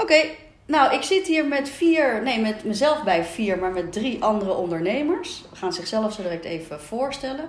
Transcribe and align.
Oké, 0.00 0.24
nou 0.66 0.94
ik 0.94 1.02
zit 1.02 1.26
hier 1.26 1.46
met 1.46 1.68
vier, 1.68 2.22
nee 2.22 2.40
met 2.40 2.64
mezelf 2.64 3.04
bij 3.04 3.24
vier, 3.24 3.58
maar 3.58 3.72
met 3.72 3.92
drie 3.92 4.22
andere 4.22 4.54
ondernemers. 4.54 5.44
We 5.50 5.56
gaan 5.56 5.72
zichzelf 5.72 6.12
zo 6.12 6.22
direct 6.22 6.44
even 6.44 6.80
voorstellen. 6.80 7.44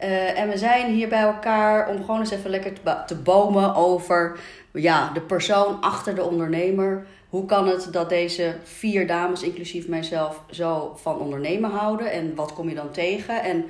Uh, 0.00 0.38
en 0.38 0.48
we 0.48 0.58
zijn 0.58 0.92
hier 0.92 1.08
bij 1.08 1.20
elkaar 1.20 1.88
om 1.88 2.04
gewoon 2.04 2.20
eens 2.20 2.30
even 2.30 2.50
lekker 2.50 2.72
te, 3.06 3.14
bomen 3.14 3.74
over 3.74 4.38
ja, 4.72 5.10
de 5.14 5.20
persoon 5.20 5.80
achter 5.80 6.14
de 6.14 6.22
ondernemer. 6.22 7.06
Hoe 7.28 7.46
kan 7.46 7.68
het 7.68 7.88
dat 7.92 8.08
deze 8.08 8.54
vier 8.62 9.06
dames, 9.06 9.42
inclusief 9.42 9.88
mijzelf, 9.88 10.40
zo 10.50 10.96
van 11.00 11.18
ondernemen 11.18 11.70
houden? 11.70 12.12
En 12.12 12.34
wat 12.34 12.52
kom 12.52 12.68
je 12.68 12.74
dan 12.74 12.90
tegen? 12.90 13.42
En 13.42 13.64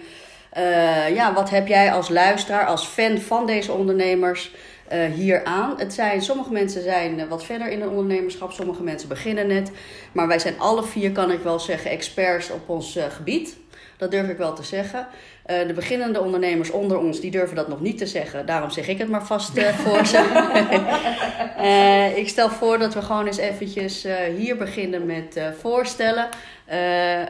uh, 0.56 1.14
ja, 1.14 1.34
wat 1.34 1.50
heb 1.50 1.66
jij 1.66 1.92
als 1.92 2.08
luisteraar, 2.08 2.66
als 2.66 2.86
fan 2.86 3.18
van 3.18 3.46
deze 3.46 3.72
ondernemers 3.72 4.54
uh, 4.92 5.04
hier 5.04 5.44
aan? 5.44 5.74
Het 5.78 5.92
zijn, 5.92 6.22
sommige 6.22 6.52
mensen 6.52 6.82
zijn 6.82 7.28
wat 7.28 7.44
verder 7.44 7.68
in 7.68 7.80
het 7.80 7.90
ondernemerschap, 7.90 8.52
sommige 8.52 8.82
mensen 8.82 9.08
beginnen 9.08 9.46
net. 9.46 9.70
Maar 10.12 10.28
wij 10.28 10.38
zijn 10.38 10.58
alle 10.58 10.82
vier, 10.82 11.12
kan 11.12 11.30
ik 11.30 11.40
wel 11.40 11.58
zeggen, 11.58 11.90
experts 11.90 12.50
op 12.50 12.68
ons 12.68 12.96
uh, 12.96 13.04
gebied. 13.04 13.56
Dat 13.96 14.10
durf 14.10 14.28
ik 14.28 14.36
wel 14.36 14.54
te 14.54 14.62
zeggen. 14.62 15.06
Uh, 15.46 15.66
de 15.66 15.72
beginnende 15.72 16.20
ondernemers 16.20 16.70
onder 16.70 16.98
ons, 16.98 17.20
die 17.20 17.30
durven 17.30 17.56
dat 17.56 17.68
nog 17.68 17.80
niet 17.80 17.98
te 17.98 18.06
zeggen. 18.06 18.46
Daarom 18.46 18.70
zeg 18.70 18.88
ik 18.88 18.98
het 18.98 19.08
maar 19.08 19.26
vast 19.26 19.56
uh, 19.56 19.68
voor 19.84 20.06
ze. 20.06 20.24
uh, 21.60 22.16
ik 22.22 22.28
stel 22.28 22.50
voor 22.50 22.78
dat 22.78 22.94
we 22.94 23.02
gewoon 23.02 23.26
eens 23.26 23.36
eventjes 23.36 24.06
hier 24.36 24.56
beginnen 24.56 25.06
met 25.06 25.40
voorstellen. 25.60 26.28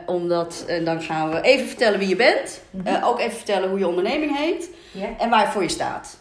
omdat, 0.07 0.65
en 0.67 0.85
dan 0.85 1.03
gaan 1.03 1.31
we 1.31 1.41
even 1.41 1.67
vertellen 1.67 1.99
wie 1.99 2.09
je 2.09 2.17
bent. 2.17 2.61
Mm-hmm. 2.71 3.03
ook 3.05 3.21
even 3.21 3.37
vertellen 3.37 3.69
hoe 3.69 3.79
je 3.79 3.89
onderneming 3.89 4.37
heet. 4.37 4.71
Yeah. 4.91 5.09
En 5.19 5.31
waarvoor 5.31 5.63
je 5.63 5.69
staat. 5.69 6.18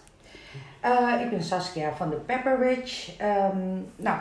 Ik 1.22 1.30
ben 1.30 1.44
Saskia 1.44 1.92
van 1.98 2.10
de 2.10 2.16
Pepper 2.16 2.60
Ridge. 2.60 3.12
Um, 3.54 3.92
nou, 3.96 4.18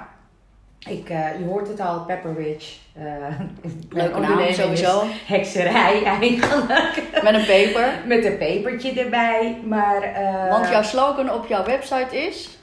ik, 0.89 1.11
uh, 1.11 1.39
je 1.39 1.45
hoort 1.45 1.69
het 1.69 1.81
al, 1.81 2.01
Pepper 2.01 2.35
Ridge. 2.35 2.75
Uh, 2.99 3.05
Leuke 3.91 4.21
naam, 4.21 4.53
sowieso. 4.53 5.03
Hekserij 5.27 6.05
eigenlijk. 6.21 7.23
Met 7.23 7.35
een 7.35 7.45
peper. 7.45 7.89
Met 8.07 8.25
een 8.25 8.39
pepertje 8.39 9.01
erbij. 9.01 9.59
Maar, 9.65 10.13
Want 10.51 10.69
jouw 10.69 10.83
slogan 10.83 11.33
op 11.33 11.47
jouw 11.47 11.65
website 11.65 12.27
is? 12.27 12.59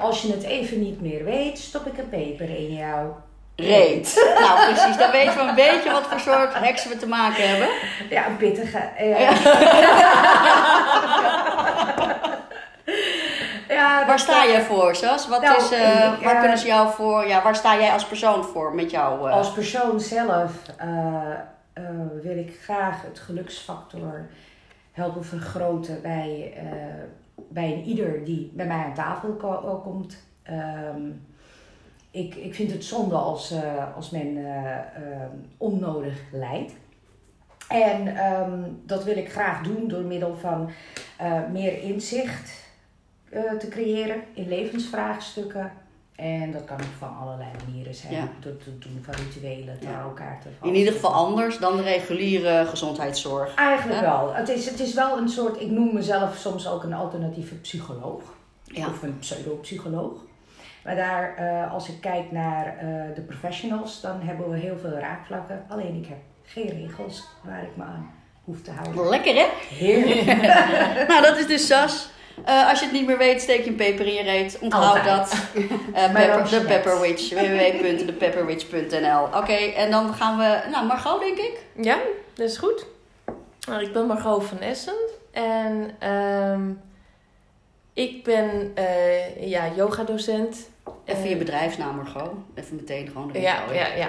als 0.00 0.22
je 0.22 0.32
het 0.32 0.42
even 0.42 0.80
niet 0.80 1.00
meer 1.00 1.24
weet, 1.24 1.58
stop 1.58 1.86
ik 1.86 1.98
een 1.98 2.08
peper 2.08 2.48
in 2.48 2.74
jou. 2.74 3.08
Reet. 3.56 4.34
nou, 4.40 4.72
precies. 4.72 4.96
Dan 4.96 5.10
weten 5.10 5.34
we 5.34 5.40
een 5.40 5.54
beetje 5.54 5.90
wat 5.90 6.06
voor 6.06 6.20
soort 6.20 6.54
heksen 6.54 6.90
we 6.90 6.96
te 6.96 7.06
maken 7.06 7.48
hebben. 7.48 7.68
Ja, 8.10 8.26
een 8.26 8.36
pittige. 8.36 8.82
Ja. 8.98 9.32
Ja, 13.74 14.06
waar 14.06 14.18
sta 14.18 14.46
jij 14.46 14.62
voor, 14.62 14.94
Sas? 14.94 15.28
Wat 15.28 15.42
nou, 15.42 15.56
is, 15.56 15.72
uh, 15.72 16.22
waar 16.22 16.40
kunnen 16.40 16.58
ze 16.58 16.66
jou 16.66 16.92
voor, 16.92 17.26
ja, 17.26 17.42
waar 17.42 17.56
sta 17.56 17.78
jij 17.78 17.92
als 17.92 18.06
persoon 18.06 18.44
voor 18.44 18.74
met 18.74 18.90
jou? 18.90 19.28
Uh... 19.28 19.34
Als 19.34 19.52
persoon 19.52 20.00
zelf 20.00 20.52
uh, 20.84 21.82
wil 22.22 22.38
ik 22.38 22.58
graag 22.62 23.02
het 23.02 23.18
geluksfactor 23.18 24.26
helpen 24.92 25.24
vergroten 25.24 26.02
bij, 26.02 26.54
bij 27.48 27.72
een 27.72 27.82
ieder 27.82 28.24
die 28.24 28.50
bij 28.54 28.66
mij 28.66 28.84
aan 28.84 28.94
tafel 28.94 29.32
ko 29.32 29.80
komt. 29.84 30.16
Um, 30.94 31.26
ik, 32.10 32.34
ik 32.34 32.54
vind 32.54 32.72
het 32.72 32.84
zonde 32.84 33.14
als, 33.14 33.54
als 33.96 34.10
men 34.10 34.46
onnodig 35.56 36.14
lijdt. 36.32 36.72
En 37.68 38.24
um, 38.32 38.82
dat 38.86 39.04
wil 39.04 39.16
ik 39.16 39.32
graag 39.32 39.62
doen 39.62 39.88
door 39.88 40.02
middel 40.02 40.36
van 40.36 40.70
meer 41.52 41.82
inzicht 41.82 42.63
te 43.58 43.66
creëren 43.70 44.22
in 44.34 44.48
levensvraagstukken. 44.48 45.72
En 46.16 46.52
dat 46.52 46.64
kan 46.64 46.76
ook 46.76 46.94
van 46.98 47.16
allerlei 47.20 47.48
manieren 47.66 47.94
zijn. 47.94 48.12
Ja. 48.12 48.28
Door 48.40 48.56
te 48.56 48.78
doen 48.78 49.04
van 49.04 49.14
rituelen, 49.14 49.78
tarotkaarten. 49.78 50.50
Ja. 50.62 50.68
In 50.68 50.74
ieder 50.74 50.92
geval 50.92 51.12
anders 51.12 51.58
dan 51.58 51.76
de 51.76 51.82
reguliere 51.82 52.66
gezondheidszorg. 52.66 53.54
Eigenlijk 53.54 54.00
wel. 54.00 54.34
Het 54.34 54.48
is, 54.48 54.66
het 54.66 54.80
is 54.80 54.94
wel 54.94 55.18
een 55.18 55.28
soort, 55.28 55.60
ik 55.60 55.70
noem 55.70 55.94
mezelf 55.94 56.36
soms 56.36 56.68
ook 56.68 56.82
een 56.82 56.92
alternatieve 56.92 57.54
psycholoog. 57.54 58.22
Ja. 58.64 58.86
Of 58.86 59.02
een 59.02 59.18
pseudopsycholoog. 59.18 60.12
Maar 60.84 60.96
daar, 60.96 61.34
uh, 61.40 61.72
als 61.72 61.88
ik 61.88 62.00
kijk 62.00 62.32
naar 62.32 62.66
uh, 62.66 63.14
de 63.14 63.20
professionals, 63.20 64.00
dan 64.00 64.20
hebben 64.20 64.50
we 64.50 64.58
heel 64.58 64.78
veel 64.78 64.90
raakvlakken. 64.98 65.64
Alleen 65.68 65.94
ik 66.02 66.06
heb 66.06 66.18
geen 66.42 66.68
regels 66.68 67.24
waar 67.42 67.62
ik 67.62 67.76
me 67.76 67.82
aan 67.84 68.10
hoef 68.44 68.62
te 68.62 68.70
houden. 68.70 69.08
Lekker 69.08 69.34
hè? 69.34 69.46
Heerlijk. 69.68 70.24
nou, 71.08 71.22
dat 71.22 71.36
is 71.36 71.46
dus 71.46 71.66
Sas. 71.66 72.12
Uh, 72.48 72.68
als 72.68 72.78
je 72.78 72.84
het 72.84 72.94
niet 72.94 73.06
meer 73.06 73.18
weet, 73.18 73.40
steek 73.40 73.64
je 73.64 73.70
een 73.70 73.76
peper 73.76 74.06
in 74.06 74.14
je 74.14 74.22
reet. 74.22 74.58
Onthoud 74.60 75.04
dat. 75.04 75.34
Uh, 75.94 76.12
pepper, 76.12 76.50
de 76.50 76.60
Pepperwitch. 76.60 77.30
www.thepepperwitch.nl 77.30 79.22
Oké, 79.22 79.36
okay, 79.36 79.72
en 79.74 79.90
dan 79.90 80.14
gaan 80.14 80.38
we... 80.38 80.68
Nou, 80.70 80.86
Margot, 80.86 81.20
denk 81.20 81.38
ik. 81.38 81.58
Ja, 81.74 81.98
dat 82.34 82.48
is 82.48 82.56
goed. 82.56 82.86
Nou, 83.68 83.82
ik 83.82 83.92
ben 83.92 84.06
Margot 84.06 84.44
van 84.44 84.60
Essen. 84.60 84.94
En 85.32 85.90
um, 86.10 86.80
ik 87.92 88.24
ben 88.24 88.72
uh, 88.78 89.48
ja, 89.48 89.68
yogadocent. 89.76 90.68
Even 91.04 91.28
je 91.28 91.36
bedrijfsnaam, 91.36 91.96
Margot. 91.96 92.30
Even 92.54 92.76
meteen 92.76 93.08
gewoon 93.08 93.28
erin 93.28 93.42
Ja, 93.42 93.62
ja, 93.72 93.86
ja. 93.86 94.08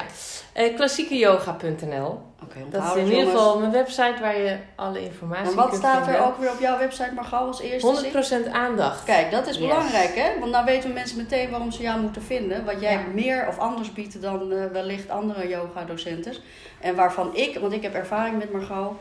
Uh, 0.57 0.75
klassiekeyoga.nl 0.75 2.21
Okay, 2.43 2.63
dat 2.69 2.83
is 2.83 3.01
in 3.01 3.07
ieder 3.07 3.25
geval 3.25 3.59
mijn 3.59 3.71
website 3.71 4.15
waar 4.21 4.37
je 4.37 4.57
alle 4.75 5.01
informatie 5.01 5.43
kunt 5.43 5.59
vinden. 5.59 5.63
En 5.63 5.69
wat 5.69 5.75
staat 5.75 6.07
er 6.07 6.25
ook 6.25 6.37
weer 6.37 6.51
op 6.51 6.59
jouw 6.59 6.77
website, 6.77 7.13
Margot, 7.13 7.47
als 7.47 7.61
eerste? 7.61 8.45
100% 8.47 8.51
aandacht. 8.51 9.03
Kijk, 9.03 9.31
dat 9.31 9.47
is 9.47 9.59
belangrijk, 9.59 10.15
hè? 10.15 10.39
Want 10.39 10.51
dan 10.51 10.65
weten 10.65 10.93
mensen 10.93 11.17
meteen 11.17 11.49
waarom 11.49 11.71
ze 11.71 11.81
jou 11.81 12.01
moeten 12.01 12.21
vinden. 12.21 12.65
Wat 12.65 12.81
jij 12.81 12.93
ja. 12.93 13.03
meer 13.13 13.47
of 13.47 13.57
anders 13.57 13.93
biedt 13.93 14.21
dan 14.21 14.51
uh, 14.51 14.65
wellicht 14.65 15.09
andere 15.09 15.47
yoga-docenten. 15.47 16.33
En 16.81 16.95
waarvan 16.95 17.35
ik, 17.35 17.57
want 17.59 17.73
ik 17.73 17.81
heb 17.81 17.93
ervaring 17.93 18.37
met 18.37 18.51
Margot, 18.51 18.97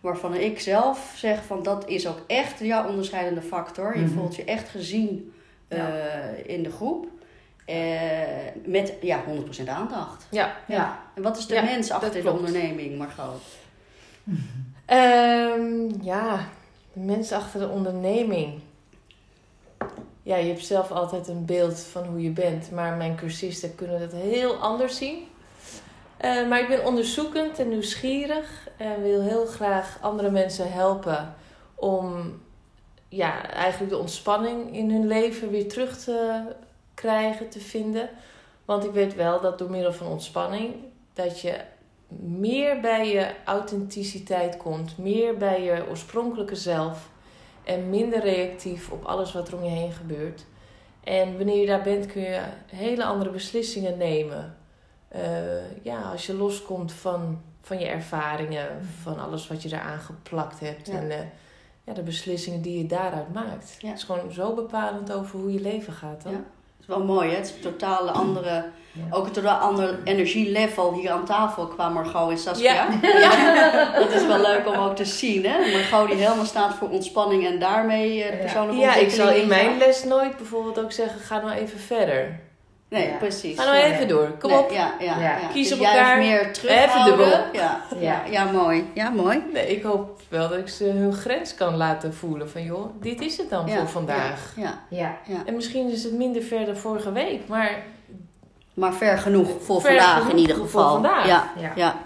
waarvan 0.00 0.34
ik 0.34 0.60
zelf 0.60 1.12
zeg 1.16 1.44
van 1.44 1.62
dat 1.62 1.88
is 1.88 2.06
ook 2.06 2.20
echt 2.26 2.58
jouw 2.58 2.88
onderscheidende 2.88 3.42
factor. 3.42 3.96
Je 3.96 4.00
mm 4.00 4.06
-hmm. 4.06 4.18
voelt 4.18 4.36
je 4.36 4.44
echt 4.44 4.68
gezien 4.68 5.32
uh, 5.68 5.78
ja. 5.78 5.88
in 6.46 6.62
de 6.62 6.70
groep. 6.70 7.06
Uh, 7.66 7.76
met 8.64 8.92
ja, 9.00 9.24
100% 9.64 9.68
aandacht. 9.68 10.26
Ja. 10.30 10.56
ja. 10.66 11.02
En 11.14 11.22
wat 11.22 11.36
is 11.36 11.46
de 11.46 11.62
mens 11.62 11.90
achter 11.90 12.22
de 12.22 12.30
onderneming, 12.30 12.98
Margot? 12.98 13.42
Um, 14.90 16.02
ja, 16.02 16.48
de 16.92 17.00
mens 17.00 17.32
achter 17.32 17.60
de 17.60 17.68
onderneming. 17.68 18.60
Ja, 20.22 20.36
je 20.36 20.48
hebt 20.48 20.66
zelf 20.66 20.90
altijd 20.90 21.28
een 21.28 21.44
beeld 21.44 21.80
van 21.80 22.04
hoe 22.04 22.22
je 22.22 22.30
bent, 22.30 22.70
maar 22.70 22.96
mijn 22.96 23.16
cursisten 23.16 23.74
kunnen 23.74 24.00
dat 24.00 24.12
heel 24.12 24.54
anders 24.54 24.96
zien. 24.96 25.28
Uh, 26.24 26.48
maar 26.48 26.60
ik 26.60 26.68
ben 26.68 26.84
onderzoekend 26.84 27.58
en 27.58 27.68
nieuwsgierig 27.68 28.68
en 28.76 29.02
wil 29.02 29.22
heel 29.22 29.46
graag 29.46 29.98
andere 30.00 30.30
mensen 30.30 30.72
helpen 30.72 31.34
om 31.74 32.40
ja, 33.16 33.50
eigenlijk 33.50 33.92
de 33.92 33.98
ontspanning 33.98 34.76
in 34.76 34.90
hun 34.90 35.06
leven 35.06 35.50
weer 35.50 35.68
terug 35.68 35.98
te 35.98 36.42
krijgen, 36.94 37.48
te 37.48 37.60
vinden. 37.60 38.08
Want 38.64 38.84
ik 38.84 38.90
weet 38.90 39.14
wel 39.14 39.40
dat 39.40 39.58
door 39.58 39.70
middel 39.70 39.92
van 39.92 40.06
ontspanning 40.06 40.74
dat 41.12 41.40
je 41.40 41.60
meer 42.18 42.80
bij 42.80 43.12
je 43.12 43.34
authenticiteit 43.44 44.56
komt, 44.56 44.98
meer 44.98 45.36
bij 45.36 45.62
je 45.62 45.88
oorspronkelijke 45.88 46.54
zelf 46.56 47.08
en 47.64 47.90
minder 47.90 48.20
reactief 48.20 48.90
op 48.90 49.04
alles 49.04 49.32
wat 49.32 49.48
er 49.48 49.56
om 49.56 49.64
je 49.64 49.70
heen 49.70 49.92
gebeurt. 49.92 50.44
En 51.04 51.36
wanneer 51.36 51.60
je 51.60 51.66
daar 51.66 51.82
bent, 51.82 52.06
kun 52.06 52.22
je 52.22 52.42
hele 52.66 53.04
andere 53.04 53.30
beslissingen 53.30 53.98
nemen. 53.98 54.56
Uh, 55.16 55.82
ja, 55.82 56.00
als 56.00 56.26
je 56.26 56.34
loskomt 56.34 56.92
van, 56.92 57.42
van 57.60 57.78
je 57.78 57.86
ervaringen, 57.86 58.88
van 59.02 59.18
alles 59.18 59.48
wat 59.48 59.62
je 59.62 59.68
eraan 59.68 59.98
geplakt 59.98 60.60
hebt. 60.60 60.88
En 60.88 61.04
uh, 61.04 61.18
ja, 61.86 61.92
de 61.92 62.02
beslissingen 62.02 62.62
die 62.62 62.78
je 62.78 62.86
daaruit 62.86 63.32
maakt. 63.32 63.76
Het 63.80 63.96
is 63.96 64.02
gewoon 64.02 64.32
zo 64.32 64.54
bepalend 64.54 65.12
over 65.12 65.38
hoe 65.38 65.52
je 65.52 65.60
leven 65.60 65.92
gaat. 65.92 66.22
Dan. 66.22 66.32
Ja 66.32 66.44
wel 66.86 67.04
mooi, 67.04 67.28
hè? 67.28 67.36
Het 67.36 67.46
is 67.46 67.52
een 67.54 67.72
totaal 67.72 68.10
andere, 68.10 68.64
ook 69.10 69.26
een 69.26 69.32
totaal 69.32 69.58
ander 69.58 69.98
energielevel 70.04 70.92
hier 70.92 71.10
aan 71.10 71.24
tafel 71.24 71.66
qua 71.66 71.88
Margot 71.88 72.30
en 72.30 72.38
Saskia. 72.38 72.88
Ja. 73.02 73.18
ja. 73.20 73.98
Dat 73.98 74.12
is 74.12 74.26
wel 74.26 74.40
leuk 74.40 74.68
om 74.68 74.74
ook 74.74 74.96
te 74.96 75.04
zien, 75.04 75.46
hè? 75.46 75.72
Margot 75.72 76.08
die 76.08 76.18
helemaal 76.18 76.44
staat 76.44 76.74
voor 76.74 76.88
ontspanning 76.88 77.46
en 77.46 77.58
daarmee 77.58 78.30
de 78.30 78.36
persoonlijke 78.36 78.80
ja. 78.80 78.94
Ja, 78.94 79.00
ik 79.00 79.10
zal 79.10 79.30
in 79.30 79.48
mijn 79.48 79.78
les 79.78 80.04
nooit 80.04 80.36
bijvoorbeeld 80.36 80.78
ook 80.78 80.92
zeggen, 80.92 81.20
ga 81.20 81.40
nou 81.40 81.52
even 81.52 81.78
verder. 81.78 82.40
Nee, 82.88 83.12
precies. 83.18 83.58
Ga 83.58 83.64
nou 83.64 83.76
even 83.76 84.08
door. 84.08 84.30
Kom 84.38 84.52
op. 84.52 84.70
Ja, 84.70 84.94
ja, 84.98 85.20
ja. 85.20 85.38
Kies 85.52 85.68
dus 85.68 85.78
op 85.78 85.84
elkaar. 85.84 86.18
meer 86.18 86.50
Even 86.62 87.04
dubbel. 87.04 87.26
Ja, 87.52 87.80
ja. 87.98 88.22
Ja, 88.30 88.44
mooi. 88.44 88.90
Ja, 88.94 89.10
mooi. 89.10 89.42
Nee, 89.52 89.76
ik 89.76 89.82
hoop 89.82 90.20
wel 90.28 90.48
dat 90.48 90.58
ik 90.58 90.68
ze 90.68 90.84
hun 90.84 91.12
grens 91.12 91.54
kan 91.54 91.76
laten 91.76 92.14
voelen. 92.14 92.50
Van 92.50 92.62
joh, 92.62 93.00
dit 93.00 93.20
is 93.20 93.36
het 93.36 93.50
dan 93.50 93.70
voor 93.70 93.88
vandaag. 93.88 94.52
Ja, 94.56 94.82
ja. 94.88 95.16
Ja. 95.26 95.42
En 95.46 95.54
misschien 95.54 95.90
is 95.90 96.04
het 96.04 96.12
minder 96.12 96.42
ver 96.42 96.66
dan 96.66 96.76
vorige 96.76 97.12
week, 97.12 97.48
maar... 97.48 97.82
Maar 98.74 98.94
ver 98.94 99.18
genoeg 99.18 99.48
voor 99.60 99.80
ver 99.80 99.90
vandaag 99.90 100.16
genoeg 100.16 100.30
in 100.30 100.38
ieder 100.38 100.56
geval. 100.56 100.82
Voor 100.82 100.92
vandaag. 100.92 101.26
Ja, 101.26 101.72
ja. 101.76 101.96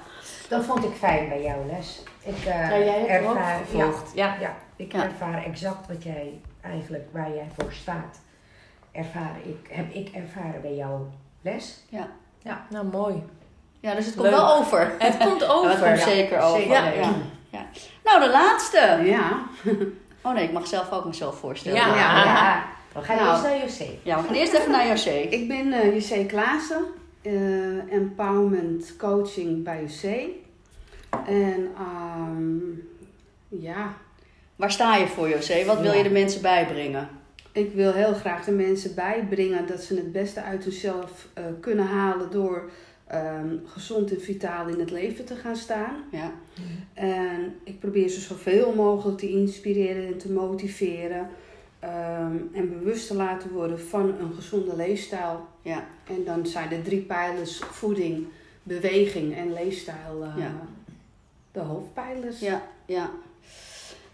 Dat 0.49 0.65
vond 0.65 0.85
ik 0.85 0.93
fijn 0.99 1.29
bij 1.29 1.43
jouw 1.43 1.65
les. 1.71 2.03
Ik 2.23 2.37
uh, 2.39 2.45
ja, 2.45 2.79
jij 2.79 2.99
hebt 2.99 3.09
ervaar, 3.09 3.61
ja, 3.75 3.91
ja. 4.15 4.37
ja, 4.41 4.55
ik 4.77 4.93
ervaar 4.93 5.45
exact 5.45 5.87
wat 5.89 6.03
jij 6.03 6.41
eigenlijk, 6.61 7.09
waar 7.13 7.29
jij 7.35 7.47
voor 7.59 7.73
staat. 7.73 8.21
Ervaren 8.93 9.41
ik, 9.49 9.69
heb 9.71 9.95
ik 9.95 10.09
ervaren 10.09 10.61
bij 10.63 10.75
jouw 10.75 11.11
les. 11.43 11.85
Nou, 12.71 12.87
mooi. 12.93 13.23
Ja, 13.81 13.95
dus 13.95 14.05
het 14.07 14.15
komt 14.15 14.27
Leuk. 14.29 14.37
wel 14.37 14.55
over. 14.57 14.93
Het 14.99 15.17
komt 15.17 15.41
Ja, 15.41 15.47
over. 15.49 15.71
het 15.71 15.79
komt 15.83 15.99
ja. 15.99 16.05
zeker 16.05 16.41
over. 16.41 16.61
Zeker. 16.61 16.73
Ja. 16.75 16.91
Ja. 16.91 17.13
Ja. 17.51 17.67
Nou, 18.05 18.21
de 18.25 18.31
laatste. 18.31 19.01
Ja. 19.05 19.39
Oh 20.23 20.33
nee, 20.35 20.45
ik 20.45 20.53
mag 20.53 20.67
zelf 20.67 20.91
ook 20.93 21.05
mezelf 21.05 21.39
voorstellen. 21.39 21.79
Ja. 21.79 21.87
Ja, 21.87 22.25
ja. 22.25 22.65
We 22.95 23.01
gaan 23.03 23.17
Nou. 23.17 23.29
eerst 23.31 23.43
naar 23.43 23.59
José. 23.59 23.87
Ja, 24.03 24.17
we 24.21 24.27
gaan 24.27 24.35
eerst 24.35 24.53
even 24.53 24.71
naar 24.71 24.87
José. 24.87 25.11
Ik 25.11 25.49
ben 25.49 25.73
eh 25.73 25.95
José 25.95 26.25
Klaassen, 26.25 26.85
eh, 27.23 27.93
empowerment 27.93 28.97
coaching 28.97 29.65
bij 29.65 29.83
UC. 29.83 30.29
En 31.27 31.71
ehm, 31.79 32.59
ja, 33.49 33.93
Waar 34.57 34.71
sta 34.73 34.97
je 34.97 35.07
voor, 35.07 35.29
José? 35.29 35.65
Wat 35.65 35.81
wil 35.81 35.91
Ja. 35.93 35.97
je 35.97 36.03
de 36.03 36.11
mensen 36.11 36.43
bijbrengen? 36.43 37.09
Ik 37.53 37.73
wil 37.73 37.93
heel 37.93 38.15
graag 38.15 38.45
de 38.45 38.53
mensen 38.53 38.95
bijbrengen 38.95 39.67
dat 39.67 39.81
ze 39.83 39.95
het 39.95 40.13
beste 40.13 40.43
uit 40.43 40.63
zichzelf 40.63 41.29
eh, 41.35 41.45
kunnen 41.61 41.87
halen 41.87 42.31
door 42.31 42.71
ehm, 43.07 43.57
gezond 43.65 44.11
en 44.13 44.21
vitaal 44.21 44.69
in 44.69 44.81
het 44.81 44.91
leven 44.91 45.25
te 45.25 45.35
gaan 45.37 45.57
staan. 45.57 45.97
Ja. 46.11 46.33
En 46.95 47.55
ik 47.65 47.81
probeer 47.81 48.09
ze 48.09 48.21
zoveel 48.21 48.75
mogelijk 48.75 49.19
te 49.19 49.29
inspireren 49.29 50.07
en 50.07 50.19
te 50.19 50.33
motiveren. 50.33 51.29
ehm, 51.79 52.37
en 52.53 52.69
bewust 52.79 53.07
te 53.07 53.15
laten 53.15 53.51
worden 53.51 53.81
van 53.81 54.09
een 54.21 54.33
gezonde 54.35 54.77
leefstijl. 54.77 55.41
Ja. 55.63 55.85
En 56.09 56.25
dan 56.25 56.47
zijn 56.47 56.69
de 56.69 56.83
drie 56.83 57.01
pijlers 57.01 57.59
voeding, 57.59 58.27
beweging 58.63 59.37
en 59.37 59.53
leefstijl 59.53 60.23
eh, 60.23 60.35
Ja. 60.37 60.53
de 61.53 61.61
hoofdpijlers. 61.61 62.41
Ja, 62.41 62.63
ja. 62.87 63.11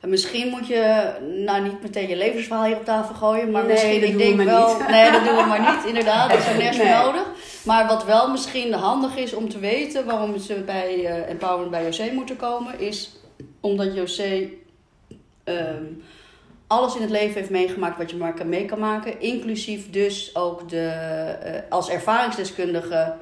En 0.00 0.08
misschien 0.08 0.48
moet 0.48 0.66
je, 0.66 1.10
nou 1.44 1.62
niet 1.62 1.82
meteen 1.82 2.08
je 2.08 2.16
levensverhaal 2.16 2.64
hier 2.64 2.76
op 2.76 2.84
tafel 2.84 3.14
gooien, 3.14 3.50
maar 3.50 3.62
Nee, 3.64 3.72
misschien, 3.72 4.04
ik 4.04 4.12
we 4.12 4.16
denk 4.18 4.36
maar 4.36 4.44
wel, 4.44 4.78
niet. 4.78 4.88
nee, 4.88 5.10
dat 5.12 5.24
doen 5.24 5.36
we 5.36 5.44
maar 5.48 5.60
niet, 5.74 5.84
inderdaad, 5.86 6.30
dat 6.30 6.38
is 6.38 6.46
er 6.46 6.56
nergens 6.56 6.76
Nee. 6.78 6.92
nodig. 6.94 7.24
Maar 7.64 7.86
wat 7.86 8.04
wel 8.04 8.30
misschien 8.30 8.72
handig 8.72 9.16
is 9.16 9.32
om 9.34 9.48
te 9.48 9.58
weten 9.58 10.04
waarom 10.06 10.38
ze 10.38 10.54
bij 10.54 11.04
eh, 11.06 11.30
Empowerment 11.30 11.70
bij 11.70 11.84
José 11.84 12.10
moeten 12.12 12.36
komen, 12.36 12.80
is 12.80 13.16
omdat 13.60 13.94
José 13.94 14.48
ehm, 15.44 15.84
alles 16.66 16.94
in 16.96 17.00
het 17.02 17.10
leven 17.10 17.34
heeft 17.34 17.50
meegemaakt 17.50 17.98
wat 17.98 18.10
je 18.10 18.16
maar 18.16 18.34
kan 18.34 18.48
mee 18.48 18.64
kan 18.64 18.78
maken, 18.78 19.20
inclusief 19.20 19.90
dus 19.90 20.30
ook 20.34 20.68
de, 20.68 20.86
eh, 21.42 21.60
als 21.68 21.88
ervaringsdeskundige. 21.90 23.14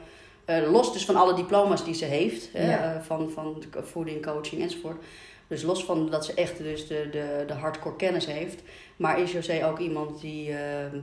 eh, 0.44 0.70
los 0.70 0.92
dus 0.92 1.04
van 1.04 1.16
alle 1.16 1.34
diploma's 1.34 1.84
die 1.84 1.94
ze 1.94 2.04
heeft, 2.04 2.48
Ja. 2.52 3.00
van, 3.06 3.30
van 3.34 3.62
voeding, 3.92 4.26
coaching 4.26 4.62
enzovoort. 4.62 5.02
Dus 5.48 5.62
los 5.62 5.84
van 5.84 6.10
dat 6.10 6.24
ze 6.24 6.34
echt 6.34 6.58
dus 6.58 6.86
de, 6.88 7.08
de, 7.10 7.44
de 7.46 7.52
hardcore 7.54 7.96
kennis 7.96 8.26
heeft. 8.26 8.62
Maar 8.96 9.20
is 9.20 9.32
José 9.32 9.66
ook 9.66 9.78
iemand 9.78 10.20
die 10.20 10.50
ehm, 10.56 10.96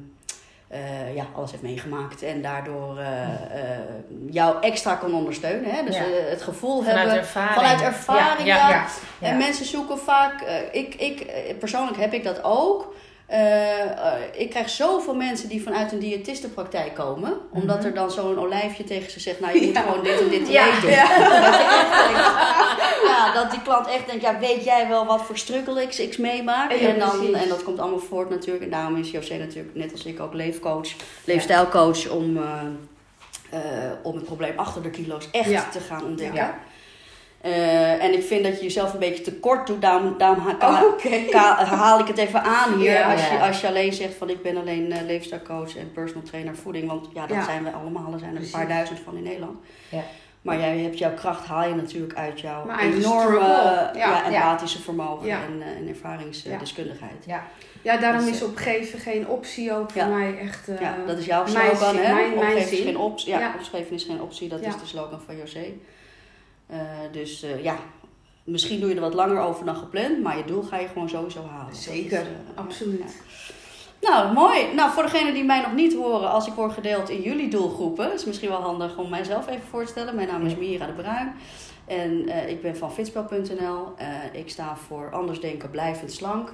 eh, 0.67 1.15
ja, 1.15 1.25
alles 1.35 1.51
heeft 1.51 1.63
meegemaakt. 1.63 2.21
En 2.23 2.41
daardoor 2.41 2.97
eh, 2.97 3.21
eh, 3.23 3.79
jou 4.29 4.61
extra 4.61 4.95
kan 4.95 5.13
ondersteunen. 5.13 5.71
Hè? 5.71 5.83
Dus 5.85 5.95
Ja. 5.95 6.03
eh, 6.03 6.29
het 6.29 6.41
gevoel 6.41 6.77
Vanuit 6.81 6.97
hebben 6.97 7.17
ervaring. 7.17 7.53
vanuit 7.55 7.81
ervaring. 7.81 8.47
Ja, 8.47 8.69
Ja, 8.69 8.87
ja. 9.19 9.27
En 9.27 9.37
mensen 9.37 9.65
zoeken 9.65 9.97
vaak... 9.99 10.41
eh, 10.41 10.55
ik, 10.71 10.95
ik, 10.95 11.19
eh, 11.19 11.57
persoonlijk 11.57 11.97
heb 11.97 12.13
ik 12.13 12.23
dat 12.23 12.43
ook. 12.43 12.93
Eh, 13.31 13.81
eh, 13.81 14.13
ik 14.33 14.49
krijg 14.49 14.69
zoveel 14.69 15.15
mensen 15.15 15.49
die 15.49 15.63
vanuit 15.63 15.91
een 15.91 15.99
diëtistenpraktijk 15.99 16.95
komen. 16.95 17.33
Omdat 17.51 17.77
Mhm. 17.77 17.85
er 17.85 17.93
dan 17.93 18.11
zo'n 18.11 18.39
olijfje 18.39 18.83
tegen 18.83 19.11
ze 19.11 19.19
zegt... 19.19 19.39
Nou, 19.39 19.59
je 19.59 19.61
moet 19.65 19.75
Ja. 19.75 19.81
gewoon 19.81 20.03
dit 20.03 20.19
en 20.21 20.29
dit 20.29 20.47
Ja, 20.47 20.77
eten. 20.77 20.89
ja. 20.89 21.07
Dat, 23.33 23.43
ja, 23.43 23.49
die 23.49 23.61
klant 23.61 23.87
echt 23.87 24.05
denkt... 24.07 24.21
Ja, 24.21 24.39
weet 24.39 24.63
jij 24.63 24.87
wel 24.87 25.05
wat 25.05 25.21
voor 25.21 25.37
struggle 25.37 25.81
ik, 25.81 25.93
ik 25.95 26.17
meemaak? 26.17 26.71
En, 26.71 26.99
dan, 26.99 27.09
precies. 27.17 27.35
en 27.43 27.49
dat 27.49 27.63
komt 27.63 27.79
allemaal 27.79 27.99
voort 27.99 28.29
natuurlijk. 28.29 28.63
En 28.63 28.69
daarom 28.69 28.95
is 28.95 29.11
José 29.11 29.37
natuurlijk, 29.37 29.75
net 29.75 29.91
als 29.91 30.05
ik, 30.05 30.19
ook 30.19 30.33
leefcoach. 30.33 30.87
Leefstijlcoach 31.25 32.09
om... 32.09 32.37
eh, 32.37 33.61
om 34.03 34.15
het 34.15 34.25
probleem 34.25 34.53
achter 34.59 34.81
de 34.81 34.89
kilo's 34.89 35.27
echt 35.31 35.49
Ja. 35.49 35.63
te 35.71 35.79
gaan 35.79 36.03
ontdekken. 36.03 36.35
Ja. 36.35 36.59
Eh, 37.41 38.03
en 38.03 38.13
ik 38.13 38.23
vind 38.23 38.43
dat 38.43 38.57
je 38.57 38.63
jezelf 38.63 38.93
een 38.93 38.99
beetje 38.99 39.23
tekort 39.23 39.67
doet. 39.67 39.81
Daarom, 39.81 40.17
daarom 40.17 40.39
ha- 40.39 40.57
Oh, 40.69 41.03
haal 41.83 41.99
ik 41.99 42.07
het 42.07 42.17
even 42.17 42.41
aan 42.43 42.73
hier. 42.79 42.91
Ja. 42.91 43.11
als, 43.11 43.27
je, 43.29 43.39
als 43.39 43.61
je 43.61 43.67
alleen 43.67 43.93
zegt 43.93 44.13
van 44.13 44.29
ik 44.29 44.41
ben 44.41 44.57
alleen 44.57 44.91
eh 44.91 45.05
leefstijlcoach 45.05 45.77
en 45.77 45.91
personal 45.91 46.23
trainer 46.23 46.55
voeding. 46.55 46.87
Want 46.87 47.07
ja, 47.13 47.27
dat 47.27 47.37
Ja. 47.37 47.43
zijn 47.43 47.63
we 47.63 47.71
allemaal. 47.71 48.13
Er 48.13 48.19
zijn 48.19 48.35
er 48.35 48.41
een 48.41 48.49
paar 48.49 48.67
duizend 48.67 48.99
van 48.99 49.15
in 49.17 49.23
Nederland. 49.23 49.57
Ja. 49.89 50.01
Maar 50.41 50.59
jij 50.59 50.77
hebt 50.77 50.97
jouw 50.97 51.13
kracht 51.13 51.45
haal 51.45 51.67
je 51.67 51.75
natuurlijk 51.75 52.13
uit 52.15 52.39
jouw 52.39 52.65
Mijn 52.65 52.93
enorme 52.93 53.39
empathische 54.25 54.81
vermogen 54.81 55.29
en, 55.29 55.61
eh, 55.61 55.67
en 55.67 55.87
ervaringsdeskundigheid. 55.87 57.25
Ja. 57.25 57.43
Ja, 57.81 57.97
daarom 57.97 58.25
Dus, 58.25 58.29
is 58.35 58.43
opgeven 58.43 58.99
geen 58.99 59.27
optie 59.27 59.73
ook 59.73 59.91
voor 59.91 60.01
ja. 60.01 60.07
mij 60.07 60.37
echt. 60.39 60.67
Ja, 60.79 60.95
dat 61.07 61.17
is 61.17 61.25
jouw 61.25 61.43
mijn 61.53 61.75
slogan, 61.75 61.95
hè? 61.95 62.01
mijn- 62.01 62.15
mijn 62.15 62.33
opgeven 62.33 62.57
is 62.61 62.69
zin. 62.69 62.83
geen 62.85 62.97
optie. 62.97 63.29
Ja, 63.29 63.53
opgeven 63.59 63.95
is 63.95 64.03
geen 64.03 64.21
optie. 64.21 64.49
Dat 64.49 64.59
is 64.61 64.73
de 64.79 64.85
slogan 64.85 65.21
van 65.25 65.37
José. 65.37 65.65
Eh, 66.71 66.79
dus 67.11 67.43
eh, 67.43 67.63
ja, 67.63 67.75
misschien 68.43 68.79
doe 68.79 68.89
je 68.89 68.95
er 68.95 69.01
wat 69.01 69.13
langer 69.13 69.41
over 69.41 69.65
dan 69.65 69.75
gepland, 69.75 70.21
maar 70.21 70.37
je 70.37 70.45
doel 70.45 70.61
ga 70.61 70.77
je 70.77 70.87
gewoon 70.87 71.09
sowieso 71.09 71.45
halen. 71.45 71.75
Zeker, 71.75 72.21
is, 72.21 72.27
eh, 72.27 72.33
absoluut. 72.55 72.99
ja. 73.99 74.09
Nou, 74.09 74.33
mooi. 74.33 74.73
Nou, 74.73 74.91
voor 74.91 75.03
degenen 75.03 75.33
die 75.33 75.43
mij 75.43 75.61
nog 75.61 75.73
niet 75.73 75.95
horen, 75.95 76.29
als 76.29 76.47
ik 76.47 76.53
word 76.53 76.71
gedeeld 76.71 77.09
in 77.09 77.21
jullie 77.21 77.49
doelgroepen, 77.49 78.13
is 78.13 78.25
misschien 78.25 78.49
wel 78.49 78.61
handig 78.61 78.97
om 78.97 79.09
mijzelf 79.09 79.47
even 79.47 79.67
voor 79.69 79.83
te 79.83 79.91
stellen. 79.91 80.15
Mijn 80.15 80.27
naam 80.27 80.45
is 80.45 80.55
Mira 80.55 80.85
de 80.85 80.91
Bruin 80.91 81.33
en 81.85 82.29
ik 82.49 82.61
ben 82.61 82.77
van 82.77 82.93
fitspel.nl. 82.93 83.93
Ik 84.31 84.49
sta 84.49 84.75
voor 84.75 85.11
anders 85.11 85.39
denken, 85.39 85.69
blijvend 85.69 86.11
slank. 86.11 86.53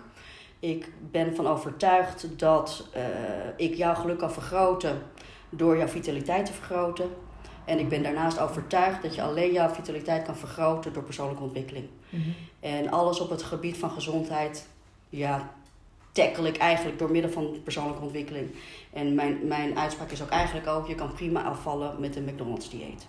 Ik 0.59 0.91
ben 1.11 1.35
van 1.35 1.47
overtuigd 1.47 2.27
dat 2.39 2.89
ik 3.57 3.73
jouw 3.75 3.95
geluk 3.95 4.17
kan 4.17 4.31
vergroten 4.31 5.01
door 5.49 5.77
jouw 5.77 5.87
vitaliteit 5.87 6.45
te 6.45 6.53
vergroten. 6.53 7.09
En 7.67 7.79
ik 7.79 7.89
ben 7.89 8.03
daarnaast 8.03 8.39
overtuigd 8.39 9.01
dat 9.01 9.15
je 9.15 9.21
alleen 9.21 9.51
jouw 9.51 9.69
vitaliteit 9.69 10.23
kan 10.23 10.35
vergroten 10.35 10.93
door 10.93 11.03
persoonlijke 11.03 11.43
ontwikkeling. 11.43 11.85
Mhm. 12.09 12.29
En 12.59 12.91
alles 12.91 13.19
op 13.19 13.29
het 13.29 13.43
gebied 13.43 13.77
van 13.77 13.91
gezondheid, 13.91 14.67
ja, 15.09 15.51
tackle 16.11 16.47
ik 16.47 16.57
eigenlijk 16.57 16.99
door 16.99 17.11
middel 17.11 17.31
van 17.31 17.57
persoonlijke 17.63 18.01
ontwikkeling. 18.01 18.49
En 18.93 19.13
mijn, 19.13 19.39
mijn 19.47 19.77
uitspraak 19.79 20.11
is 20.11 20.21
ook 20.21 20.29
eigenlijk 20.29 20.67
ook, 20.67 20.87
je 20.87 20.95
kan 20.95 21.13
prima 21.13 21.43
afvallen 21.43 21.95
met 21.99 22.15
een 22.15 22.23
McDonald's 22.23 22.69
dieet. 22.69 23.07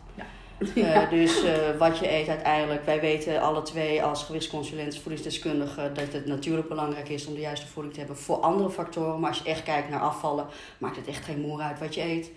Eh, 0.74 1.10
dus 1.18 1.44
eh, 1.44 1.76
wat 1.78 1.98
je 1.98 2.12
eet 2.12 2.28
uiteindelijk, 2.28 2.84
wij 2.84 3.00
weten 3.00 3.40
alle 3.40 3.62
twee 3.62 4.02
als 4.02 4.24
gewichtsconsulent, 4.24 4.98
voedingsdeskundige, 4.98 5.90
dat 5.94 6.12
het 6.12 6.26
natuurlijk 6.26 6.68
belangrijk 6.68 7.08
is 7.08 7.26
om 7.26 7.34
de 7.34 7.40
juiste 7.40 7.66
voeding 7.66 7.94
te 7.94 8.00
hebben 8.00 8.18
voor 8.18 8.36
andere 8.36 8.70
factoren. 8.70 9.20
Maar 9.20 9.28
als 9.28 9.38
je 9.38 9.48
echt 9.48 9.62
kijkt 9.62 9.90
naar 9.90 10.00
afvallen, 10.00 10.46
maakt 10.78 10.96
het 10.96 11.06
echt 11.06 11.24
geen 11.24 11.40
moer 11.40 11.60
uit 11.60 11.78
wat 11.78 11.94
je 11.94 12.02
eet. 12.02 12.30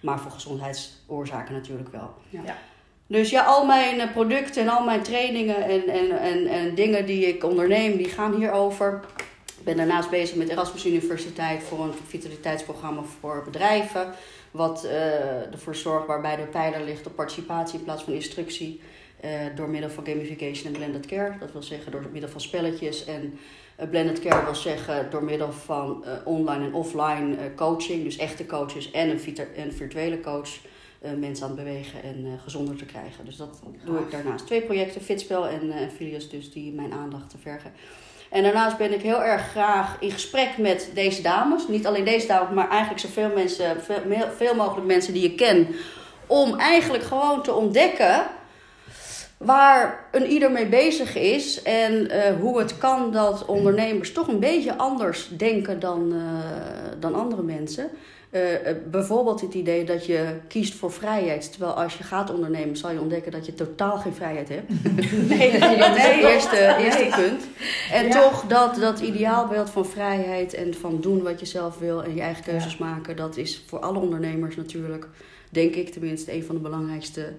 Maar 0.00 0.18
voor 0.18 0.30
gezondheidsoorzaken 0.30 1.54
natuurlijk 1.54 1.88
wel. 1.92 2.14
Ja. 2.30 2.40
Ja. 2.44 2.56
Dus 3.06 3.30
ja, 3.30 3.44
al 3.44 3.66
mijn 3.66 4.00
eh, 4.00 4.12
producten 4.12 4.62
en 4.62 4.68
al 4.68 4.84
mijn 4.84 5.02
trainingen 5.02 5.64
en, 5.64 5.88
en, 5.88 6.18
en, 6.20 6.46
en 6.46 6.74
dingen 6.74 7.06
die 7.06 7.26
ik 7.26 7.44
onderneem, 7.44 7.96
die 7.96 8.08
gaan 8.08 8.34
hierover. 8.34 9.00
Ik 9.58 9.64
ben 9.64 9.76
daarnaast 9.76 10.10
bezig 10.10 10.36
met 10.36 10.48
Erasmus 10.48 10.86
Universiteit 10.86 11.62
voor 11.62 11.84
een 11.84 11.94
vitaliteitsprogramma 12.06 13.02
voor 13.20 13.42
bedrijven. 13.44 14.12
Wat 14.50 14.84
eh, 14.84 15.52
ervoor 15.52 15.74
zorgt 15.74 16.06
waarbij 16.06 16.36
de 16.36 16.42
pijler 16.42 16.84
ligt 16.84 17.06
op 17.06 17.16
participatie 17.16 17.78
in 17.78 17.84
plaats 17.84 18.02
van 18.02 18.12
instructie. 18.12 18.80
eh, 19.20 19.30
door 19.54 19.68
middel 19.68 19.90
van 19.90 20.06
gamification 20.06 20.66
en 20.66 20.72
blended 20.72 21.06
care. 21.06 21.38
Dat 21.40 21.52
wil 21.52 21.62
zeggen 21.62 21.92
door 21.92 22.06
middel 22.12 22.30
van 22.30 22.40
spelletjes. 22.40 23.04
En 23.04 23.38
blended 23.90 24.20
care 24.20 24.44
wil 24.44 24.54
zeggen 24.54 25.10
door 25.10 25.24
middel 25.24 25.52
van 25.52 26.04
eh, 26.04 26.12
online 26.24 26.64
en 26.64 26.74
offline 26.74 27.36
eh, 27.36 27.44
coaching. 27.56 28.04
Dus 28.04 28.16
echte 28.16 28.46
coaches 28.46 28.90
en 28.90 29.10
een, 29.56 29.72
virtuele 29.72 30.20
coach. 30.20 30.48
eh, 31.00 31.10
mensen 31.12 31.46
aan 31.46 31.56
het 31.56 31.64
bewegen 31.64 32.02
en 32.02 32.24
eh, 32.24 32.42
gezonder 32.42 32.76
te 32.76 32.84
krijgen. 32.84 33.24
Dus 33.24 33.36
dat 33.36 33.60
doe 33.84 33.98
ik 33.98 34.10
daarnaast. 34.10 34.46
Twee 34.46 34.62
projecten, 34.62 35.00
Fitspel 35.00 35.48
en 35.48 35.70
eh 35.70 35.88
Filius, 35.96 36.30
dus 36.30 36.52
die 36.52 36.72
mijn 36.72 36.92
aandacht 36.92 37.30
te 37.30 37.38
vergen. 37.38 37.72
En 38.30 38.42
daarnaast 38.42 38.76
ben 38.76 38.92
ik 38.94 39.02
heel 39.02 39.22
erg 39.22 39.50
graag 39.50 39.96
in 40.00 40.10
gesprek 40.10 40.58
met 40.58 40.90
deze 40.94 41.22
dames. 41.22 41.68
Niet 41.68 41.86
alleen 41.86 42.04
deze 42.04 42.26
dames, 42.26 42.54
maar 42.54 42.68
eigenlijk 42.68 43.00
zoveel 43.00 43.30
mensen, 43.34 43.76
veel, 44.36 44.54
mogelijk 44.54 44.86
mensen 44.86 45.12
die 45.12 45.24
ik 45.24 45.36
ken. 45.36 45.66
Om 46.26 46.58
eigenlijk 46.58 47.04
gewoon 47.04 47.42
te 47.42 47.52
ontdekken 47.54 48.26
waar 49.36 50.08
een 50.12 50.26
ieder 50.26 50.50
mee 50.50 50.66
bezig 50.66 51.16
is. 51.16 51.62
En 51.62 52.10
eh, 52.10 52.34
hoe 52.40 52.58
het 52.58 52.78
kan 52.78 53.12
dat 53.12 53.44
ondernemers 53.44 54.12
toch 54.12 54.28
een 54.28 54.40
beetje 54.40 54.76
anders 54.76 55.28
denken 55.36 55.80
dan, 55.80 56.12
eh, 56.12 56.20
dan 57.00 57.14
andere 57.14 57.42
mensen. 57.42 57.90
Eh, 58.30 58.42
bijvoorbeeld 58.90 59.40
het 59.40 59.54
idee 59.54 59.84
dat 59.84 60.06
je 60.06 60.26
kiest 60.48 60.74
voor 60.74 60.92
vrijheid. 60.92 61.50
Terwijl 61.52 61.72
als 61.72 61.96
je 61.98 62.04
gaat 62.04 62.30
ondernemen, 62.30 62.76
zal 62.76 62.90
je 62.90 63.00
ontdekken 63.00 63.32
dat 63.32 63.46
je 63.46 63.54
totaal 63.54 63.98
geen 63.98 64.14
vrijheid 64.14 64.48
hebt. 64.48 64.68
Nee, 65.36 65.58
dat 65.78 65.96
is 65.96 66.02
het 66.02 66.24
eerste, 66.24 66.76
eerste 66.78 67.08
punt. 67.16 67.46
En 67.92 68.06
Ja. 68.06 68.10
toch 68.10 68.44
dat, 68.46 68.74
dat 68.74 69.00
ideaalbeeld 69.00 69.70
van 69.70 69.86
vrijheid 69.86 70.54
en 70.54 70.74
van 70.74 71.00
doen 71.00 71.22
wat 71.22 71.40
je 71.40 71.46
zelf 71.46 71.78
wil 71.78 72.04
en 72.04 72.14
je 72.14 72.20
eigen 72.20 72.44
keuzes 72.44 72.76
maken, 72.76 73.16
dat 73.16 73.36
is 73.36 73.64
voor 73.66 73.78
alle 73.78 73.98
ondernemers 73.98 74.56
natuurlijk, 74.56 75.06
denk 75.50 75.74
ik 75.74 75.92
tenminste, 75.92 76.32
een 76.32 76.44
van 76.44 76.54
de 76.54 76.60
belangrijkste 76.60 77.32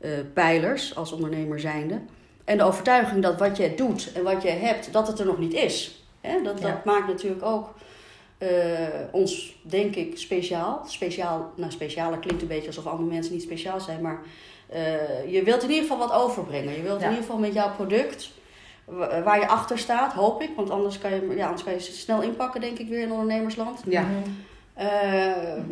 eh, 0.00 0.10
pijlers 0.34 0.96
als 0.96 1.12
ondernemer 1.12 1.60
zijnde. 1.60 2.00
En 2.44 2.58
de 2.58 2.64
overtuiging 2.64 3.22
dat 3.22 3.38
wat 3.38 3.56
je 3.56 3.74
doet 3.74 4.12
en 4.14 4.22
wat 4.22 4.42
je 4.42 4.48
hebt, 4.48 4.92
dat 4.92 5.06
het 5.06 5.18
er 5.18 5.26
nog 5.26 5.38
niet 5.38 5.52
is. 5.54 6.04
Hè? 6.20 6.42
Dat, 6.42 6.60
dat 6.60 6.84
maakt 6.84 7.06
natuurlijk 7.06 7.42
ook 7.44 7.74
eh, 8.38 8.48
ons, 9.12 9.56
denk 9.62 9.94
ik, 9.96 10.18
speciaal. 10.18 10.82
Speciaal, 10.86 11.52
nou 11.56 11.70
specialer 11.72 12.18
klinkt 12.18 12.42
een 12.42 12.48
beetje 12.48 12.66
alsof 12.66 12.86
andere 12.86 13.08
mensen 13.10 13.32
niet 13.32 13.42
speciaal 13.42 13.80
zijn, 13.80 14.00
maar 14.00 14.20
eh, 14.68 15.32
je 15.32 15.42
wilt 15.42 15.62
in 15.62 15.68
ieder 15.68 15.82
geval 15.88 15.98
wat 16.08 16.12
overbrengen. 16.12 16.74
Je 16.74 16.82
wilt 16.82 17.00
Ja. 17.00 17.04
in 17.06 17.10
ieder 17.10 17.24
geval 17.26 17.40
met 17.40 17.54
jouw 17.54 17.70
product, 17.74 18.30
wa- 18.84 19.22
waar 19.22 19.38
je 19.38 19.48
achter 19.48 19.78
staat, 19.78 20.12
hoop 20.12 20.42
ik, 20.42 20.50
want 20.56 20.70
anders 20.70 20.98
kan 20.98 21.10
je, 21.10 21.32
ja, 21.36 21.44
anders 21.44 21.64
kan 21.64 21.72
je 21.72 21.80
snel 21.80 22.22
inpakken, 22.22 22.60
denk 22.60 22.78
ik, 22.78 22.88
weer 22.88 23.02
in 23.02 23.12
ondernemersland. 23.12 23.80
Ja. 23.86 24.04
Eh, 24.80 25.62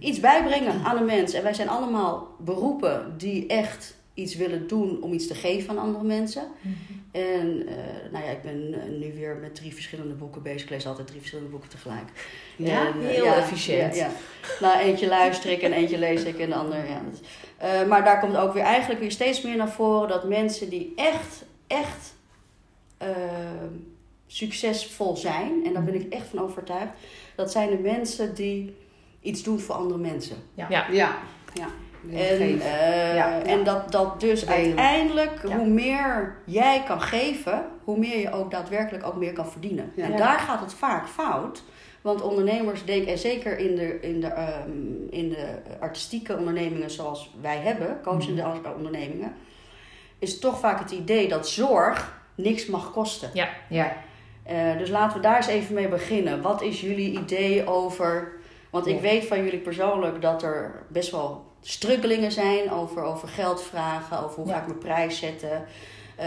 iets 0.00 0.20
bijbrengen 0.20 0.84
aan 0.84 0.96
de 0.96 1.04
mens. 1.04 1.32
En 1.32 1.42
wij 1.42 1.54
zijn 1.54 1.68
allemaal 1.68 2.34
beroepen 2.38 3.14
die 3.16 3.46
echt 3.46 3.96
iets 4.14 4.36
willen 4.36 4.66
doen 4.66 5.02
om 5.02 5.12
iets 5.12 5.26
te 5.26 5.34
geven 5.34 5.70
aan 5.70 5.78
andere 5.78 6.04
mensen. 6.04 6.42
En 7.10 7.66
eh, 7.68 8.12
nou 8.12 8.24
ja, 8.24 8.30
ik 8.30 8.42
ben 8.42 8.74
eh, 8.74 8.88
nu 8.98 9.12
weer 9.14 9.36
met 9.36 9.54
drie 9.54 9.74
verschillende 9.74 10.14
boeken 10.14 10.42
bezig. 10.42 10.62
Ik 10.62 10.70
lees 10.70 10.86
altijd 10.86 11.06
drie 11.06 11.18
verschillende 11.18 11.50
boeken 11.50 11.68
tegelijk. 11.68 12.08
Ja, 12.56 12.86
En, 12.86 13.00
eh, 13.00 13.08
heel 13.08 13.32
efficiënt. 13.32 13.94
Ja, 13.94 14.06
ja. 14.06 14.10
Nou, 14.60 14.78
eentje 14.78 15.08
luister 15.08 15.50
ik 15.50 15.62
en 15.62 15.72
eentje 15.72 15.98
lees 15.98 16.22
ik 16.22 16.38
en 16.38 16.48
de 16.48 16.54
ander, 16.54 16.78
ja. 16.88 17.84
maar 17.84 18.04
daar 18.04 18.20
komt 18.20 18.36
ook 18.36 18.52
weer 18.52 18.62
eigenlijk 18.62 19.00
weer 19.00 19.10
steeds 19.10 19.42
meer 19.42 19.56
naar 19.56 19.70
voren 19.70 20.08
dat 20.08 20.28
mensen 20.28 20.68
die 20.68 20.92
echt, 20.96 21.44
echt 21.66 22.14
eh, 22.98 23.08
succesvol 24.32 25.16
zijn, 25.16 25.64
en 25.64 25.72
daar 25.72 25.84
ben 25.84 25.94
ik 25.94 26.12
echt 26.12 26.26
van 26.28 26.38
overtuigd, 26.40 26.92
dat 27.36 27.52
zijn 27.52 27.70
de 27.70 27.78
mensen 27.78 28.34
die 28.34 28.76
iets 29.20 29.42
doen 29.42 29.60
voor 29.60 29.74
andere 29.74 30.00
mensen. 30.00 30.36
Ja. 30.54 30.66
Ja. 30.70 30.86
ja. 30.90 31.66
En, 32.12 32.60
eh, 32.60 33.14
Ja. 33.14 33.42
en 33.42 33.64
dat, 33.64 33.92
dat 33.92 34.20
dus 34.20 34.40
Delen. 34.40 34.54
uiteindelijk, 34.56 35.48
Ja. 35.48 35.56
hoe 35.56 35.66
meer 35.68 36.36
jij 36.44 36.82
kan 36.86 37.00
geven, 37.00 37.64
hoe 37.84 37.98
meer 37.98 38.18
je 38.18 38.32
ook 38.32 38.50
daadwerkelijk 38.50 39.06
ook 39.06 39.16
meer 39.16 39.32
kan 39.32 39.46
verdienen. 39.50 39.92
Ja. 39.96 40.04
En 40.04 40.10
Ja. 40.10 40.16
daar 40.16 40.38
gaat 40.38 40.60
het 40.60 40.74
vaak 40.74 41.08
fout. 41.08 41.62
Want 42.00 42.22
ondernemers 42.22 42.84
denken, 42.84 43.12
en 43.12 43.18
zeker 43.18 43.58
in 43.58 43.74
de, 43.76 44.00
in 44.00 44.20
de, 44.20 44.26
ehm, 44.26 44.70
in 45.10 45.28
de 45.28 45.58
artistieke 45.80 46.36
ondernemingen 46.36 46.90
zoals 46.90 47.34
wij 47.40 47.56
hebben, 47.58 47.98
coachende 48.02 48.42
Mhm. 48.42 48.72
ondernemingen, 48.76 49.34
is 50.18 50.38
toch 50.38 50.58
vaak 50.58 50.78
het 50.78 50.90
idee 50.90 51.28
dat 51.28 51.48
zorg 51.48 52.20
niks 52.34 52.66
mag 52.66 52.92
kosten. 52.92 53.30
Ja. 53.68 53.96
Eh, 54.48 54.78
dus 54.78 54.88
laten 54.90 55.16
we 55.16 55.22
daar 55.22 55.36
eens 55.36 55.46
even 55.46 55.74
mee 55.74 55.88
beginnen. 55.88 56.42
Wat 56.42 56.62
is 56.62 56.80
jullie 56.80 57.18
idee 57.18 57.66
over. 57.66 58.32
Want 58.70 58.86
ik 58.86 58.94
Ja. 58.94 59.00
weet 59.00 59.24
van 59.26 59.44
jullie 59.44 59.58
persoonlijk 59.58 60.22
dat 60.22 60.42
er 60.42 60.82
best 60.88 61.10
wel 61.10 61.44
struggelingen 61.60 62.32
zijn 62.32 62.70
over, 62.70 63.02
over 63.02 63.28
geldvragen, 63.28 64.24
over 64.24 64.36
hoe 64.36 64.46
Ja. 64.46 64.52
ga 64.54 64.60
ik 64.60 64.66
mijn 64.66 64.78
prijs 64.78 65.18
zetten. 65.18 65.64
Eh, 66.16 66.26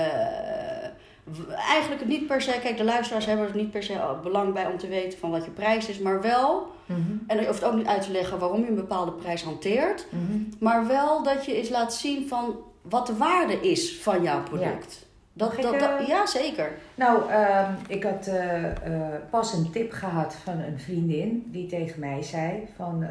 eigenlijk 1.69 2.05
niet 2.05 2.27
per 2.27 2.41
se, 2.41 2.59
kijk, 2.61 2.77
de 2.77 2.83
luisteraars 2.83 3.25
hebben 3.25 3.47
er 3.47 3.55
niet 3.55 3.71
per 3.71 3.83
se 3.83 3.99
belang 4.23 4.53
bij 4.53 4.65
om 4.67 4.77
te 4.77 4.87
weten 4.87 5.19
van 5.19 5.31
wat 5.31 5.45
je 5.45 5.51
prijs 5.51 5.87
is, 5.87 5.99
maar 5.99 6.21
wel, 6.21 6.67
Mhm. 6.85 6.99
en 7.27 7.39
je 7.39 7.45
hoeft 7.47 7.63
ook 7.63 7.73
niet 7.75 7.87
uit 7.87 8.01
te 8.01 8.11
leggen 8.11 8.39
waarom 8.39 8.61
je 8.61 8.67
een 8.67 8.75
bepaalde 8.75 9.11
prijs 9.11 9.43
hanteert, 9.43 10.05
Mhm. 10.09 10.39
maar 10.59 10.87
wel 10.87 11.23
dat 11.23 11.45
je 11.45 11.55
eens 11.55 11.69
laat 11.69 11.93
zien 11.93 12.27
van 12.27 12.55
wat 12.81 13.07
de 13.07 13.15
waarde 13.17 13.53
is 13.69 13.97
van 14.01 14.23
jouw 14.23 14.43
product. 14.43 15.05
Dat, 15.33 15.53
eh, 15.55 16.07
ja, 16.07 16.25
zeker. 16.25 16.71
Nou, 16.95 17.29
ehm, 17.29 17.73
ik 17.87 18.03
had 18.03 18.27
eh, 18.27 18.65
eh, 18.65 19.21
pas 19.29 19.53
een 19.53 19.71
tip 19.71 19.91
gehad 19.91 20.35
van 20.35 20.59
een 20.59 20.79
vriendin 20.79 21.43
die 21.51 21.67
tegen 21.67 21.99
mij 21.99 22.21
zei 22.21 22.67
van... 22.75 23.05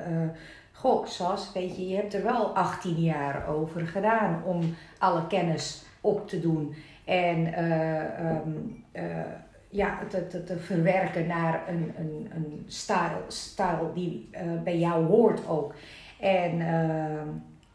Goh, 0.72 1.06
Sas, 1.06 1.52
weet 1.52 1.76
je, 1.76 1.88
je 1.88 1.96
hebt 1.96 2.14
er 2.14 2.22
wel 2.22 2.56
18 2.56 2.94
jaar 2.94 3.48
over 3.48 3.86
gedaan 3.86 4.42
om 4.44 4.74
alle 4.98 5.26
kennis 5.26 5.82
op 6.00 6.28
te 6.28 6.40
doen. 6.40 6.74
En 7.04 7.54
eh, 7.54 8.18
ehm, 8.18 8.50
eh, 8.92 9.04
ja, 9.68 9.98
te, 10.08 10.26
te, 10.26 10.44
te 10.44 10.58
verwerken 10.58 11.26
naar 11.26 11.62
een, 11.68 11.92
een, 11.98 12.30
een 12.34 12.64
stijl, 12.66 13.24
stijl 13.28 13.90
die 13.94 14.30
bij 14.64 14.78
jou 14.78 15.04
hoort 15.04 15.48
ook. 15.48 15.74
En, 16.20 16.60
ehm, 16.60 17.28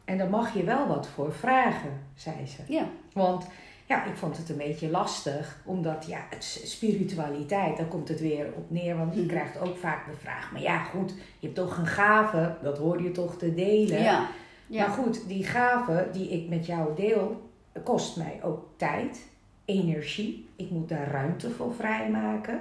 en 0.05 0.17
daar 0.17 0.29
mag 0.29 0.53
je 0.53 0.63
wel 0.63 0.87
wat 0.87 1.07
voor 1.07 1.33
vragen, 1.33 1.91
zei 2.13 2.47
ze. 2.47 2.61
Ja. 2.67 2.83
Want 3.13 3.47
ja, 3.85 4.05
ik 4.05 4.15
vond 4.15 4.37
het 4.37 4.49
een 4.49 4.57
beetje 4.57 4.89
lastig, 4.89 5.57
omdat 5.65 6.05
ja, 6.07 6.19
het 6.29 6.43
spiritualiteit, 6.65 7.77
daar 7.77 7.85
komt 7.85 8.07
het 8.07 8.19
weer 8.19 8.47
op 8.55 8.71
neer. 8.71 8.97
Want 8.97 9.13
je 9.13 9.19
Mhm. 9.19 9.29
krijgt 9.29 9.59
ook 9.59 9.77
vaak 9.77 10.05
de 10.05 10.17
vraag, 10.21 10.51
maar 10.51 10.61
ja 10.61 10.83
goed, 10.83 11.09
je 11.39 11.47
hebt 11.47 11.55
toch 11.55 11.77
een 11.77 11.87
gave, 11.87 12.55
dat 12.61 12.77
hoor 12.77 13.01
je 13.01 13.11
toch 13.11 13.37
te 13.37 13.53
delen. 13.53 14.01
Ja. 14.03 14.27
ja. 14.67 14.87
Maar 14.87 14.95
goed, 14.95 15.27
die 15.27 15.43
gave 15.43 16.07
die 16.11 16.29
ik 16.29 16.49
met 16.49 16.65
jou 16.65 16.95
deel, 16.95 17.49
kost 17.83 18.17
mij 18.17 18.39
ook 18.43 18.67
tijd, 18.77 19.27
energie. 19.65 20.49
Ik 20.55 20.69
moet 20.69 20.89
daar 20.89 21.07
ruimte 21.11 21.49
voor 21.51 21.73
vrijmaken. 21.73 22.59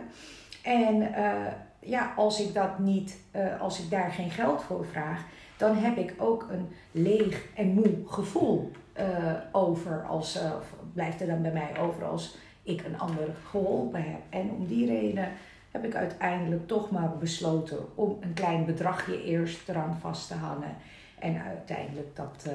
En 0.63 1.15
eh, 1.15 1.53
ja, 1.81 2.13
als 2.17 2.41
ik 2.41 2.55
dat 2.55 2.79
niet, 2.79 3.17
eh, 3.31 3.61
als 3.61 3.81
ik 3.83 3.91
daar 3.91 4.11
geen 4.11 4.31
geld 4.31 4.63
voor 4.63 4.85
vraag, 4.87 5.25
dan 5.57 5.77
heb 5.77 5.97
ik 5.97 6.15
ook 6.19 6.47
een 6.51 6.69
leeg 6.91 7.45
en 7.55 7.67
moe 7.75 7.91
gevoel 8.07 8.71
eh, 8.93 9.07
over. 9.53 10.05
Als, 10.09 10.37
eh, 10.41 10.51
blijft 10.93 11.21
er 11.21 11.27
dan 11.27 11.43
bij 11.43 11.53
mij 11.53 11.71
over 11.81 12.05
als 12.05 12.37
ik 12.63 12.85
een 12.85 12.99
ander 12.99 13.29
geholpen 13.51 14.03
heb. 14.03 14.21
En 14.31 14.51
om 14.51 14.67
die 14.67 14.87
reden 14.87 15.29
heb 15.71 15.85
ik 15.85 15.95
uiteindelijk 15.95 16.67
toch 16.67 16.91
maar 16.91 17.11
besloten 17.19 17.79
om 17.95 18.17
een 18.21 18.35
klein 18.35 18.65
bedragje 18.65 19.23
eerst 19.25 19.69
eraan 19.69 19.99
vast 20.01 20.29
te 20.29 20.35
hangen. 20.35 20.77
En 21.19 21.43
uiteindelijk 21.47 22.17
dat 22.17 22.45
eh, 22.47 22.53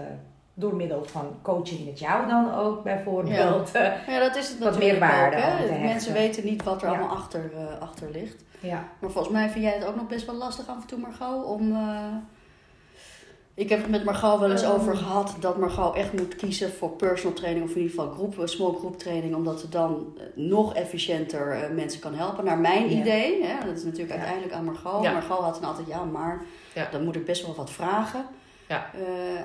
door 0.53 0.75
middel 0.75 1.03
van 1.03 1.25
coaching 1.41 1.85
met 1.85 1.99
jou 1.99 2.27
dan 2.27 2.53
ook 2.53 2.83
bijvoorbeeld. 2.83 3.71
eh, 3.71 4.07
Ja, 4.07 4.19
dat 4.19 4.35
is 4.35 4.49
het 4.49 4.59
Wat 4.59 4.71
natuurlijk 4.73 4.99
meer 4.99 5.09
waarde 5.09 5.35
ook. 5.37 5.69
Hè? 5.69 5.79
Mensen 5.83 6.13
weten 6.13 6.45
niet 6.45 6.63
wat 6.63 6.81
er 6.81 6.87
Ja. 6.89 6.97
allemaal 6.97 7.15
achter, 7.17 7.51
achter 7.79 8.11
ligt. 8.11 8.43
ja. 8.59 8.83
Maar 8.99 9.09
volgens 9.09 9.33
mij 9.33 9.49
vind 9.49 9.63
jij 9.63 9.73
het 9.73 9.85
ook 9.85 9.95
nog 9.95 10.07
best 10.07 10.25
wel 10.25 10.35
lastig 10.35 10.67
af 10.67 10.81
en 10.81 10.87
toe, 10.87 10.99
Margot, 10.99 11.45
om... 11.45 11.77
eh, 13.59 13.63
Ik 13.63 13.69
heb 13.69 13.81
het 13.81 13.89
met 13.89 14.03
Margot 14.03 14.39
wel 14.39 14.51
eens 14.51 14.61
Ehm. 14.61 14.71
over 14.71 14.97
gehad 14.97 15.35
dat 15.39 15.57
Margot 15.57 15.95
echt 15.95 16.13
moet 16.13 16.35
kiezen 16.35 16.71
voor 16.71 16.89
personal 16.89 17.33
training 17.35 17.65
of 17.65 17.71
in 17.75 17.81
ieder 17.81 17.89
geval 17.99 18.11
groep, 18.13 18.35
small 18.47 18.73
group 18.73 18.97
training, 18.97 19.35
omdat 19.35 19.59
ze 19.59 19.69
dan 19.69 20.17
eh, 20.17 20.23
nog 20.35 20.73
efficiënter 20.73 21.51
eh, 21.51 21.69
mensen 21.75 21.99
kan 22.01 22.13
helpen. 22.13 22.45
Naar 22.45 22.57
mijn 22.59 22.89
Ja. 22.89 22.99
idee, 23.01 23.43
hè, 23.43 23.65
dat 23.65 23.77
is 23.77 23.83
natuurlijk 23.83 24.11
Ja. 24.11 24.15
uiteindelijk 24.17 24.53
aan 24.53 24.65
Margot. 24.65 25.03
Ja. 25.03 25.11
Margot 25.11 25.37
had 25.39 25.53
dan 25.61 25.63
altijd, 25.69 25.87
ja, 25.87 26.03
maar 26.03 26.41
dan 26.91 27.03
moet 27.03 27.15
ik 27.15 27.25
best 27.25 27.45
wel 27.45 27.55
wat 27.55 27.69
vragen 27.69 28.25
eh, 28.67 28.77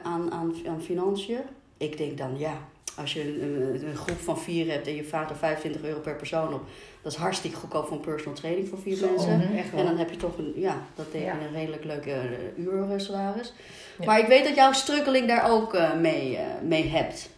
aan, 0.02 0.33
aan, 0.33 0.54
aan 0.68 0.83
financiën. 0.83 1.40
Ik 1.76 1.97
denk 1.99 2.18
dan, 2.18 2.38
ja, 2.38 2.52
als 2.96 3.12
je 3.12 3.40
een, 3.42 3.96
groep 3.96 4.18
van 4.20 4.38
vier 4.38 4.70
hebt 4.70 4.86
en 4.86 4.94
je 4.94 5.04
vraagt 5.04 5.30
er 5.30 5.36
25 5.36 5.82
euro 5.82 6.00
per 6.00 6.16
persoon 6.16 6.54
op, 6.54 6.62
dat 7.02 7.12
is 7.12 7.18
hartstikke 7.18 7.56
goedkoop 7.56 7.86
voor 7.86 7.96
een 7.96 8.02
personal 8.02 8.34
training 8.34 8.68
voor 8.68 8.78
vier 8.78 8.96
Zo, 8.96 9.08
mensen. 9.10 9.30
En 9.76 9.84
dan 9.84 9.96
heb 9.96 10.10
je 10.10 10.16
toch 10.16 10.38
een, 10.38 10.52
ja, 10.56 10.82
dat 10.94 11.06
Ja. 11.12 11.32
een 11.32 11.52
redelijk 11.52 11.84
leuke 11.84 12.22
uh, 12.56 12.66
uursalaris. 12.66 13.52
Ja. 13.98 14.04
Maar 14.04 14.18
ik 14.18 14.26
weet 14.26 14.44
dat 14.44 14.54
jouw 14.54 14.72
struggeling 14.72 15.28
daar 15.28 15.50
ook 15.50 15.74
eh, 15.74 15.94
mee, 15.94 16.36
eh, 16.36 16.44
mee 16.62 16.88
hebt. 16.88 17.30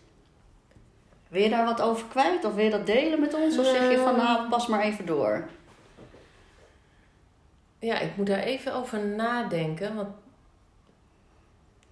Wil 1.29 1.43
je 1.43 1.49
daar 1.49 1.65
wat 1.65 1.81
over 1.81 2.07
kwijt? 2.07 2.45
Of 2.45 2.55
wil 2.55 2.65
je 2.65 2.71
dat 2.71 2.87
delen 2.87 3.21
met 3.21 3.35
ons? 3.35 3.59
Of 3.59 3.67
zeg 3.67 3.91
je 3.91 3.97
van, 3.97 4.15
Ehm. 4.15 4.17
nou, 4.25 4.49
pas 4.49 4.67
maar 4.67 4.83
even 4.83 5.07
door? 5.07 5.49
Ja, 7.79 7.99
ik 7.99 8.17
moet 8.17 8.27
daar 8.27 8.43
even 8.43 8.75
over 8.75 9.07
nadenken. 9.07 9.95
Want 9.97 10.09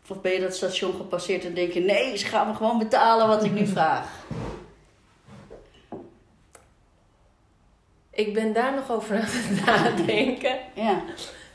Of 0.08 0.20
ben 0.20 0.32
je 0.32 0.40
dat 0.40 0.54
station 0.54 0.94
gepasseerd 0.94 1.44
en 1.44 1.54
denk 1.54 1.72
je, 1.72 1.80
nee, 1.80 2.16
ze 2.16 2.26
gaan 2.26 2.48
me 2.48 2.54
gewoon 2.54 2.78
betalen 2.78 3.28
wat 3.28 3.44
ik 3.44 3.52
nu 3.52 3.66
vraag? 3.66 4.08
ik 8.10 8.34
ben 8.34 8.52
daar 8.52 8.74
nog 8.74 8.90
over 8.90 9.16
aan 9.16 9.22
het 9.26 9.66
nadenken. 9.66 10.58
Ja, 10.74 11.02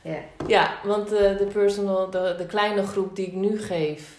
Ja. 0.01 0.17
Ja, 0.47 0.71
want 0.83 1.11
eh, 1.11 1.37
de 1.37 1.47
personal, 1.53 2.09
de, 2.09 2.35
de 2.37 2.45
kleine 2.45 2.85
groep 2.87 3.15
die 3.15 3.25
ik 3.27 3.33
nu 3.33 3.61
geef, 3.61 4.15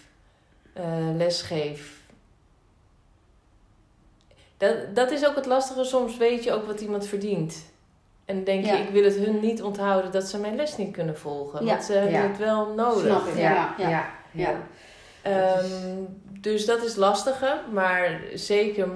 eh 0.73 0.83
les 1.15 1.41
geef. 1.41 1.99
Dat, 4.57 4.75
dat 4.95 5.11
is 5.11 5.25
ook 5.25 5.35
het 5.35 5.45
lastige. 5.45 5.83
Soms 5.83 6.17
weet 6.17 6.43
je 6.43 6.51
ook 6.53 6.65
wat 6.65 6.81
iemand 6.81 7.07
verdient. 7.07 7.65
En 8.25 8.35
dan 8.35 8.43
denk 8.43 8.65
je, 8.65 8.71
Ja. 8.71 8.77
ik 8.77 8.89
wil 8.89 9.03
het 9.03 9.15
hun 9.15 9.39
niet 9.39 9.61
onthouden 9.63 10.11
dat 10.11 10.23
ze 10.23 10.37
mijn 10.39 10.55
les 10.55 10.77
niet 10.77 10.91
kunnen 10.93 11.17
volgen. 11.17 11.65
Ja. 11.65 11.71
Want 11.71 11.83
ze 11.83 11.93
hebben 11.93 12.11
Ja. 12.11 12.27
het 12.27 12.37
wel 12.37 12.73
nodig. 12.73 13.05
snap 13.05 13.27
ik. 13.27 13.37
Ja. 13.37 13.75
Ja, 13.77 14.09
Ja. 14.31 14.53
Ehm, 15.21 15.67
dus 16.39 16.65
dat 16.65 16.83
is 16.83 16.95
lastiger, 16.95 17.57
maar 17.71 18.21
zeker 18.33 18.87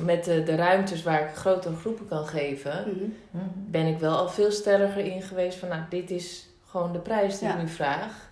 met 0.00 0.24
de, 0.24 0.42
de 0.42 0.54
ruimtes 0.54 1.02
waar 1.02 1.20
ik 1.28 1.34
grotere 1.34 1.76
groepen 1.76 2.08
kan 2.08 2.26
geven, 2.26 2.84
Mhm. 3.30 3.42
Ben 3.54 3.86
ik 3.86 3.98
wel 3.98 4.16
al 4.16 4.28
veel 4.28 4.50
sterker 4.50 5.04
in 5.04 5.22
geweest 5.22 5.58
van, 5.58 5.68
nou, 5.68 5.82
dit 5.88 6.10
is 6.10 6.48
gewoon 6.66 6.92
de 6.92 6.98
prijs 6.98 7.38
die 7.38 7.48
Ja. 7.48 7.54
ik 7.54 7.60
nu 7.62 7.68
vraag. 7.68 8.30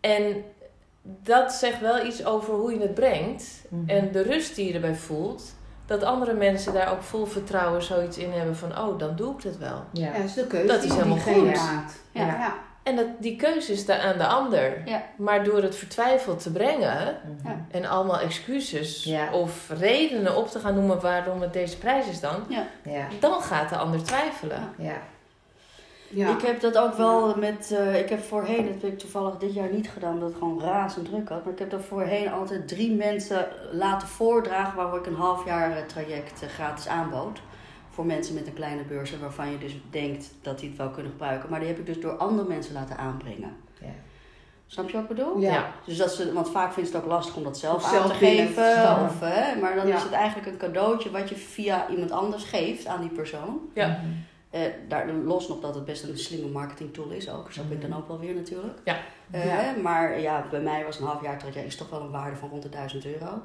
En 0.00 0.44
dat 1.02 1.52
zegt 1.52 1.80
wel 1.80 2.06
iets 2.06 2.24
over 2.24 2.54
hoe 2.54 2.72
je 2.72 2.80
het 2.80 2.94
brengt 2.94 3.44
Mhm. 3.68 3.88
en 3.90 4.12
de 4.12 4.22
rust 4.22 4.54
die 4.54 4.66
je 4.68 4.74
erbij 4.74 4.94
voelt. 4.94 5.42
Dat 5.86 6.02
andere 6.02 6.32
mensen 6.34 6.72
daar 6.72 6.92
ook 6.92 7.02
vol 7.02 7.26
vertrouwen 7.26 7.82
zoiets 7.82 8.18
in 8.18 8.30
hebben 8.32 8.56
van, 8.56 8.78
oh, 8.78 8.98
dan 8.98 9.16
doe 9.16 9.34
ik 9.36 9.42
het 9.42 9.58
wel. 9.58 9.84
Ja. 9.92 10.06
Ja, 10.06 10.12
dat 10.12 10.24
is 10.24 10.34
de 10.34 10.46
keuze 10.46 10.66
Dat 10.66 10.76
is 10.76 10.82
die 10.82 10.92
helemaal 10.92 11.18
goed. 11.18 11.54
maakt. 11.54 12.00
Ja. 12.12 12.26
Ja. 12.26 12.54
En 12.88 12.96
dat, 12.96 13.06
die 13.18 13.36
keuze 13.36 13.72
is 13.72 13.86
daar 13.86 14.00
aan 14.00 14.18
de 14.18 14.26
ander. 14.26 14.82
Ja. 14.84 15.02
Maar 15.16 15.44
door 15.44 15.62
het 15.62 15.76
vertwijfeld 15.76 16.42
te 16.42 16.52
brengen, 16.52 17.16
Mhm. 17.42 17.48
Ja. 17.48 17.56
En 17.70 17.84
allemaal 17.86 18.18
excuses 18.20 19.04
Ja. 19.04 19.32
of 19.32 19.70
redenen 19.78 20.36
op 20.36 20.48
te 20.48 20.58
gaan 20.58 20.74
noemen 20.74 21.00
waarom 21.00 21.40
het 21.40 21.52
deze 21.52 21.78
prijs 21.78 22.06
is 22.08 22.20
dan. 22.20 22.44
Ja. 22.48 22.66
Dan 23.20 23.40
gaat 23.42 23.68
de 23.68 23.76
ander 23.76 24.02
twijfelen. 24.02 24.72
Ja. 24.76 24.96
Ja. 26.10 26.30
Ik 26.30 26.40
heb 26.42 26.60
dat 26.60 26.78
ook 26.78 26.94
wel 26.94 27.34
met, 27.36 27.72
eh, 27.72 27.98
ik 27.98 28.08
heb 28.08 28.22
voorheen, 28.24 28.64
dat 28.72 28.82
heb 28.82 28.92
ik 28.92 28.98
toevallig 28.98 29.36
dit 29.36 29.54
jaar 29.54 29.68
niet 29.72 29.90
gedaan, 29.90 30.12
omdat 30.12 30.28
het 30.28 30.38
gewoon 30.38 30.60
razend 30.62 31.04
druk 31.08 31.28
had. 31.28 31.44
Maar 31.44 31.52
ik 31.52 31.58
heb 31.58 31.72
er 31.72 31.82
voorheen 31.82 32.30
altijd 32.32 32.68
drie 32.68 32.94
mensen 32.96 33.46
laten 33.72 34.08
voordragen 34.08 34.76
waar 34.76 34.96
ik 34.96 35.06
een 35.06 35.14
half 35.14 35.44
jaar 35.46 35.76
eh, 35.76 35.82
traject 35.86 36.42
eh, 36.42 36.48
gratis 36.48 36.88
aanbood. 36.88 37.38
Voor 37.98 38.06
mensen 38.06 38.34
met 38.34 38.46
een 38.46 38.52
kleine 38.54 38.82
beurs 38.82 39.18
waarvan 39.18 39.50
je 39.50 39.58
dus 39.58 39.72
denkt 39.90 40.30
dat 40.42 40.58
die 40.58 40.68
het 40.68 40.78
wel 40.78 40.88
kunnen 40.90 41.12
gebruiken. 41.12 41.50
Maar 41.50 41.58
die 41.58 41.68
heb 41.68 41.78
ik 41.78 41.86
dus 41.86 42.00
door 42.00 42.12
andere 42.16 42.48
mensen 42.48 42.72
laten 42.74 42.96
aanbrengen. 42.96 43.56
Ja. 43.80 43.86
Snap 44.66 44.86
je 44.88 44.92
wat 44.92 45.02
ik 45.02 45.08
bedoel? 45.08 45.38
Ja. 45.38 45.52
Ja. 45.52 45.72
Dus 45.84 45.96
dat 45.96 46.12
ze, 46.12 46.32
want 46.32 46.50
vaak 46.50 46.72
vinden 46.72 46.92
ze 46.92 46.96
het 46.98 47.06
ook 47.06 47.12
lastig 47.12 47.36
om 47.36 47.42
dat 47.42 47.58
zelf 47.58 47.76
Of 47.76 47.84
aan 47.84 47.90
zelf 47.90 48.06
te 48.06 48.14
geven. 48.14 49.02
Of, 49.04 49.20
hè, 49.20 49.60
maar 49.60 49.74
dan 49.74 49.86
Ja. 49.86 49.96
is 49.96 50.02
het 50.02 50.12
eigenlijk 50.12 50.48
een 50.48 50.56
cadeautje 50.56 51.10
wat 51.10 51.28
je 51.28 51.34
via 51.36 51.88
iemand 51.88 52.10
anders 52.10 52.44
geeft 52.44 52.86
aan 52.86 53.00
die 53.00 53.10
persoon. 53.10 53.60
Ja. 53.74 54.00
Eh, 54.50 54.60
daar, 54.88 55.12
los 55.12 55.48
nog 55.48 55.60
dat 55.60 55.74
het 55.74 55.84
best 55.84 56.02
een 56.04 56.18
slimme 56.18 56.48
marketingtool 56.48 57.10
is 57.10 57.30
ook. 57.30 57.52
Snap 57.52 57.70
ik 57.70 57.80
dan 57.80 57.96
ook 57.96 58.08
wel 58.08 58.18
weer 58.18 58.34
natuurlijk. 58.34 58.78
Ja. 58.84 58.96
Eh, 59.30 59.44
Ja. 59.46 59.80
Maar 59.82 60.20
ja, 60.20 60.46
bij 60.50 60.60
mij 60.60 60.84
was 60.84 60.98
een 60.98 61.06
half 61.06 61.22
jaar 61.22 61.38
traject 61.38 61.66
is 61.66 61.76
toch 61.76 61.90
wel 61.90 62.00
een 62.00 62.10
waarde 62.10 62.36
van 62.36 62.48
rond 62.48 62.62
de 62.62 62.68
1000 62.68 63.04
euro. 63.06 63.42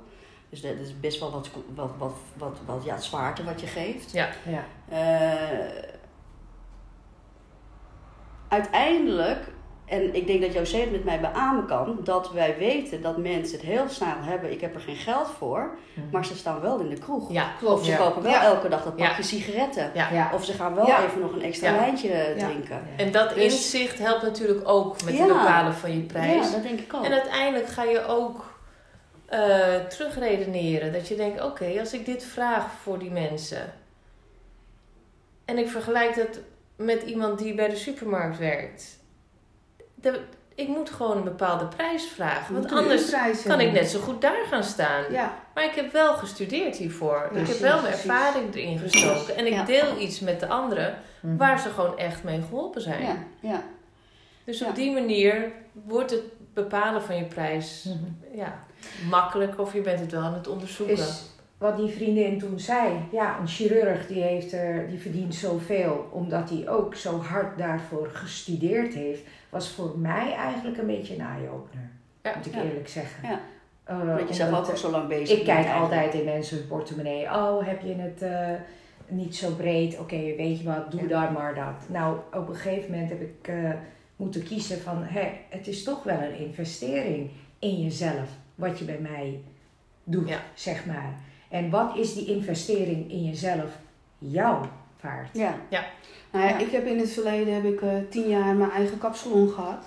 Dus 0.53 0.62
dat 0.62 0.72
is 0.81 1.00
best 1.00 1.19
wel 1.19 1.31
wat, 1.31 1.50
wat, 1.75 1.89
wat, 1.98 2.13
wat, 2.38 2.57
wat 2.65 2.83
ja, 2.83 2.98
zwaarte 3.00 3.43
wat 3.43 3.62
je 3.62 3.67
geeft. 3.67 4.12
Ja. 4.12 4.27
Ja. 4.45 4.63
Eh, 4.89 5.83
uiteindelijk, 8.48 9.39
en 9.86 10.15
ik 10.15 10.27
denk 10.27 10.41
dat 10.41 10.53
José 10.53 10.77
het 10.77 10.91
met 10.91 11.03
mij 11.03 11.19
beamen 11.19 11.65
kan, 11.65 11.98
dat 12.03 12.31
wij 12.31 12.55
weten 12.57 13.01
dat 13.01 13.17
mensen 13.17 13.57
het 13.57 13.65
heel 13.67 13.89
snel 13.89 14.15
hebben. 14.19 14.51
Ik 14.51 14.62
heb 14.62 14.75
er 14.75 14.81
geen 14.81 14.95
geld 14.95 15.27
voor, 15.38 15.77
maar 16.12 16.25
ze 16.25 16.36
staan 16.38 16.62
wel 16.62 16.79
in 16.79 16.89
de 16.89 16.98
kroeg. 16.98 17.31
Ja, 17.31 17.51
Of 17.63 17.83
ze 17.86 17.91
Ja. 17.91 17.98
kopen 17.98 18.22
wel 18.22 18.31
Ja. 18.31 18.43
elke 18.43 18.69
dag 18.69 18.83
dat 18.83 18.93
Ja. 18.95 19.07
pakje 19.07 19.24
sigaretten. 19.24 19.91
Ja. 19.93 20.10
Ja. 20.12 20.31
Of 20.33 20.45
ze 20.45 20.53
gaan 20.53 20.75
wel 20.75 20.88
Ja. 20.88 21.03
even 21.03 21.19
nog 21.22 21.31
een 21.33 21.41
extra 21.41 21.69
Ja. 21.72 21.75
wijntje 21.79 22.33
Ja. 22.38 22.48
drinken. 22.48 22.81
En 22.98 23.12
dat 23.12 23.29
Dus- 23.33 23.43
inzicht 23.43 24.00
helpt 24.00 24.22
natuurlijk 24.24 24.69
ook 24.69 25.03
met 25.03 25.13
Ja. 25.13 25.19
het 25.25 25.33
bepalen 25.33 25.74
van 25.74 25.91
je 25.91 26.01
prijs. 26.03 26.45
Ja, 26.48 26.51
dat 26.53 26.63
denk 26.63 26.79
ik 26.79 26.93
ook. 26.93 27.03
En 27.05 27.12
uiteindelijk 27.12 27.67
ga 27.69 27.83
je 27.83 28.05
ook 28.05 28.51
eh, 29.33 29.85
terugredeneren. 29.85 30.93
Dat 30.93 31.07
je 31.07 31.15
denkt, 31.15 31.41
oké, 31.43 31.79
als 31.79 31.93
ik 31.93 32.05
dit 32.05 32.23
vraag 32.23 32.71
voor 32.81 32.99
die 32.99 33.11
mensen... 33.11 33.73
en 35.45 35.57
ik 35.57 35.67
vergelijk 35.69 36.15
dat 36.15 36.39
met 36.75 37.01
iemand 37.03 37.39
die 37.39 37.53
bij 37.55 37.69
de 37.69 37.75
supermarkt 37.75 38.37
werkt... 38.37 38.99
de- 39.95 40.21
ik 40.55 40.67
moet 40.67 40.89
gewoon 40.89 41.17
een 41.17 41.23
bepaalde 41.23 41.65
prijs 41.67 42.05
vragen. 42.07 42.53
Want 42.53 42.71
anders 42.71 43.09
kan 43.43 43.59
ik 43.59 43.71
net 43.71 43.89
zo 43.89 43.99
goed 43.99 44.21
daar 44.21 44.45
gaan 44.49 44.63
staan. 44.63 45.11
Ja, 45.11 45.33
Maar 45.53 45.63
ik 45.63 45.73
heb 45.75 45.91
wel 45.91 46.13
gestudeerd 46.13 46.75
hiervoor. 46.75 47.29
ik 47.33 47.47
heb 47.47 47.57
wel 47.57 47.81
mijn 47.81 47.93
precies. 47.93 48.09
ervaring 48.09 48.55
erin 48.55 48.77
gestoken. 48.79 49.35
En 49.35 49.45
ik 49.45 49.53
Ja. 49.53 49.63
deel 49.63 49.97
iets 49.99 50.19
met 50.19 50.39
de 50.39 50.47
anderen 50.47 50.97
Mhm. 51.19 51.37
waar 51.37 51.59
ze 51.59 51.69
gewoon 51.69 51.97
echt 51.97 52.23
mee 52.23 52.41
geholpen 52.41 52.81
zijn. 52.81 53.01
ja, 53.03 53.17
ja. 53.39 53.63
Dus 54.43 54.61
op 54.61 54.75
die 54.75 54.91
manier 54.91 55.51
wordt 55.71 56.11
het 56.11 56.21
bepalen 56.53 57.01
van 57.01 57.15
je 57.15 57.24
prijs 57.24 57.83
Mhm. 57.83 58.38
ja, 58.38 58.60
makkelijk 59.10 59.60
of 59.60 59.74
je 59.74 59.81
bent 59.81 60.00
het 60.00 60.12
wel 60.12 60.22
aan 60.22 60.33
het 60.33 60.48
onderzoeken. 60.48 60.95
Is 60.95 61.31
wat 61.57 61.77
die 61.77 61.89
vriendin 61.89 62.39
toen 62.39 62.60
zei. 62.60 62.93
Ja, 63.12 63.39
een 63.39 63.48
chirurg 63.48 64.07
die, 64.07 64.22
heeft 64.22 64.53
er, 64.53 64.88
die 64.89 65.00
verdient 65.00 65.36
zoveel 65.36 66.07
omdat 66.12 66.50
hij 66.50 66.69
ook 66.69 66.95
zo 66.95 67.19
hard 67.22 67.57
daarvoor 67.57 68.10
gestudeerd 68.13 68.93
heeft. 68.93 69.22
Was 69.50 69.69
voor 69.69 69.93
mij 69.98 70.33
eigenlijk 70.33 70.77
een 70.77 70.86
beetje 70.86 71.13
een 71.13 71.22
eye-opener. 71.22 71.89
Ja. 72.24 72.33
moet 72.36 72.45
ik 72.45 72.53
Ja. 72.53 72.62
eerlijk 72.63 72.88
zeggen. 72.88 73.29
Ja. 73.29 73.39
Eh, 73.83 74.00
Omdat 74.00 74.27
je 74.27 74.33
zelf 74.33 74.60
ook 74.60 74.67
al 74.69 74.77
zo 74.77 74.91
lang 74.91 75.07
bezig 75.07 75.29
Ik 75.29 75.45
bent 75.45 75.57
kijk 75.57 75.67
eigenlijk. 75.67 75.93
altijd 76.01 76.13
in 76.13 76.25
mensen 76.25 76.67
portemonnee. 76.67 77.25
Oh, 77.25 77.65
heb 77.65 77.81
je 77.81 77.95
het 77.95 78.22
eh, 78.22 78.50
niet 79.07 79.36
zo 79.36 79.51
breed? 79.51 80.00
Oké, 80.00 80.15
weet 80.15 80.60
je 80.60 80.63
wat, 80.65 80.91
doe 80.91 81.01
Ja. 81.01 81.07
daar 81.07 81.31
maar 81.31 81.55
dat. 81.55 81.89
Nou, 81.89 82.17
op 82.33 82.50
een 82.50 82.55
gegeven 82.55 82.91
moment 82.91 83.10
heb 83.10 83.22
ik 83.22 83.48
eh, 83.48 83.69
moeten 84.15 84.43
kiezen 84.43 84.82
van... 84.82 85.03
Hé, 85.03 85.32
het 85.50 85.67
is 85.67 85.84
toch 85.84 86.03
wel 86.03 86.22
een 86.22 86.38
investering 86.38 87.29
in 87.60 87.82
jezelf. 87.82 88.29
Wat 88.55 88.79
je 88.79 88.85
bij 88.85 89.00
mij 89.01 89.42
doet, 90.03 90.27
Ja. 90.29 90.42
zeg 90.53 90.85
maar. 90.85 91.14
En 91.50 91.70
wat 91.70 91.98
is 91.98 92.14
die 92.14 92.25
investering 92.25 93.11
in 93.11 93.24
jezelf 93.24 93.70
jouw 94.18 94.70
waard? 95.01 95.29
Ja, 95.33 95.50
nou 95.50 95.55
ja, 95.70 95.85
Ja. 96.50 96.57
ik 96.57 96.72
heb 96.72 96.85
in 96.85 97.00
het 97.00 97.11
verleden 97.11 97.53
heb 97.53 97.66
ik 97.66 97.81
eh, 97.81 97.90
tien 98.09 98.27
jaar 98.27 98.55
mijn 98.55 98.72
eigen 98.72 98.98
kapsalon 98.98 99.50
gehad. 99.50 99.83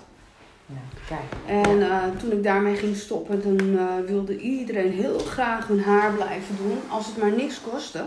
Nou, 0.65 0.81
kijk. 1.07 1.57
En 1.65 1.81
eh, 1.81 2.03
toen 2.19 2.31
ik 2.31 2.43
daarmee 2.43 2.75
ging 2.75 2.95
stoppen, 2.95 3.41
dan 3.43 3.77
eh, 3.77 3.95
wilde 4.05 4.39
iedereen 4.39 4.91
heel 4.91 5.19
graag 5.19 5.67
hun 5.67 5.81
haar 5.81 6.13
blijven 6.13 6.57
doen, 6.57 6.77
als 6.89 7.05
het 7.05 7.17
maar 7.17 7.31
niks 7.31 7.61
kostte. 7.61 8.05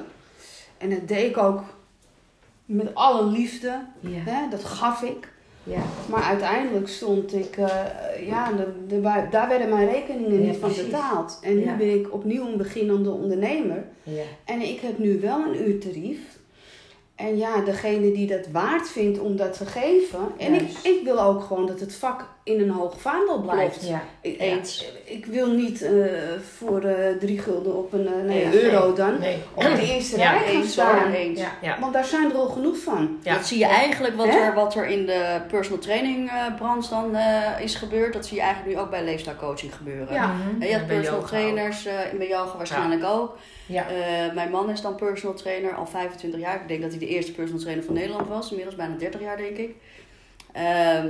En 0.79 0.91
dat 0.91 1.09
deed 1.09 1.31
ik 1.31 1.37
ook 1.39 1.63
met 2.65 2.95
alle 2.95 3.27
liefde, 3.27 3.81
Ja, 4.01 4.19
hè, 4.25 4.49
dat 4.51 4.65
gaf 4.65 5.03
ik. 5.03 5.29
Ja, 5.65 5.83
Maar 6.11 6.23
uiteindelijk 6.23 6.89
stond 6.89 7.35
ik, 7.35 7.57
eh, 7.57 8.27
ja, 8.27 8.53
de, 8.53 8.67
de, 8.89 9.01
daar 9.31 9.49
werden 9.49 9.69
mijn 9.69 9.89
rekeningen 9.89 10.41
Ja, 10.43 10.47
niet 10.47 10.57
van 10.57 10.73
betaald. 10.75 11.39
En 11.43 11.55
nu 11.57 11.65
Ja. 11.65 11.77
ben 11.77 11.95
ik 11.99 12.13
opnieuw 12.15 12.47
een 12.47 12.57
beginnende 12.57 13.11
ondernemer. 13.11 13.85
ja. 14.03 14.23
En 14.45 14.61
ik 14.61 14.81
heb 14.81 14.99
nu 14.99 15.21
wel 15.21 15.39
een 15.45 15.69
uurtarief. 15.69 16.19
En 17.15 17.37
ja, 17.37 17.61
degene 17.61 18.13
die 18.13 18.27
dat 18.27 18.47
waard 18.53 18.89
vindt 18.89 19.19
om 19.19 19.37
dat 19.37 19.57
te 19.59 19.67
geven. 19.67 20.19
En 20.39 20.55
ik, 20.55 20.69
ik 20.83 21.01
wil 21.05 21.21
ook 21.23 21.43
gewoon 21.43 21.67
dat 21.67 21.81
het 21.81 21.95
vak 21.95 22.29
in 22.51 22.61
een 22.61 22.71
hoog 22.71 23.01
vaandel 23.01 23.41
blijft. 23.41 23.89
Ja. 23.89 24.03
Ik, 24.21 24.41
Eens. 24.41 24.93
ik 25.05 25.27
wil 25.27 25.47
niet 25.51 25.83
eh, 25.83 25.93
voor 26.57 26.83
eh, 26.83 27.17
drie 27.21 27.39
gulden 27.39 27.77
op 27.77 27.93
een 27.93 28.07
eh, 28.07 28.13
nee, 28.25 28.45
Nee, 28.47 28.63
euro 28.63 28.87
nee, 28.87 28.95
dan 28.97 29.19
Nee. 29.19 29.39
op 29.55 29.63
de 29.63 29.93
eerste 29.95 30.19
Ja, 30.19 30.31
rij 30.39 30.53
gaan 30.55 30.65
staan. 30.65 31.13
eens. 31.13 31.41
Ja. 31.41 31.53
Ja. 31.63 31.77
Want 31.81 31.93
daar 31.93 32.05
zijn 32.05 32.31
er 32.31 32.37
al 32.37 32.49
genoeg 32.49 32.79
van. 32.79 33.19
Ja. 33.23 33.35
Dat 33.35 33.47
zie 33.47 33.59
je 33.59 33.67
eigenlijk 33.67 34.17
wat 34.17 34.27
er, 34.29 34.55
wat 34.55 34.75
er 34.75 34.87
in 34.87 35.07
de 35.07 35.41
personal 35.49 35.79
training 35.81 36.29
eh, 36.31 36.55
branche 36.57 36.89
dan 36.91 37.15
eh, 37.17 37.61
is 37.61 37.75
gebeurd. 37.75 38.13
Dat 38.13 38.27
zie 38.27 38.37
je 38.37 38.43
eigenlijk 38.43 38.75
nu 38.77 38.83
ook 38.83 38.91
bij 38.91 39.05
leefstijlcoaching 39.05 39.75
gebeuren. 39.75 40.15
Ja. 40.15 40.27
Mhm. 40.33 40.63
Je 40.63 40.69
hebt 40.73 40.87
personal 40.87 41.23
trainers, 41.25 41.87
eh 41.87 41.95
bij 42.19 42.29
yoga 42.29 42.57
waarschijnlijk 42.57 43.05
ook. 43.05 43.37
Ja. 43.67 43.87
Eh, 43.89 44.35
mijn 44.35 44.51
man 44.51 44.71
is 44.71 44.81
dan 44.81 44.95
personal 44.95 45.37
trainer 45.37 45.75
al 45.75 45.87
25 45.87 46.41
jaar. 46.41 46.55
Ik 46.61 46.69
denk 46.69 46.81
dat 46.83 46.91
hij 46.91 46.99
de 46.99 47.07
eerste 47.09 47.33
personal 47.33 47.61
trainer 47.61 47.85
van 47.85 47.95
Nederland 47.95 48.29
was. 48.29 48.49
Inmiddels 48.51 48.77
bijna 48.77 48.95
30 48.99 49.21
jaar, 49.21 49.37
denk 49.37 49.57
ik. 49.57 49.75
Ehm, 50.53 51.07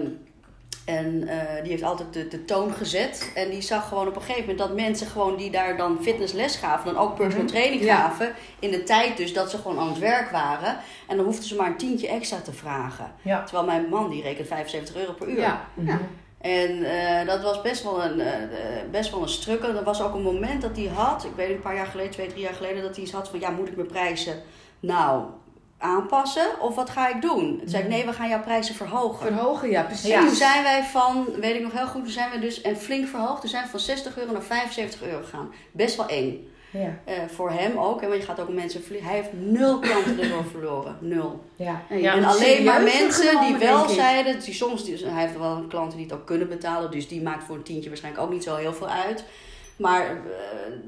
en 0.96 1.28
eh, 1.28 1.62
die 1.62 1.70
heeft 1.70 1.82
altijd 1.82 2.12
de, 2.12 2.28
de 2.28 2.44
toon 2.44 2.72
gezet. 2.72 3.32
En 3.34 3.50
die 3.50 3.60
zag 3.60 3.88
gewoon 3.88 4.08
op 4.08 4.14
een 4.16 4.20
gegeven 4.22 4.40
moment 4.40 4.58
dat 4.58 4.74
mensen 4.74 5.06
gewoon 5.06 5.36
die 5.36 5.50
daar 5.50 5.76
dan 5.76 5.98
fitnessles 6.02 6.56
gaven, 6.56 6.94
dan 6.94 7.02
ook 7.02 7.14
personal 7.14 7.44
Mhm. 7.44 7.52
training 7.54 7.82
Ja. 7.82 7.96
gaven. 7.96 8.32
In 8.58 8.70
de 8.70 8.82
tijd 8.82 9.16
dus 9.16 9.32
dat 9.32 9.50
ze 9.50 9.56
gewoon 9.56 9.78
aan 9.78 9.88
het 9.88 9.98
werk 9.98 10.30
waren. 10.30 10.76
En 11.08 11.16
dan 11.16 11.24
hoefden 11.24 11.44
ze 11.44 11.54
maar 11.56 11.66
een 11.66 11.76
tientje 11.76 12.08
extra 12.08 12.40
te 12.40 12.52
vragen. 12.52 13.12
Ja. 13.22 13.42
Terwijl 13.44 13.66
mijn 13.66 13.88
man 13.88 14.10
die 14.10 14.22
rekent 14.22 14.46
75 14.48 14.96
euro 14.96 15.12
per 15.12 15.28
uur. 15.28 15.40
Ja. 15.40 15.64
Mhm. 15.74 15.86
Ja. 15.88 15.98
En 16.40 16.82
eh, 16.84 17.26
dat 17.26 17.42
was 17.42 17.60
best 17.62 17.82
wel 17.82 18.04
een, 18.04 18.20
eh, 18.20 18.42
eh, 18.42 18.50
best 18.90 19.10
wel 19.10 19.22
een 19.22 19.28
strukkel. 19.28 19.68
Er 19.74 19.84
was 19.84 20.02
ook 20.02 20.14
een 20.14 20.22
moment 20.22 20.62
dat 20.62 20.76
hij 20.76 20.86
had, 20.94 21.24
ik 21.24 21.30
weet 21.36 21.46
niet, 21.48 21.56
een 21.56 21.62
paar 21.62 21.74
jaar 21.74 21.86
geleden, 21.86 22.10
twee, 22.12 22.26
drie 22.26 22.42
jaar 22.42 22.54
geleden, 22.54 22.82
dat 22.82 22.94
hij 22.94 23.04
iets 23.04 23.12
had 23.12 23.28
van, 23.28 23.40
ja, 23.40 23.50
moet 23.50 23.68
ik 23.68 23.76
mijn 23.76 23.88
prijzen 23.88 24.34
nou 24.80 25.22
aanpassen 25.80 26.60
of 26.60 26.74
wat 26.74 26.90
ga 26.90 27.08
ik 27.08 27.22
doen? 27.22 27.58
Toen 27.58 27.68
zei 27.68 27.82
ik, 27.82 27.88
nee, 27.88 28.04
we 28.04 28.12
gaan 28.12 28.28
jouw 28.28 28.42
prijzen 28.42 28.74
verhogen. 28.74 29.26
Verhogen, 29.26 29.70
ja, 29.70 29.82
precies. 29.82 30.10
En 30.10 30.26
toen 30.26 30.34
zijn 30.34 30.62
wij 30.62 30.82
van, 30.82 31.26
weet 31.40 31.54
ik 31.54 31.62
nog 31.62 31.72
heel 31.72 31.86
goed, 31.86 32.02
toen 32.02 32.12
zijn 32.12 32.30
we 32.30 32.38
dus 32.38 32.60
en 32.60 32.76
flink 32.76 33.08
verhoogd. 33.08 33.40
Toen 33.40 33.50
zijn 33.50 33.64
we 33.64 33.70
van 33.70 33.80
60 33.80 34.18
euro 34.18 34.32
naar 34.32 34.42
75 34.42 35.02
euro 35.02 35.22
gegaan. 35.22 35.52
Best 35.72 35.96
wel 35.96 36.06
eng. 36.06 36.48
Ja. 36.70 36.98
Eh, 37.04 37.14
voor 37.28 37.50
hem 37.50 37.78
ook, 37.78 38.00
hè, 38.00 38.08
want 38.08 38.20
je 38.20 38.26
gaat 38.26 38.40
ook 38.40 38.48
mensen 38.48 38.82
verliezen. 38.82 39.08
Hij 39.08 39.18
heeft 39.18 39.32
nul 39.32 39.78
klanten 39.78 40.20
erdoor 40.20 40.44
verloren. 40.44 40.96
Nul. 41.00 41.44
Ja. 41.56 41.82
En, 41.88 42.00
Ja, 42.00 42.24
alleen 42.24 42.64
maar 42.64 42.82
mensen 42.82 43.40
die 43.40 43.56
wel 43.56 43.88
zeiden, 43.88 44.40
die 44.40 44.54
soms, 44.54 44.84
die, 44.84 45.06
hij 45.06 45.22
heeft 45.22 45.38
wel 45.38 45.64
klanten 45.68 45.96
die 45.96 46.06
het 46.06 46.14
ook 46.14 46.26
kunnen 46.26 46.48
betalen, 46.48 46.90
dus 46.90 47.08
die 47.08 47.22
maakt 47.22 47.44
voor 47.44 47.56
een 47.56 47.62
tientje 47.62 47.88
waarschijnlijk 47.88 48.24
ook 48.24 48.32
niet 48.32 48.44
zo 48.44 48.56
heel 48.56 48.72
veel 48.72 48.88
uit. 48.88 49.24
Maar 49.80 50.06
er 50.06 50.20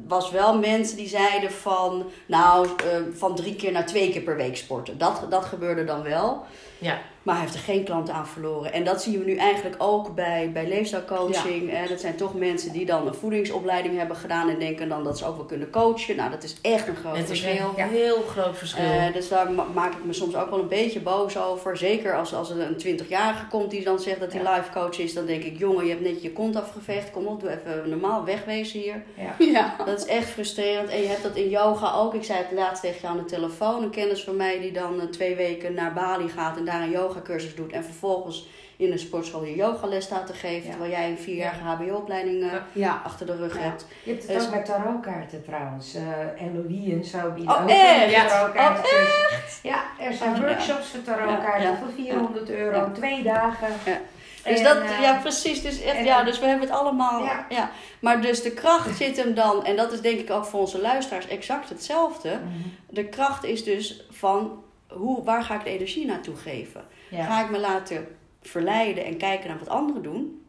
was 0.07 0.31
wel 0.31 0.59
mensen 0.59 0.97
die 0.97 1.09
zeiden 1.09 1.51
van, 1.51 2.11
nou, 2.27 2.67
eh, 2.67 3.01
van 3.13 3.35
drie 3.35 3.57
keer 3.57 3.73
naar 3.73 3.87
twee 3.87 4.11
keer 4.11 4.23
per 4.23 4.37
week 4.37 4.57
sporten. 4.57 4.99
Dat, 4.99 5.27
dat 5.31 5.45
gebeurde 5.45 5.85
dan 5.85 6.03
wel. 6.03 6.45
Ja. 6.79 7.01
Maar 7.23 7.35
hij 7.35 7.45
heeft 7.45 7.57
er 7.57 7.63
geen 7.63 7.85
klanten 7.85 8.15
aan 8.15 8.27
verloren. 8.27 8.73
En 8.73 8.85
dat 8.85 9.03
zien 9.03 9.19
we 9.19 9.25
nu 9.25 9.37
eigenlijk 9.37 9.75
ook 9.79 10.15
bij, 10.15 10.51
bij 10.53 10.67
leefstijlcoaching. 10.69 11.89
Dat 11.89 12.01
zijn 12.01 12.17
toch 12.17 12.35
mensen 12.35 12.73
die 12.73 12.87
dan 12.87 13.07
een 13.07 13.15
voedingsopleiding 13.15 13.99
hebben 13.99 14.17
gedaan 14.17 14.49
en 14.49 14.59
denken 14.59 14.89
dan 14.89 15.05
dat 15.05 15.19
ze 15.19 15.27
ook 15.27 15.37
wel 15.37 15.45
kunnen 15.45 15.71
coachen. 15.71 16.17
Nou, 16.17 16.31
dat 16.31 16.43
is 16.43 16.57
echt 16.63 16.89
een 16.89 16.97
groot 16.97 17.17
Het 17.17 17.31
is 17.31 17.41
verschil. 17.41 17.73
een 17.77 17.89
heel 17.89 18.23
groot 18.23 18.59
verschil. 18.59 18.85
Eh, 18.85 19.13
dus 19.13 19.29
daar 19.29 19.51
ma- 19.51 19.67
maak 19.75 19.93
ik 19.93 20.05
me 20.05 20.13
soms 20.13 20.35
ook 20.37 20.51
wel 20.51 20.59
een 20.61 20.69
beetje 20.69 21.01
boos 21.01 21.37
over. 21.39 21.77
Zeker 21.77 22.17
als, 22.17 22.35
als 22.35 22.51
er 22.51 22.61
een 22.61 22.99
20-jarige 22.99 23.47
komt 23.47 23.71
die 23.71 23.85
dan 23.85 23.99
zegt 23.99 24.21
dat 24.21 24.33
hij 24.33 24.43
life 24.43 24.71
coach 24.73 24.99
is. 24.99 25.15
Dan 25.15 25.27
denk 25.27 25.43
ik, 25.43 25.59
jongen, 25.59 25.85
je 25.85 25.91
hebt 25.91 26.03
net 26.05 26.23
je 26.23 26.33
kont 26.33 26.57
afgeveegd. 26.57 27.11
Kom 27.11 27.27
op, 27.27 27.41
doe 27.41 27.51
even 27.51 27.89
normaal 27.89 28.25
wegwezen 28.25 28.81
hier. 28.81 29.03
Ja. 29.17 29.35
Ja. 29.53 29.75
Dat 29.85 29.99
is 29.99 30.07
echt 30.07 30.29
frustrerend. 30.29 30.89
En 30.89 31.01
je 31.01 31.07
hebt 31.07 31.23
dat 31.23 31.37
in 31.37 31.49
yoga 31.49 31.93
ook. 31.95 32.15
Ik 32.15 32.25
zei 32.25 32.39
het 32.39 32.53
laatst 32.59 32.83
tegen 32.83 32.99
je 33.03 33.07
aan 33.07 33.17
de 33.17 33.25
telefoon. 33.25 33.83
Een 33.83 33.91
kennis 33.91 34.25
van 34.25 34.37
mij 34.37 34.61
die 34.61 34.73
dan 34.73 35.01
eh, 35.01 35.07
twee 35.07 35.35
weken 35.35 35.75
naar 35.75 35.93
Bali 35.93 36.29
gaat 36.29 36.57
en 36.57 36.65
daar 36.65 36.83
een 36.83 36.91
yogacursus 37.15 37.55
doet. 37.55 37.73
En 37.73 37.85
vervolgens 37.85 38.47
in 38.77 38.93
een 38.93 38.99
sportschool 38.99 39.45
je 39.45 39.55
yogales 39.57 40.05
staat 40.05 40.27
te 40.27 40.33
geven. 40.33 40.65
Ja. 40.65 40.71
Terwijl 40.71 40.91
jij 40.93 41.11
een 41.11 41.19
vierjarige 41.19 41.63
HBO-opleiding 41.65 42.51
eh, 42.75 43.05
achter 43.05 43.27
de 43.27 43.37
rug 43.37 43.55
Ja. 43.55 43.61
hebt. 43.63 43.87
Je 44.03 44.11
hebt 44.11 44.23
het 44.29 44.37
Dus- 44.37 44.47
ook 44.47 44.55
met 44.55 44.65
tarotkaarten 44.65 45.43
trouwens. 45.45 45.95
Eh 45.95 46.47
Eloïe 46.47 46.93
en 46.93 47.05
zo 47.05 47.31
bieden 47.31 47.55
Oh, 47.55 47.63
ook 47.63 47.69
echt? 47.69 48.29
tarotkaarten. 48.29 48.85
Oh, 48.85 49.45
Dus- 49.45 49.61
Ja, 49.63 49.83
er 50.01 50.13
zijn 50.13 50.31
Oh, 50.31 50.37
ja. 50.37 50.43
workshops 50.45 50.87
voor 50.89 51.03
tarotkaarten 51.03 51.63
Ja, 51.63 51.69
ja. 51.71 51.77
voor 51.77 51.93
400 51.97 52.51
euro, 52.51 52.77
Ja. 52.79 52.91
twee 52.91 53.23
dagen. 53.23 53.69
Ja. 53.87 53.99
Dus 54.45 54.59
En, 54.59 54.65
dat, 54.65 54.77
eh, 54.83 55.01
ja 55.01 55.19
precies, 55.21 55.63
dus 55.63 55.83
echt, 55.83 55.97
en- 55.97 56.05
ja, 56.05 56.23
dus 56.23 56.39
we 56.39 56.47
hebben 56.47 56.67
het 56.69 56.77
allemaal, 56.79 57.25
ja. 57.25 57.47
Ja. 57.49 57.71
Maar 58.01 58.21
dus 58.21 58.43
de 58.43 58.51
kracht 58.53 58.97
zit 58.97 59.17
hem 59.17 59.35
dan, 59.35 59.65
en 59.65 59.77
dat 59.77 59.93
is 59.93 60.01
denk 60.01 60.19
ik 60.21 60.31
ook 60.31 60.45
voor 60.45 60.61
onze 60.61 60.81
luisteraars 60.81 61.29
exact 61.29 61.69
hetzelfde. 61.69 62.29
mhm. 62.31 62.69
De 62.91 63.05
kracht 63.09 63.45
is 63.45 63.65
dus 63.65 64.07
van, 64.11 64.63
hoe, 64.89 65.25
waar 65.25 65.43
ga 65.43 65.55
ik 65.55 65.65
de 65.65 65.71
energie 65.71 66.07
naartoe 66.07 66.37
geven? 66.37 66.85
Ja. 67.13 67.25
Ga 67.25 67.45
ik 67.45 67.51
me 67.51 67.59
laten 67.61 68.07
verleiden 68.41 69.05
en 69.05 69.17
kijken 69.17 69.49
naar 69.49 69.59
wat 69.59 69.69
anderen 69.69 70.03
doen? 70.03 70.45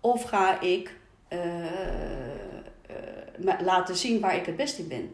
Of 0.00 0.22
ga 0.22 0.60
ik 0.60 0.96
eh, 1.28 1.64
eh, 1.66 1.66
me 3.36 3.56
laten 3.64 3.96
zien 3.96 4.20
waar 4.20 4.36
ik 4.36 4.46
het 4.46 4.56
best 4.56 4.78
in 4.78 4.88
ben? 4.88 5.12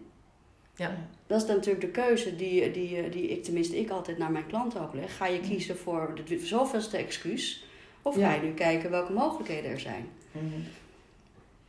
Ja. 0.76 0.96
Dat 1.26 1.40
is 1.40 1.46
dan 1.46 1.56
natuurlijk 1.56 1.84
de 1.84 2.00
keuze 2.00 2.36
die, 2.36 2.70
die, 2.70 3.08
die 3.08 3.28
ik, 3.28 3.44
tenminste 3.44 3.78
ik 3.78 3.90
altijd 3.90 4.18
naar 4.18 4.30
mijn 4.30 4.46
klanten 4.46 4.80
ook 4.80 4.94
leg. 4.94 5.16
Ga 5.16 5.26
je 5.26 5.40
kiezen 5.40 5.76
voor 5.78 6.20
de 6.24 6.38
zoveelste 6.38 6.96
excuus? 6.96 7.64
Of 8.02 8.16
Ja. 8.16 8.28
ga 8.28 8.34
je 8.34 8.42
nu 8.42 8.52
kijken 8.54 8.90
welke 8.90 9.12
mogelijkheden 9.12 9.70
er 9.70 9.80
zijn? 9.80 10.08
Mhm. 10.32 10.60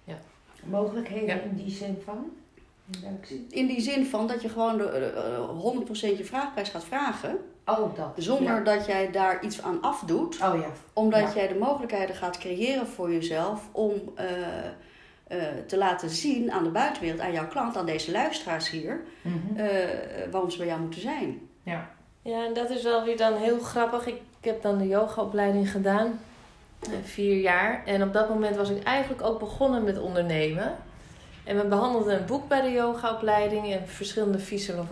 Ja. 0.04 0.20
Mogelijkheden 0.64 1.36
Ja. 1.36 1.42
in 1.42 1.56
die 1.56 1.70
zin 1.72 1.98
van? 2.06 2.32
In 3.50 3.68
die 3.68 3.82
zin 3.82 4.06
van 4.06 4.28
dat 4.28 4.42
je 4.42 4.50
gewoon 4.50 4.78
de, 4.78 4.84
eh, 4.86 5.50
100% 5.50 6.18
je 6.18 6.26
vraagprijs 6.26 6.70
gaat 6.70 6.86
vragen. 6.86 7.38
Oh, 7.66 7.96
dat. 7.96 8.14
Zonder 8.16 8.54
Ja. 8.54 8.60
dat 8.60 8.86
jij 8.86 9.12
daar 9.12 9.44
iets 9.44 9.62
aan 9.62 9.82
afdoet. 9.82 10.36
Oh 10.42 10.60
ja. 10.60 10.68
Omdat 10.94 11.20
Ja. 11.22 11.34
jij 11.36 11.48
de 11.48 11.56
mogelijkheden 11.60 12.16
gaat 12.16 12.38
creëren 12.38 12.88
voor 12.88 13.12
jezelf 13.12 13.62
om 13.72 13.92
eh, 14.16 14.26
eh, 15.28 15.38
te 15.68 15.78
laten 15.78 16.10
zien 16.10 16.52
aan 16.52 16.64
de 16.64 16.70
buitenwereld, 16.70 17.22
aan 17.22 17.32
jouw 17.32 17.48
klant, 17.48 17.78
aan 17.78 17.86
deze 17.86 18.12
luisteraars 18.12 18.70
hier, 18.70 19.02
Mhm. 19.22 19.60
eh, 19.60 19.68
waarom 20.32 20.50
ze 20.50 20.58
bij 20.58 20.68
jou 20.68 20.80
moeten 20.82 21.02
zijn. 21.02 21.40
Ja. 21.64 21.90
Ja, 22.22 22.46
en 22.46 22.54
dat 22.54 22.70
is 22.70 22.84
wel 22.84 23.04
weer 23.04 23.18
dan 23.18 23.34
heel 23.34 23.60
grappig. 23.60 24.08
Ik, 24.08 24.16
ik 24.40 24.46
heb 24.46 24.62
dan 24.62 24.78
de 24.78 24.88
yogaopleiding 24.88 25.72
gedaan, 25.72 26.20
vier 27.04 27.36
jaar. 27.40 27.82
En 27.86 28.04
op 28.04 28.14
dat 28.14 28.30
moment 28.30 28.56
was 28.56 28.70
ik 28.70 28.84
eigenlijk 28.84 29.22
ook 29.22 29.40
begonnen 29.40 29.84
met 29.84 30.00
ondernemen. 30.00 30.76
En 31.44 31.58
we 31.58 31.66
behandelden 31.66 32.16
een 32.20 32.26
boek 32.26 32.48
bij 32.48 32.62
de 32.62 32.72
yogaopleiding 32.72 33.72
en 33.74 33.88
verschillende 33.88 34.38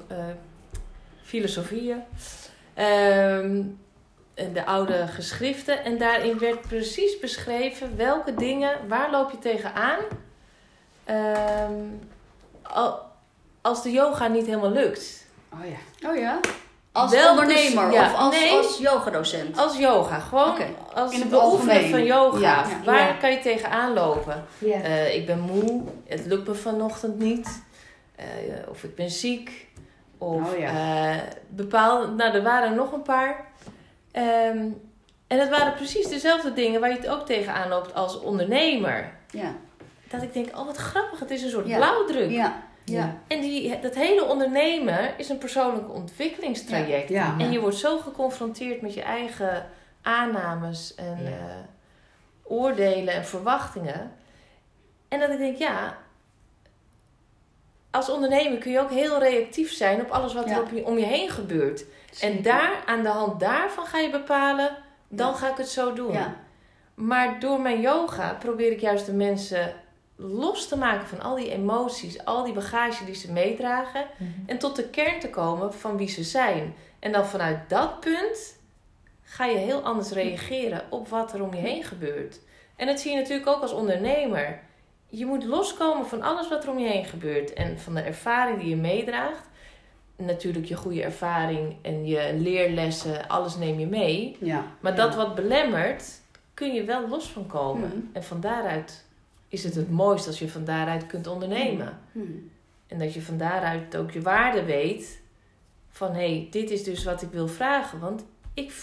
eh, 0.07 0.17
filosofieën. 1.21 2.01
Ehm, 2.73 3.61
de 4.53 4.65
oude 4.65 5.07
geschriften. 5.07 5.83
En 5.83 5.97
daarin 5.97 6.39
werd 6.39 6.61
precies 6.61 7.19
beschreven 7.19 7.97
welke 7.97 8.33
dingen, 8.33 8.77
waar 8.87 9.11
loop 9.11 9.31
je 9.31 9.39
tegenaan 9.39 9.99
Ehm, 11.05 11.73
al- 12.63 12.99
als 13.61 13.83
de 13.83 13.91
yoga 13.91 14.27
niet 14.27 14.45
helemaal 14.45 14.71
lukt. 14.71 15.25
Oh 15.53 15.59
ja. 15.65 16.09
Oh 16.09 16.15
ja? 16.17 16.39
Als 16.91 17.11
Wel 17.11 17.29
ondernemer 17.29 17.85
dus- 17.85 17.93
ja, 17.93 18.05
of 18.05 18.13
als, 18.17 18.35
nee. 18.39 18.51
als 18.51 18.77
yogadocent? 18.77 19.57
Als 19.57 19.77
yoga, 19.77 20.19
gewoon 20.19 20.57
als 20.93 21.11
in 21.13 21.19
het 21.19 21.29
beoefener 21.29 21.73
algemeen. 21.73 21.89
van 21.89 22.03
yoga. 22.03 22.39
Ja. 22.39 22.65
Waar 22.85 23.07
Ja. 23.07 23.13
kan 23.13 23.31
je 23.31 23.39
tegenaan 23.39 23.93
lopen? 23.93 24.45
Ja. 24.57 24.81
Eh, 24.81 25.15
ik 25.15 25.25
ben 25.25 25.39
moe, 25.39 25.81
het 26.07 26.25
lukt 26.25 26.47
me 26.47 26.55
vanochtend 26.55 27.19
niet. 27.19 27.63
Eh, 28.15 28.25
of 28.69 28.83
ik 28.83 28.95
ben 28.95 29.09
ziek. 29.09 29.67
Of 30.19 30.51
Oh 30.53 30.59
ja. 30.59 30.69
eh, 31.11 31.21
bepaalde, 31.47 32.11
nou 32.13 32.33
er 32.33 32.43
waren 32.43 32.75
nog 32.75 32.91
een 32.91 33.01
paar. 33.01 33.45
Ehm, 34.11 34.65
en 35.27 35.39
het 35.39 35.49
waren 35.49 35.73
precies 35.73 36.07
dezelfde 36.07 36.53
dingen 36.53 36.79
waar 36.79 36.89
je 36.89 36.95
het 36.95 37.07
ook 37.07 37.25
tegenaan 37.25 37.69
loopt 37.69 37.93
als 37.93 38.19
ondernemer. 38.19 39.11
Ja. 39.29 39.53
Dat 40.09 40.21
ik 40.21 40.33
denk, 40.33 40.57
oh 40.57 40.65
wat 40.65 40.77
grappig, 40.77 41.19
het 41.19 41.31
is 41.31 41.43
een 41.43 41.49
soort 41.49 41.67
Ja. 41.67 41.75
blauwdruk. 41.77 42.29
Ja. 42.29 42.61
Ja. 42.85 43.15
En 43.27 43.41
die, 43.41 43.79
dat 43.79 43.95
hele 43.95 44.23
ondernemen 44.25 45.17
is 45.17 45.29
een 45.29 45.37
persoonlijk 45.37 45.93
ontwikkelingstraject. 45.93 47.09
Ja. 47.09 47.35
En 47.37 47.51
je 47.51 47.59
wordt 47.59 47.75
zo 47.77 47.97
geconfronteerd 47.99 48.81
met 48.81 48.93
je 48.93 49.01
eigen 49.01 49.65
aannames 50.01 50.95
en 50.95 51.17
Ja. 51.23 51.29
eh, 51.29 51.55
oordelen 52.43 53.13
en 53.13 53.25
verwachtingen. 53.25 54.11
En 55.07 55.19
dat 55.19 55.29
ik 55.29 55.37
denk, 55.37 55.57
ja, 55.57 55.97
als 57.91 58.09
ondernemer 58.09 58.57
kun 58.57 58.71
je 58.71 58.79
ook 58.79 58.89
heel 58.91 59.19
reactief 59.19 59.71
zijn 59.71 60.01
op 60.01 60.09
alles 60.09 60.33
wat 60.33 60.49
Ja. 60.49 60.55
er 60.55 60.61
op 60.61 60.69
je, 60.73 60.85
om 60.85 60.97
je 60.97 61.05
heen 61.05 61.29
gebeurt. 61.29 61.85
En 62.21 62.41
daar, 62.41 62.83
aan 62.85 63.03
de 63.03 63.09
hand 63.09 63.39
daarvan 63.39 63.85
ga 63.85 63.97
je 63.97 64.09
bepalen, 64.09 64.77
dan 65.07 65.27
Ja. 65.27 65.33
ga 65.33 65.49
ik 65.49 65.57
het 65.57 65.69
zo 65.69 65.93
doen. 65.93 66.11
Ja. 66.11 66.35
Maar 66.93 67.39
door 67.39 67.61
mijn 67.61 67.81
yoga 67.81 68.33
probeer 68.39 68.71
ik 68.71 68.79
juist 68.79 69.05
de 69.05 69.13
mensen 69.13 69.73
los 70.15 70.67
te 70.67 70.77
maken 70.77 71.07
van 71.07 71.21
al 71.21 71.35
die 71.35 71.51
emoties, 71.51 72.25
al 72.25 72.43
die 72.43 72.53
bagage 72.53 73.05
die 73.05 73.15
ze 73.15 73.31
meedragen. 73.31 74.05
Mhm. 74.17 74.29
En 74.45 74.57
tot 74.57 74.75
de 74.75 74.89
kern 74.89 75.19
te 75.19 75.29
komen 75.29 75.73
van 75.73 75.97
wie 75.97 76.09
ze 76.09 76.23
zijn. 76.23 76.75
En 76.99 77.11
dan 77.11 77.25
vanuit 77.25 77.59
dat 77.69 77.99
punt 77.99 78.57
ga 79.23 79.45
je 79.45 79.57
heel 79.57 79.81
anders 79.81 80.09
reageren 80.11 80.81
op 80.89 81.07
wat 81.07 81.33
er 81.33 81.43
om 81.43 81.53
je 81.53 81.61
heen 81.61 81.83
gebeurt. 81.83 82.39
En 82.75 82.87
dat 82.87 82.99
zie 82.99 83.11
je 83.11 83.17
natuurlijk 83.17 83.47
ook 83.47 83.61
als 83.61 83.71
ondernemer. 83.71 84.59
Je 85.09 85.25
moet 85.25 85.43
loskomen 85.45 86.05
van 86.05 86.21
alles 86.21 86.49
wat 86.49 86.63
er 86.63 86.69
om 86.69 86.79
je 86.79 86.87
heen 86.89 87.05
gebeurt. 87.05 87.53
En 87.53 87.79
van 87.79 87.93
de 87.93 88.01
ervaring 88.01 88.59
die 88.59 88.69
je 88.69 88.75
meedraagt. 88.75 89.47
Natuurlijk 90.15 90.65
je 90.65 90.75
goede 90.75 91.03
ervaring 91.03 91.75
en 91.81 92.05
je 92.05 92.33
leerlessen, 92.37 93.27
alles 93.27 93.55
neem 93.57 93.79
je 93.79 93.87
mee. 93.87 94.37
Ja. 94.39 94.65
Maar 94.79 94.91
Ja. 94.91 94.97
dat 94.97 95.15
wat 95.15 95.35
belemmert, 95.35 96.03
kun 96.53 96.73
je 96.73 96.83
wel 96.83 97.07
los 97.09 97.27
van 97.27 97.47
komen. 97.47 97.87
Mhm. 97.89 97.97
En 98.13 98.23
van 98.23 98.39
daaruit 98.39 99.05
is 99.47 99.63
het 99.63 99.75
het 99.75 99.89
mooist 99.91 100.27
als 100.27 100.39
je 100.39 100.49
van 100.49 100.63
daaruit 100.65 101.05
kunt 101.05 101.27
ondernemen. 101.27 101.99
Hm. 102.11 102.19
En 102.87 102.99
dat 102.99 103.13
je 103.13 103.21
van 103.21 103.37
daaruit 103.37 103.95
ook 103.97 104.11
je 104.11 104.21
waarde 104.21 104.63
weet. 104.63 105.21
Van 105.89 106.11
hé, 106.11 106.15
hey, 106.35 106.47
dit 106.51 106.69
is 106.69 106.83
dus 106.83 107.03
wat 107.03 107.21
ik 107.21 107.29
wil 107.31 107.47
vragen. 107.47 107.99
Want 107.99 108.25
ik, 108.53 108.73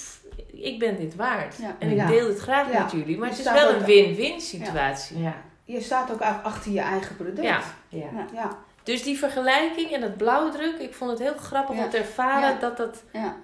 ik 0.52 0.78
ben 0.78 0.96
dit 0.96 1.14
waard. 1.16 1.56
Ja. 1.60 1.76
En 1.78 1.90
ik 1.90 2.06
deel 2.06 2.28
het 2.28 2.38
graag 2.38 2.72
Ja. 2.72 2.82
met 2.82 2.92
jullie. 2.92 3.18
Maar 3.18 3.28
het 3.28 3.38
is 3.38 3.52
wel 3.52 3.74
een 3.74 3.84
win-win 3.84 4.40
situatie. 4.40 5.18
Ja. 5.22 5.42
Je 5.66 5.80
staat 5.80 6.12
ook 6.12 6.20
achter 6.20 6.72
je 6.72 6.80
eigen 6.80 7.16
product. 7.16 7.42
Ja. 7.42 7.60
Ja. 7.88 8.26
Ja. 8.32 8.58
Dus 8.82 9.02
die 9.02 9.18
vergelijking 9.18 9.90
en 9.92 10.00
dat 10.00 10.16
blauwdruk. 10.16 10.78
Ik 10.78 10.94
vond 10.94 11.10
het 11.10 11.20
heel 11.20 11.36
grappig 11.36 11.76
Ja. 11.76 11.84
om 11.84 11.90
te 11.90 11.96
ervaren 11.98 12.48
Ja. 12.54 12.58
dat 12.60 12.76
dat 12.76 13.02
Ja. 13.12 13.36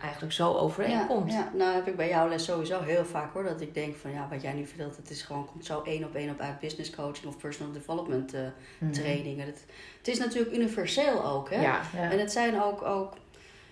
eigenlijk 0.00 0.32
zo 0.32 0.52
overeenkomt. 0.52 1.32
ja, 1.32 1.50
nou 1.54 1.74
heb 1.74 1.86
ik 1.86 1.96
bij 1.96 2.08
jouw 2.08 2.28
les 2.28 2.44
sowieso 2.44 2.80
heel 2.80 3.04
vaak 3.04 3.32
hoor. 3.32 3.42
Dat 3.44 3.60
ik 3.60 3.74
denk 3.74 3.96
van 3.96 4.10
ja, 4.12 4.26
wat 4.30 4.42
jij 4.42 4.52
nu 4.52 4.66
vertelt, 4.66 4.96
het 4.96 5.10
is 5.10 5.22
gewoon, 5.22 5.46
komt 5.46 5.64
zo 5.64 5.82
één 5.82 6.04
op 6.04 6.14
één 6.14 6.30
op 6.30 6.40
uit 6.40 6.58
business 6.60 6.90
coaching 6.90 7.26
of 7.26 7.36
personal 7.38 7.72
development 7.72 8.34
eh, 8.34 8.40
Mhm. 8.78 8.92
trainingen. 8.92 9.46
Het, 9.46 9.64
het 9.98 10.08
is 10.08 10.18
natuurlijk 10.18 10.54
universeel 10.54 11.24
ook 11.24 11.50
hè. 11.50 11.60
Ja. 11.62 11.80
Ja. 11.96 12.10
En 12.10 12.18
het 12.18 12.32
zijn 12.32 12.62
ook, 12.62 12.82
ook. 12.82 13.12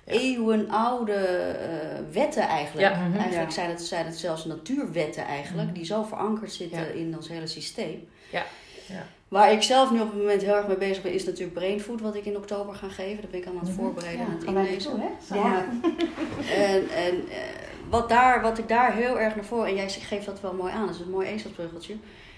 Eeuwenoude 0.06 1.12
eh, 1.12 1.68
wetten 2.12 2.42
eigenlijk. 2.42 2.94
Ja. 2.94 3.00
Mhm. 3.00 3.16
Eigenlijk 3.18 3.48
Ja. 3.48 3.54
zijn, 3.54 3.70
het, 3.70 3.82
zijn 3.82 4.06
het 4.06 4.18
zelfs 4.18 4.44
natuurwetten 4.44 5.24
eigenlijk, 5.24 5.66
Mhm. 5.68 5.76
die 5.76 5.84
zo 5.84 6.02
verankerd 6.02 6.52
zitten 6.52 6.78
Ja. 6.78 6.84
in 6.86 7.16
ons 7.16 7.28
hele 7.28 7.46
systeem. 7.46 8.08
Ja. 8.30 8.42
Ja. 8.86 9.06
Waar 9.28 9.52
ik 9.52 9.62
zelf 9.62 9.90
nu 9.90 10.00
op 10.00 10.08
het 10.10 10.16
moment 10.18 10.42
heel 10.42 10.54
erg 10.54 10.66
mee 10.66 10.76
bezig 10.76 11.02
ben, 11.02 11.12
is 11.12 11.24
natuurlijk 11.24 11.54
brainfood, 11.54 12.00
wat 12.00 12.14
ik 12.14 12.24
in 12.24 12.36
oktober 12.36 12.74
ga 12.74 12.88
geven. 12.88 13.22
Daar 13.22 13.30
ben 13.30 13.40
ik 13.40 13.46
aan 13.46 13.58
het 13.58 13.68
Mhm. 13.68 13.74
voorbereiden 13.80 14.26
en 14.26 14.32
aan 14.32 14.38
het 14.38 14.44
inlezen. 14.68 15.00
hè? 15.00 15.34
Ja. 15.34 15.64
En, 16.54 16.88
en 16.88 17.28
eh, 17.28 17.36
wat, 17.90 18.08
daar, 18.08 18.42
wat 18.42 18.58
ik 18.58 18.68
daar 18.68 18.94
heel 18.94 19.20
erg 19.20 19.34
naar 19.34 19.44
voren, 19.44 19.66
en 19.68 19.74
jij 19.74 19.88
geeft 19.88 20.26
dat 20.26 20.40
wel 20.40 20.52
mooi 20.52 20.72
aan, 20.72 20.86
dat 20.86 20.94
is 20.94 21.00
een 21.00 21.10
mooi 21.10 21.28
ezelsbruggeltje, 21.28 21.94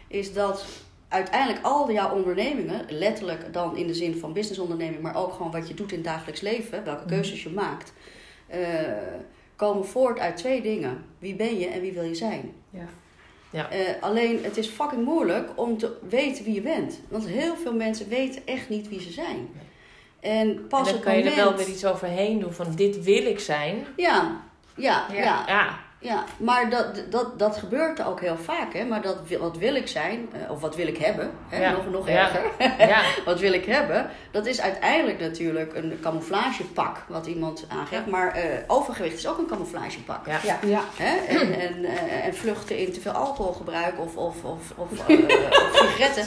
is 0.08 0.32
dat 0.32 0.66
uiteindelijk 1.08 1.64
al 1.64 1.92
jouw 1.92 2.14
ondernemingen, 2.14 2.84
letterlijk 2.88 3.52
dan 3.52 3.76
in 3.76 3.86
de 3.86 3.94
zin 3.94 4.16
van 4.18 4.32
businessonderneming, 4.32 5.02
maar 5.02 5.16
ook 5.16 5.32
gewoon 5.32 5.52
wat 5.52 5.68
je 5.68 5.74
doet 5.74 5.90
in 5.90 5.96
het 5.98 6.06
dagelijks 6.06 6.40
leven, 6.40 6.84
welke 6.84 7.00
Mhm. 7.04 7.08
keuzes 7.08 7.42
je 7.42 7.50
maakt, 7.50 7.92
eh, 8.46 8.60
komen 9.56 9.86
voort 9.86 10.18
uit 10.18 10.36
twee 10.36 10.62
dingen. 10.62 11.04
Wie 11.18 11.34
ben 11.34 11.58
je 11.58 11.66
en 11.66 11.80
wie 11.80 11.92
wil 11.92 12.02
je 12.04 12.14
zijn? 12.14 12.52
Ja. 12.70 12.86
Ja. 13.50 13.70
Eh, 13.70 13.78
alleen 14.00 14.44
het 14.44 14.56
is 14.56 14.66
fucking 14.68 15.04
moeilijk 15.04 15.50
om 15.54 15.78
te 15.78 15.96
weten 16.08 16.44
wie 16.44 16.54
je 16.54 16.60
bent. 16.60 17.00
Want 17.08 17.26
heel 17.26 17.56
veel 17.56 17.74
mensen 17.74 18.08
weten 18.08 18.42
echt 18.44 18.68
niet 18.68 18.88
wie 18.88 19.00
ze 19.00 19.10
zijn. 19.12 19.48
En 20.20 20.66
pas 20.68 20.78
en 20.78 20.84
dan 20.84 20.94
het 20.94 21.02
kan 21.04 21.18
je 21.18 21.24
er 21.30 21.36
wel 21.36 21.54
weer 21.56 21.68
iets 21.68 21.84
overheen 21.84 22.38
doen 22.40 22.52
van 22.52 22.74
dit 22.74 23.02
wil 23.04 23.26
ik 23.26 23.38
zijn. 23.40 23.86
Ja, 23.96 24.40
ja, 24.76 25.06
ja. 25.12 25.16
Ja. 25.22 25.44
Ja, 25.46 25.78
Ja, 26.06 26.24
maar 26.36 26.70
dat, 26.70 27.02
dat, 27.10 27.38
dat 27.38 27.56
gebeurt 27.56 28.04
ook 28.04 28.20
heel 28.20 28.36
vaak. 28.36 28.74
Hè? 28.74 28.84
Maar 28.84 29.02
dat, 29.02 29.16
wat 29.38 29.56
wil 29.56 29.74
ik 29.74 29.88
zijn, 29.88 30.28
eh, 30.32 30.50
of 30.50 30.60
wat 30.60 30.76
wil 30.76 30.86
ik 30.86 30.96
hebben, 30.96 31.30
hè? 31.48 31.62
Ja. 31.62 31.72
nog, 31.72 31.90
nog 31.90 32.08
erger. 32.08 32.42
ja. 32.88 33.02
wat 33.24 33.40
wil 33.40 33.52
ik 33.52 33.64
hebben, 33.64 34.10
dat 34.36 34.46
is 34.46 34.60
uiteindelijk 34.60 35.20
natuurlijk 35.20 35.74
een 35.74 35.98
camouflagepak 36.02 36.96
wat 37.08 37.26
iemand 37.26 37.64
aangeeft. 37.68 38.04
Ja. 38.04 38.10
Maar 38.10 38.34
eh, 38.34 38.42
overgewicht 38.66 39.18
is 39.18 39.26
ook 39.26 39.38
een 39.38 39.46
camouflagepak. 39.46 40.26
Ja. 40.26 40.38
Ja. 40.42 40.58
ja. 40.62 40.80
Hè? 40.96 41.16
En, 41.16 41.60
en, 41.60 41.84
eh, 41.84 42.26
en 42.26 42.34
vluchten 42.34 42.78
in 42.78 42.92
te 42.92 43.00
veel 43.00 43.12
alcoholgebruik 43.12 44.00
of, 44.00 44.16
of, 44.16 44.34
of, 44.44 44.60
of, 44.76 44.88
eh, 45.06 45.18
of 45.62 45.70
sigaretten. 45.72 46.24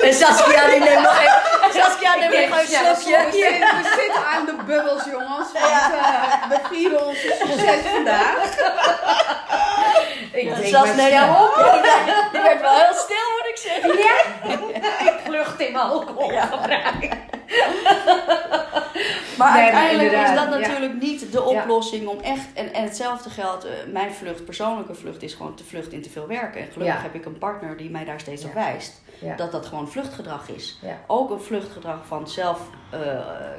en 0.06 0.14
Saskia 0.14 0.68
die 0.70 0.80
neemt 0.80 1.02
nog 1.02 1.18
even, 1.18 1.82
Saskia 1.82 2.14
neemt 2.14 2.48
nog 2.48 2.58
even 2.58 2.88
een 2.88 2.96
slokje. 2.96 3.24
we, 3.24 3.32
zitten, 3.32 3.82
we 3.82 3.96
zitten 4.02 4.26
aan 4.26 4.44
de 4.46 4.54
bubbels, 4.66 5.04
jongens. 5.04 5.52
Want 5.60 5.94
eh, 5.94 6.48
we 6.48 6.58
vieren 6.70 7.06
onze 7.06 7.36
succes 7.38 7.80
vandaag. 7.92 8.38
Ik 10.32 10.44
Ja, 10.44 10.62
zelfs 10.64 10.92
snel 10.92 11.08
ja, 11.08 11.44
op. 11.44 11.54
Die 12.32 12.42
werd 12.42 12.60
wel 12.60 12.74
heel 12.74 12.94
stil, 12.94 13.16
moet 13.36 13.48
ik 13.48 13.56
zeggen. 13.56 13.98
Ik 15.06 15.20
vlucht 15.24 15.60
in 15.60 15.72
mijn 15.72 15.84
alcoholgebruik. 15.84 17.08
Maar 19.38 19.52
Nee, 19.54 19.72
maar 19.72 19.80
uiteindelijk 19.80 20.12
is 20.28 20.34
dat 20.34 20.48
ja. 20.52 20.58
natuurlijk 20.58 21.00
niet 21.00 21.32
de 21.32 21.42
oplossing 21.42 22.06
om 22.08 22.20
echt. 22.20 22.46
En, 22.54 22.72
en 22.74 22.82
hetzelfde 22.82 23.30
geldt, 23.30 23.64
eh, 23.64 23.72
mijn 23.92 24.12
vlucht, 24.12 24.44
persoonlijke 24.44 24.94
vlucht, 24.94 25.22
is 25.22 25.34
gewoon 25.34 25.54
te 25.54 25.64
vlucht 25.64 25.92
in 25.92 26.02
te 26.02 26.10
veel 26.10 26.26
werken. 26.26 26.60
En 26.60 26.72
gelukkig 26.72 26.96
Ja. 26.96 27.02
heb 27.02 27.14
ik 27.14 27.24
een 27.24 27.38
partner 27.38 27.76
die 27.76 27.90
mij 27.90 28.04
daar 28.04 28.20
steeds 28.20 28.42
Ja. 28.42 28.48
op 28.48 28.54
wijst. 28.54 29.02
Ja. 29.18 29.36
Dat 29.36 29.52
dat 29.52 29.66
gewoon 29.66 29.88
vluchtgedrag 29.90 30.48
is. 30.48 30.78
Ja. 30.82 30.98
Ook 31.06 31.30
een 31.30 31.40
vluchtgedrag 31.40 31.98
van 32.06 32.28
zelf 32.28 32.60
eh, 32.90 33.00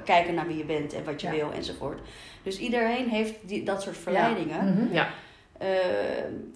kijken 0.05 0.33
naar 0.33 0.47
wie 0.47 0.57
je 0.57 0.65
bent 0.65 0.93
en 0.93 1.03
wat 1.05 1.21
je 1.21 1.27
Ja. 1.27 1.33
wil 1.33 1.51
enzovoort. 1.55 1.99
Dus 2.43 2.57
iedereen 2.59 3.09
heeft 3.09 3.33
die, 3.41 3.63
dat 3.63 3.81
soort 3.81 3.97
verleidingen. 3.97 4.65
Mhm. 4.65 4.93
Ja. 4.93 5.07
Eh, 5.61 5.67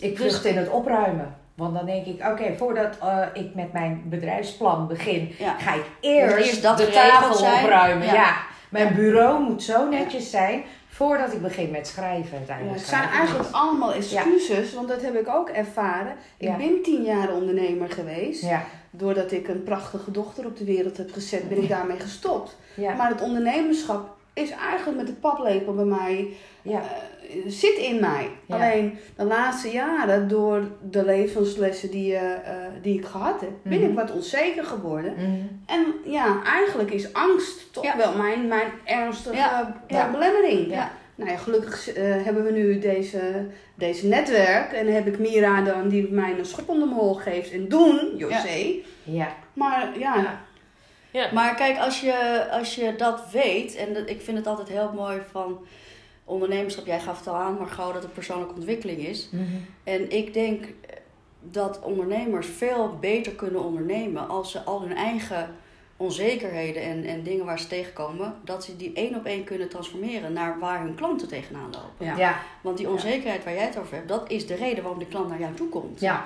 Ik 0.10 0.18
dus- 0.18 0.20
vlucht 0.20 0.46
in 0.46 0.58
het 0.58 0.70
opruimen. 0.70 1.36
Want 1.56 1.74
dan 1.76 1.86
denk 1.86 2.06
ik, 2.06 2.28
oké, 2.32 2.54
voordat 2.58 2.98
eh, 3.02 3.20
ik 3.34 3.56
met 3.56 3.74
mijn 3.74 4.04
bedrijfsplan 4.06 4.88
begin, 4.88 5.36
Ja. 5.40 5.58
ga 5.58 5.74
ik 5.74 5.86
eerst, 6.00 6.62
dat 6.62 6.78
de 6.78 6.90
tafel 6.90 7.34
zijn. 7.36 7.64
opruimen. 7.64 8.08
Ja. 8.08 8.14
Ja. 8.14 8.36
Mijn 8.70 8.96
bureau 8.96 9.44
moet 9.44 9.64
zo 9.64 9.90
netjes 9.90 10.30
zijn 10.30 10.64
voordat 10.88 11.34
ik 11.34 11.42
begin 11.42 11.72
met 11.72 11.88
schrijven. 11.88 12.38
Uiteindelijk 12.38 12.78
het 12.78 12.88
zijn 12.88 13.10
eigenlijk 13.10 13.50
allemaal 13.52 13.94
excuses, 13.94 14.74
want 14.74 14.88
dat 14.88 15.02
heb 15.02 15.16
ik 15.16 15.28
ook 15.30 15.50
ervaren. 15.50 16.16
Ik 16.38 16.58
ben 16.58 16.82
tien 16.84 17.04
jaar 17.04 17.34
ondernemer 17.34 17.90
geweest. 17.92 18.42
Ja, 18.42 18.64
Doordat 18.92 19.32
ik 19.32 19.48
een 19.48 19.64
prachtige 19.64 20.12
dochter 20.12 20.46
op 20.46 20.58
de 20.58 20.64
wereld 20.66 20.98
heb 20.98 21.14
gezet, 21.14 21.50
ben 21.50 21.62
ik 21.64 21.70
daarmee 21.70 22.00
gestopt. 22.00 22.58
ja, 22.76 22.94
Maar 22.94 23.10
het 23.10 23.22
ondernemerschap 23.22 24.08
is 24.34 24.50
eigenlijk 24.52 24.98
met 24.98 25.08
de 25.08 25.14
paplepel 25.14 25.74
bij 25.74 25.86
mij, 25.86 26.28
ja. 26.66 26.80
eh, 26.82 27.38
zit 27.48 27.78
in 27.78 28.00
mij. 28.00 28.30
Ja. 28.46 28.56
Alleen 28.56 28.98
de 29.18 29.24
laatste 29.24 29.70
jaren, 29.72 30.28
door 30.28 30.68
de 30.90 31.06
levenslessen 31.06 31.92
die, 31.92 32.16
eh, 32.16 32.32
eh, 32.34 32.72
die 32.82 32.98
ik 33.00 33.06
gehad 33.06 33.42
heb, 33.42 33.50
ben 33.64 33.80
Mhm. 33.80 33.90
ik 33.90 33.96
wat 33.96 34.12
onzeker 34.12 34.64
geworden. 34.64 35.14
Mhm. 35.14 35.26
En 35.66 35.86
ja, 36.12 36.42
eigenlijk 36.46 36.92
is 36.92 37.14
angst 37.14 37.74
toch 37.74 37.84
Ja. 37.84 37.98
wel 37.98 38.18
mijn, 38.18 38.48
mijn 38.48 38.68
ernstige 38.84 39.36
Ja. 39.88 40.10
belemmering. 40.12 40.70
Ja. 40.70 40.92
Nou 41.18 41.32
ja, 41.32 41.38
gelukkig 41.38 41.90
hebben 41.96 42.44
we 42.44 42.52
nu 42.52 42.80
deze, 42.80 43.20
deze 43.76 44.08
netwerk. 44.08 44.72
En 44.72 44.86
dan 44.86 44.94
heb 44.94 45.08
ik 45.08 45.20
Mira 45.20 45.62
dan 45.62 45.88
die 45.90 46.12
mij 46.12 46.36
een 46.40 46.46
schop 46.46 46.70
onder 46.70 46.88
mijn 46.88 47.00
hol 47.00 47.14
geeft. 47.14 47.52
En 47.52 47.68
doen, 47.68 48.12
José. 48.18 48.74
ja. 49.04 49.28
Maar 49.54 49.90
ja, 50.00 50.16
Ja. 50.16 50.42
Ja. 51.12 51.28
Maar 51.34 51.56
kijk, 51.56 51.78
als 51.78 52.02
je, 52.02 52.46
als 52.52 52.76
je 52.76 52.96
dat 52.98 53.22
weet, 53.32 53.76
en 53.76 53.94
dat, 53.94 54.10
ik 54.10 54.22
vind 54.22 54.38
het 54.38 54.48
altijd 54.48 54.68
heel 54.68 54.92
mooi 54.96 55.18
van 55.32 55.66
ondernemerschap, 56.26 56.86
jij 56.86 57.00
gaf 57.00 57.18
het 57.18 57.28
al 57.28 57.36
aan, 57.36 57.58
Margot, 57.58 57.94
dat 57.94 58.04
het 58.04 58.14
persoonlijke 58.14 58.54
ontwikkeling 58.56 59.00
is. 59.00 59.30
Mhm. 59.32 59.44
En 59.84 60.12
ik 60.12 60.34
denk 60.34 60.66
dat 61.42 61.80
ondernemers 61.82 62.48
veel 62.48 62.98
beter 63.00 63.32
kunnen 63.32 63.64
ondernemen 63.64 64.28
als 64.30 64.52
ze 64.52 64.60
al 64.64 64.82
hun 64.82 64.96
eigen 64.96 65.56
onzekerheden 65.98 66.82
en, 66.84 67.04
en 67.04 67.24
dingen 67.24 67.46
waar 67.46 67.60
ze 67.60 67.68
tegenkomen, 67.68 68.36
dat 68.44 68.64
ze 68.64 68.76
die 68.78 68.94
één 68.94 69.16
op 69.16 69.26
één 69.26 69.44
kunnen 69.44 69.70
transformeren 69.70 70.34
naar 70.34 70.60
waar 70.60 70.82
hun 70.82 70.96
klanten 70.96 71.28
tegenaan 71.28 71.70
lopen. 71.72 72.06
Ja. 72.06 72.18
Ja, 72.18 72.40
Want 72.62 72.78
die 72.78 72.90
onzekerheid 72.90 73.44
waar 73.44 73.54
jij 73.54 73.66
het 73.66 73.78
over 73.80 73.96
hebt, 73.96 74.08
dat 74.08 74.30
is 74.30 74.48
de 74.48 74.56
reden 74.56 74.84
waarom 74.84 75.00
de 75.00 75.08
klant 75.08 75.30
naar 75.30 75.40
jou 75.40 75.54
toe 75.54 75.70
komt. 75.70 76.00
ja. 76.00 76.26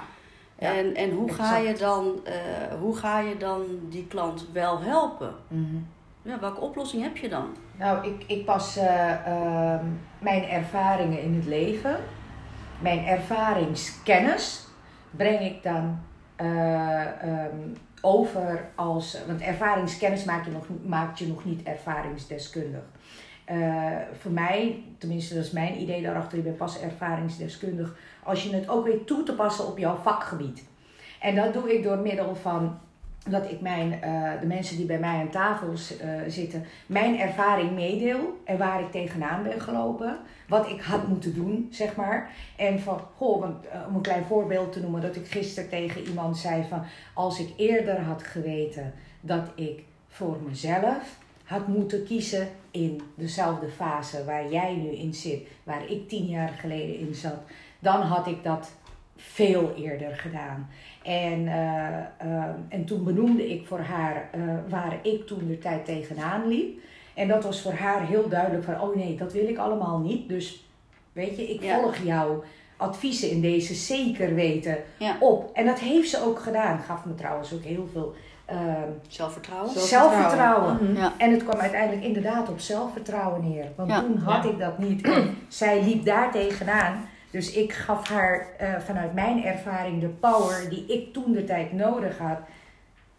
Ja. 0.60 0.74
En, 0.74 0.96
en 0.96 1.12
hoe, 1.12 1.32
ga 1.34 1.58
Exact. 1.58 1.68
je 1.80 1.86
dan, 1.86 2.20
eh, 2.24 2.34
hoe 2.80 2.96
ga 2.98 3.20
je 3.20 3.38
dan 3.38 3.64
die 3.90 4.08
klant 4.08 4.46
wel 4.54 4.80
helpen? 4.82 5.36
Mhm. 5.48 5.76
Ja, 6.30 6.40
welke 6.40 6.62
oplossing 6.62 7.04
heb 7.04 7.18
je 7.18 7.30
dan? 7.30 7.56
Nou, 7.78 8.08
ik, 8.08 8.24
ik 8.28 8.46
pas 8.46 8.78
eh, 8.78 9.26
ehm, 9.26 9.86
mijn 10.20 10.44
ervaringen 10.44 11.22
in 11.22 11.36
het 11.36 11.46
leven, 11.46 12.00
mijn 12.82 13.06
ervaringskennis, 13.06 14.68
breng 15.12 15.40
ik 15.40 15.64
dan 15.64 16.00
eh, 16.36 17.24
ehm, 17.24 17.58
over 18.02 18.70
als. 18.76 19.18
Want 19.28 19.42
ervaringskennis 19.42 20.24
maakt 20.24 20.46
je 20.46 20.52
nog, 20.52 20.66
maakt 20.86 21.20
je 21.20 21.28
nog 21.28 21.46
niet 21.46 21.64
ervaringsdeskundig. 21.64 22.84
Eh, 23.46 23.96
voor 24.20 24.32
mij, 24.32 24.84
tenminste 24.98 25.34
dat 25.34 25.44
is 25.44 25.52
mijn 25.52 25.82
idee 25.82 26.02
daarachter, 26.02 26.38
ik 26.38 26.44
ben 26.44 26.56
pas 26.56 26.82
ervaringsdeskundig 26.82 27.96
als 28.24 28.44
je 28.44 28.56
het 28.56 28.70
ook 28.70 28.86
weet 28.86 29.08
toe 29.08 29.24
te 29.24 29.34
passen 29.34 29.68
op 29.68 29.78
jouw 29.78 29.96
vakgebied. 29.96 30.68
En 31.20 31.36
dat 31.36 31.54
doe 31.54 31.74
ik 31.74 31.84
door 31.84 31.98
middel 31.98 32.36
van 32.36 32.80
dat 33.28 33.52
ik 33.52 33.62
mijn, 33.62 34.02
eh, 34.02 34.32
de 34.40 34.48
mensen 34.48 34.78
die 34.78 34.86
bij 34.86 35.00
mij 35.00 35.20
aan 35.20 35.30
tafel 35.30 35.72
eh, 35.72 36.10
zitten, 36.28 36.66
mijn 36.86 37.20
ervaring 37.20 37.72
meedeel 37.72 38.40
en 38.44 38.58
waar 38.58 38.82
ik 38.82 38.92
tegenaan 38.92 39.44
ben 39.44 39.62
gelopen. 39.62 40.18
Wat 40.48 40.70
ik 40.70 40.82
had 40.82 41.08
moeten 41.08 41.34
doen, 41.34 41.68
zeg 41.72 41.96
maar. 41.96 42.32
En 42.56 42.80
van, 42.80 43.02
goh, 43.16 43.40
want, 43.40 43.68
eh, 43.68 43.80
om 43.88 43.96
een 43.96 44.02
klein 44.02 44.26
voorbeeld 44.26 44.72
te 44.72 44.82
noemen, 44.82 45.02
dat 45.02 45.16
ik 45.16 45.28
gisteren 45.28 45.70
tegen 45.70 46.08
iemand 46.08 46.38
zei 46.38 46.64
van, 46.70 46.84
als 47.14 47.40
ik 47.40 47.50
eerder 47.58 48.00
had 48.00 48.24
geweten 48.24 48.94
dat 49.22 49.52
ik 49.56 49.84
voor 50.08 50.38
mezelf 50.48 51.18
had 51.44 51.68
moeten 51.68 52.06
kiezen 52.06 52.48
in 52.72 53.02
dezelfde 53.16 53.70
fase 53.70 54.26
waar 54.26 54.52
jij 54.52 54.76
nu 54.76 54.90
in 54.90 55.14
zit, 55.14 55.48
waar 55.64 55.90
ik 55.90 56.10
tien 56.10 56.26
jaar 56.26 56.50
geleden 56.60 57.00
in 57.00 57.16
zat, 57.16 57.40
dan 57.80 58.02
had 58.02 58.28
ik 58.28 58.44
dat 58.44 58.72
veel 59.16 59.74
eerder 59.76 60.16
gedaan. 60.16 60.70
En, 61.04 61.48
eh, 61.48 61.98
eh, 61.98 62.44
en 62.70 62.86
toen 62.86 63.04
benoemde 63.04 63.50
ik 63.50 63.68
voor 63.68 63.80
haar 63.80 64.30
eh, 64.32 64.42
waar 64.70 65.00
ik 65.02 65.28
toen 65.28 65.48
de 65.48 65.58
tijd 65.58 65.86
tegenaan 65.86 66.48
liep. 66.48 66.80
En 67.14 67.28
dat 67.28 67.44
was 67.44 67.62
voor 67.62 67.74
haar 67.74 68.08
heel 68.08 68.30
duidelijk 68.30 68.64
van, 68.64 68.82
oh 68.82 68.96
nee, 68.96 69.16
dat 69.16 69.34
wil 69.34 69.48
ik 69.48 69.58
allemaal 69.58 70.00
niet. 70.00 70.30
Dus 70.30 70.66
weet 71.14 71.38
je, 71.38 71.54
ik 71.54 71.64
Ja. 71.64 71.80
volg 71.80 71.96
jouw 71.96 72.44
adviezen 72.78 73.30
in 73.30 73.42
deze 73.42 73.74
zeker 73.74 74.36
weten 74.36 74.78
Ja. 74.98 75.16
op. 75.20 75.50
En 75.54 75.66
dat 75.66 75.80
heeft 75.80 76.10
ze 76.10 76.24
ook 76.24 76.40
gedaan. 76.40 76.80
Gaf 76.80 77.06
me 77.06 77.16
trouwens 77.16 77.54
ook 77.54 77.64
heel 77.64 77.88
veel 77.92 78.14
ehm, 78.46 78.90
Zelfvertrouwen? 79.08 79.80
Zelfvertrouwen. 79.80 80.78
Mhm. 80.82 80.96
Ja. 80.96 81.14
En 81.18 81.32
het 81.32 81.44
kwam 81.44 81.60
uiteindelijk 81.60 82.04
inderdaad 82.04 82.50
op 82.50 82.60
zelfvertrouwen 82.60 83.50
neer. 83.50 83.66
Want 83.76 83.90
toen 83.96 84.18
had 84.18 84.46
ik 84.46 84.60
dat 84.60 84.78
niet. 84.78 85.02
En 85.02 85.38
zij 85.48 85.84
liep 85.84 86.06
daar 86.06 86.32
tegenaan. 86.32 87.06
Dus 87.32 87.52
ik 87.52 87.74
gaf 87.74 88.08
haar 88.10 88.48
eh, 88.58 88.80
vanuit 88.80 89.14
mijn 89.14 89.44
ervaring 89.44 90.02
de 90.02 90.08
power 90.08 90.70
die 90.70 90.86
ik 90.86 91.14
toen 91.14 91.32
de 91.32 91.44
tijd 91.44 91.74
nodig 91.74 92.18
had. 92.18 92.38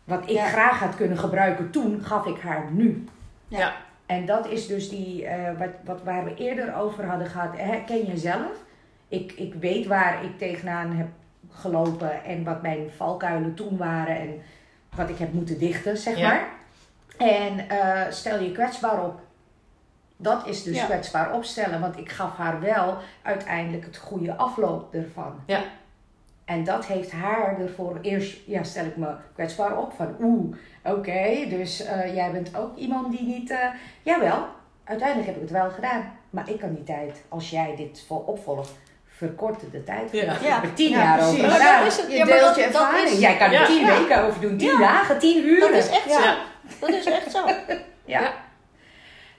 Wat 0.04 0.22
ik 0.22 0.28
Ja. 0.30 0.46
graag 0.46 0.78
had 0.78 0.94
kunnen 0.96 1.18
gebruiken 1.18 1.70
toen, 1.70 2.00
gaf 2.04 2.26
ik 2.26 2.38
haar 2.40 2.64
nu. 2.72 3.04
Ja. 3.48 3.58
Ja. 3.58 3.72
En 4.06 4.26
dat 4.26 4.46
is 4.48 4.66
dus 4.66 4.88
die, 4.88 5.26
eh, 5.26 5.58
wat, 5.58 5.68
wat 5.84 6.02
waar 6.02 6.24
we 6.24 6.34
eerder 6.34 6.74
over 6.76 7.04
hadden 7.06 7.26
gehad. 7.26 7.56
Herken 7.56 8.04
jezelf? 8.06 8.52
Ik, 9.08 9.32
ik 9.32 9.54
weet 9.54 9.86
waar 9.86 10.24
ik 10.24 10.38
tegenaan 10.38 10.92
heb 10.92 11.06
gelopen 11.50 12.24
en 12.24 12.44
wat 12.44 12.62
mijn 12.62 12.90
valkuilen 12.96 13.54
toen 13.54 13.76
waren 13.76 14.16
en 14.18 14.42
wat 14.96 15.08
ik 15.08 15.18
heb 15.18 15.32
moeten 15.32 15.58
dichten, 15.58 15.96
zeg 15.96 16.16
Ja. 16.18 16.28
maar. 16.28 16.48
En 17.18 17.68
eh, 17.68 18.10
stel 18.10 18.40
je 18.42 18.52
kwetsbaar 18.52 19.04
op. 19.04 19.20
Dat 20.22 20.46
is 20.46 20.62
dus 20.62 20.76
Ja. 20.76 20.84
kwetsbaar 20.84 21.32
opstellen, 21.34 21.80
want 21.80 21.98
ik 21.98 22.10
gaf 22.10 22.36
haar 22.36 22.60
wel 22.60 22.96
uiteindelijk 23.22 23.84
het 23.84 23.96
goede 23.96 24.36
afloop 24.36 24.94
ervan. 24.94 25.34
Ja. 25.46 25.60
En 26.44 26.64
dat 26.64 26.86
heeft 26.86 27.12
haar 27.12 27.60
ervoor, 27.60 27.98
eerst 28.02 28.36
ja, 28.46 28.62
stel 28.62 28.84
ik 28.84 28.96
me 28.96 29.08
kwetsbaar 29.34 29.78
op 29.78 29.92
van 29.96 30.14
oeh, 30.20 30.56
oké, 30.84 31.46
dus 31.48 31.84
eh, 31.84 32.14
jij 32.14 32.30
bent 32.32 32.56
ook 32.56 32.76
iemand 32.76 33.10
die 33.10 33.26
niet, 33.26 33.50
eh, 33.50 33.58
jawel, 34.02 34.46
uiteindelijk 34.84 35.26
heb 35.28 35.36
ik 35.36 35.42
het 35.42 35.50
wel 35.50 35.70
gedaan. 35.70 36.12
Maar 36.30 36.48
ik 36.50 36.58
kan 36.60 36.74
die 36.74 36.84
tijd, 36.84 37.22
als 37.28 37.50
jij 37.50 37.74
dit 37.76 38.04
vol 38.06 38.18
opvolgt, 38.26 38.72
verkorten 39.16 39.70
de 39.70 39.84
tijd. 39.84 40.12
Ja. 40.12 40.22
Ja. 40.22 40.32
Ik 40.32 40.42
Ja. 40.42 40.60
tien 40.74 40.90
Ja, 40.90 40.98
jaar 41.02 41.16
precies. 41.18 41.38
over 41.44 41.50
gedaan. 41.50 41.84
dat 41.84 41.96
het. 41.96 42.10
Je 42.10 42.16
Ja, 42.16 42.24
maar 42.24 42.38
dat- 42.38 42.56
je 42.56 42.62
dat 42.62 42.72
ervaring. 42.82 43.08
is- 43.08 43.18
Jij 43.20 43.36
kan 43.36 43.46
er 43.46 43.52
Ja. 43.52 43.66
tien 43.66 43.80
Ja. 43.86 43.98
weken 43.98 44.22
over 44.24 44.40
doen, 44.40 44.56
tien 44.56 44.68
Ja. 44.70 44.78
dagen, 44.78 45.18
tien 45.18 45.44
uur. 45.46 45.60
Dat 45.60 45.70
is 45.70 45.88
echt 45.88 46.10
zo. 46.12 46.20
Ja. 46.20 46.36
Dat 46.80 46.88
is 46.90 47.04
echt 47.04 47.30
zo. 47.30 47.46
Ja. 48.04 48.32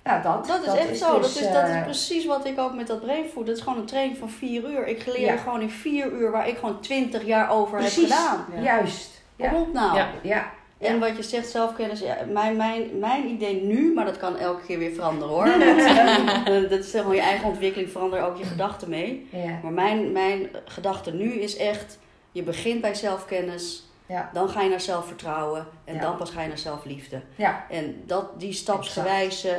Ja. 0.04 0.22
Nou, 0.24 0.48
dat, 0.48 0.48
Dat 0.66 0.74
is 0.76 0.80
echt 0.88 0.98
zo. 0.98 1.20
dus, 1.20 1.34
dat, 1.34 1.44
is, 1.44 1.54
dat 1.54 1.64
is 1.68 1.76
eh, 1.76 1.84
precies 1.84 2.26
wat 2.26 2.46
ik 2.46 2.60
ook 2.60 2.74
met 2.74 2.88
dat 2.88 3.02
brainfood. 3.02 3.46
Dat 3.46 3.56
is 3.58 3.62
gewoon 3.62 3.78
een 3.80 3.86
training 3.86 4.18
van 4.18 4.30
vier 4.30 4.70
uur. 4.72 4.88
Ik 4.88 5.06
leer 5.06 5.20
Ja. 5.20 5.38
gewoon 5.38 5.62
in 5.62 5.70
vier 5.70 6.12
uur 6.12 6.32
waar 6.32 6.48
ik 6.48 6.58
gewoon 6.58 6.80
twintig 6.80 7.26
jaar 7.26 7.50
over 7.52 7.78
precies, 7.78 8.10
heb 8.10 8.18
gedaan. 8.18 8.46
Ja. 8.56 8.62
juist. 8.62 9.22
Kom 9.38 9.46
Ja. 9.50 9.56
op 9.60 9.74
nou. 9.74 9.96
Ja. 9.98 10.10
Ja. 10.22 10.50
En 10.78 11.00
wat 11.00 11.18
je 11.18 11.24
zegt, 11.24 11.50
zelfkennis. 11.50 12.00
Ja, 12.00 12.18
mijn, 12.32 12.56
mijn, 12.56 13.00
mijn 13.00 13.28
idee 13.28 13.62
nu, 13.64 13.94
maar 13.94 14.06
dat 14.06 14.18
kan 14.18 14.38
elke 14.38 14.66
keer 14.66 14.78
weer 14.80 14.92
veranderen 14.94 15.34
hoor. 15.34 15.46
Want, 15.60 16.48
eh, 16.48 16.70
dat 16.70 16.80
is 16.80 16.92
gewoon 16.92 17.16
je 17.16 17.22
eigen 17.22 17.48
ontwikkeling, 17.48 17.92
verander 17.92 18.22
ook 18.22 18.38
je 18.38 18.46
gedachten 18.46 18.90
mee. 18.90 19.28
Ja. 19.32 19.60
Maar 19.64 19.72
mijn, 19.72 20.12
mijn 20.12 20.50
gedachte 20.66 21.14
nu 21.14 21.32
is 21.34 21.58
echt, 21.58 21.98
je 22.32 22.44
begint 22.44 22.82
bij 22.82 22.94
zelfkennis. 22.96 23.84
Ja. 24.12 24.30
Dan 24.34 24.50
ga 24.50 24.62
je 24.62 24.69
naar 24.69 24.82
zelfvertrouwen. 24.82 25.65
En 25.86 25.95
Ja. 25.95 26.02
dan 26.02 26.17
pas 26.17 26.30
ga 26.30 26.41
je 26.41 26.47
naar 26.47 26.58
zelfliefde. 26.58 27.21
Ja. 27.36 27.65
En 27.69 28.04
dat, 28.06 28.39
die 28.39 28.54
stapsgewijs. 28.54 29.43
eh, 29.43 29.56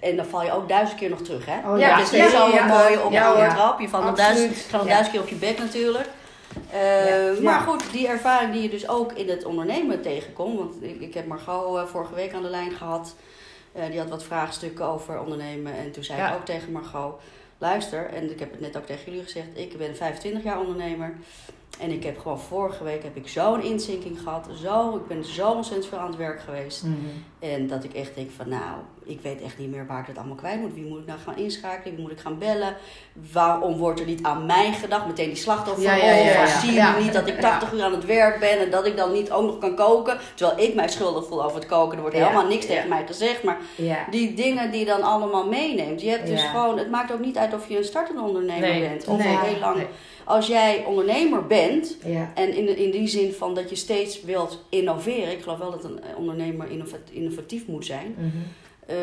en 0.00 0.16
dan 0.16 0.26
val 0.26 0.42
je 0.42 0.52
ook 0.52 0.68
duizend 0.68 0.98
keer 0.98 1.10
nog 1.10 1.20
terug, 1.22 1.46
hè? 1.46 1.72
Oh, 1.72 1.78
Ja. 1.78 1.98
Het 1.98 2.12
is 2.12 2.32
ja, 2.32 2.66
mooie 2.66 3.04
op 3.04 3.12
een 3.12 3.48
trap. 3.54 3.80
Je 3.80 3.88
valt 3.88 4.04
nog 4.04 4.16
duizend, 4.16 4.56
gaat 4.56 4.80
nog 4.80 4.88
duizend 4.88 5.10
keer 5.10 5.20
op 5.20 5.28
je 5.28 5.34
bek 5.34 5.58
natuurlijk. 5.58 6.08
Eh. 6.70 7.38
Maar 7.42 7.60
goed, 7.60 7.92
die 7.92 8.08
ervaring 8.08 8.52
die 8.52 8.62
je 8.62 8.68
dus 8.68 8.88
ook 8.88 9.12
in 9.12 9.28
het 9.28 9.44
ondernemen 9.44 10.02
tegenkomt. 10.02 10.58
Want 10.58 10.82
ik, 10.82 11.00
ik 11.00 11.14
heb 11.14 11.26
Margot 11.26 11.76
eh, 11.78 11.84
vorige 11.86 12.14
week 12.14 12.34
aan 12.34 12.42
de 12.42 12.48
lijn 12.50 12.72
gehad. 12.72 13.14
Eh, 13.72 13.86
die 13.90 13.98
had 13.98 14.08
wat 14.08 14.22
vraagstukken 14.24 14.84
over 14.84 15.20
ondernemen. 15.20 15.74
En 15.76 15.92
toen 15.92 16.04
zei 16.04 16.22
ik 16.28 16.34
ook 16.34 16.44
tegen 16.44 16.72
Margot. 16.72 17.20
luister, 17.58 18.06
en 18.14 18.30
ik 18.30 18.38
heb 18.38 18.50
het 18.50 18.60
net 18.60 18.76
ook 18.76 18.86
tegen 18.86 19.04
jullie 19.04 19.22
gezegd, 19.22 19.46
ik 19.52 19.78
ben 19.78 19.96
25 19.96 20.42
jaar 20.42 20.60
ondernemer. 20.60 21.14
En 21.80 21.90
ik 21.90 22.04
heb 22.04 22.18
gewoon 22.18 22.40
vorige 22.40 22.84
week 22.84 23.02
heb 23.02 23.16
ik 23.16 23.28
zo'n 23.28 23.62
inzinking 23.62 24.20
gehad. 24.20 24.46
Zo, 24.62 24.96
ik 24.96 25.06
ben 25.06 25.24
zo 25.24 25.50
ontzettend 25.50 25.86
veel 25.88 25.98
aan 25.98 26.06
het 26.06 26.16
werk 26.16 26.40
geweest. 26.40 26.82
Mhm. 26.82 26.94
En 27.38 27.66
dat 27.66 27.84
ik 27.84 27.92
echt 27.94 28.14
denk 28.14 28.30
van 28.36 28.48
nou, 28.48 28.74
ik 29.04 29.20
weet 29.22 29.42
echt 29.42 29.58
niet 29.58 29.70
meer 29.70 29.86
waar 29.86 30.00
ik 30.00 30.06
het 30.06 30.16
allemaal 30.18 30.36
kwijt 30.36 30.60
moet. 30.60 30.74
Wie 30.74 30.84
moet 30.86 30.98
ik 30.98 31.06
nou 31.06 31.18
gaan 31.24 31.36
inschakelen? 31.36 31.94
Wie 31.94 32.02
moet 32.02 32.12
ik 32.12 32.20
gaan 32.20 32.38
bellen? 32.38 32.76
Waarom 33.32 33.76
wordt 33.76 34.00
er 34.00 34.06
niet 34.06 34.22
aan 34.22 34.46
mij 34.46 34.72
gedacht? 34.72 35.06
Meteen 35.06 35.26
die 35.28 35.36
slachtofferrol. 35.36 35.98
Ja, 35.98 36.04
ja, 36.04 36.12
ja, 36.14 36.32
Van, 36.32 36.42
ja. 36.46 36.58
Zie 36.60 36.72
je 36.72 37.02
niet 37.04 37.12
dat 37.12 37.26
ik 37.26 37.40
80 37.40 37.72
uur 37.72 37.82
aan 37.82 37.92
het 37.92 38.04
werk 38.04 38.40
ben 38.40 38.58
en 38.58 38.70
dat 38.70 38.86
ik 38.86 38.96
dan 38.96 39.12
niet 39.12 39.30
ook 39.30 39.46
nog 39.46 39.58
kan 39.58 39.74
koken? 39.74 40.18
Terwijl 40.34 40.68
ik 40.68 40.74
mij 40.74 40.88
schuldig 40.88 41.26
voel 41.26 41.44
over 41.44 41.58
het 41.58 41.66
koken. 41.68 41.94
Er 41.96 42.00
wordt 42.00 42.16
helemaal 42.16 42.46
niks 42.46 42.66
tegen 42.66 42.88
mij 42.88 43.06
gezegd. 43.06 43.42
Maar 43.42 43.58
die 44.10 44.34
dingen 44.34 44.70
die 44.70 44.80
je 44.80 44.86
dan 44.86 45.02
allemaal 45.02 45.46
meeneemt. 45.48 46.00
Je 46.02 46.10
hebt 46.10 46.26
dus 46.26 46.42
gewoon, 46.42 46.78
het 46.78 46.90
maakt 46.90 47.12
ook 47.12 47.20
niet 47.20 47.36
uit 47.38 47.54
of 47.54 47.68
je 47.68 47.78
een 47.78 47.84
startende 47.84 48.20
ondernemer 48.22 48.68
Nee. 48.68 48.88
bent. 48.88 49.06
Of 49.08 49.18
Nee. 49.18 49.36
al 49.36 49.42
heel 49.44 49.58
lang. 49.60 49.76
Nee. 49.76 49.86
Als 50.26 50.46
jij 50.46 50.84
ondernemer 50.84 51.46
bent, 51.46 51.96
Ja. 52.04 52.32
en 52.34 52.56
in, 52.56 52.76
in 52.76 52.90
die 52.90 53.06
zin 53.08 53.32
van 53.32 53.54
dat 53.54 53.70
je 53.70 53.76
steeds 53.76 54.22
wilt 54.22 54.64
innoveren. 54.68 55.32
Ik 55.32 55.42
geloof 55.42 55.58
wel 55.58 55.70
dat 55.70 55.84
een 55.84 55.98
ondernemer 56.16 56.70
innova- 56.70 56.96
innovatief 57.12 57.66
moet 57.66 57.84
zijn. 57.84 58.14
Mhm. 58.18 58.26
eh, 58.86 58.96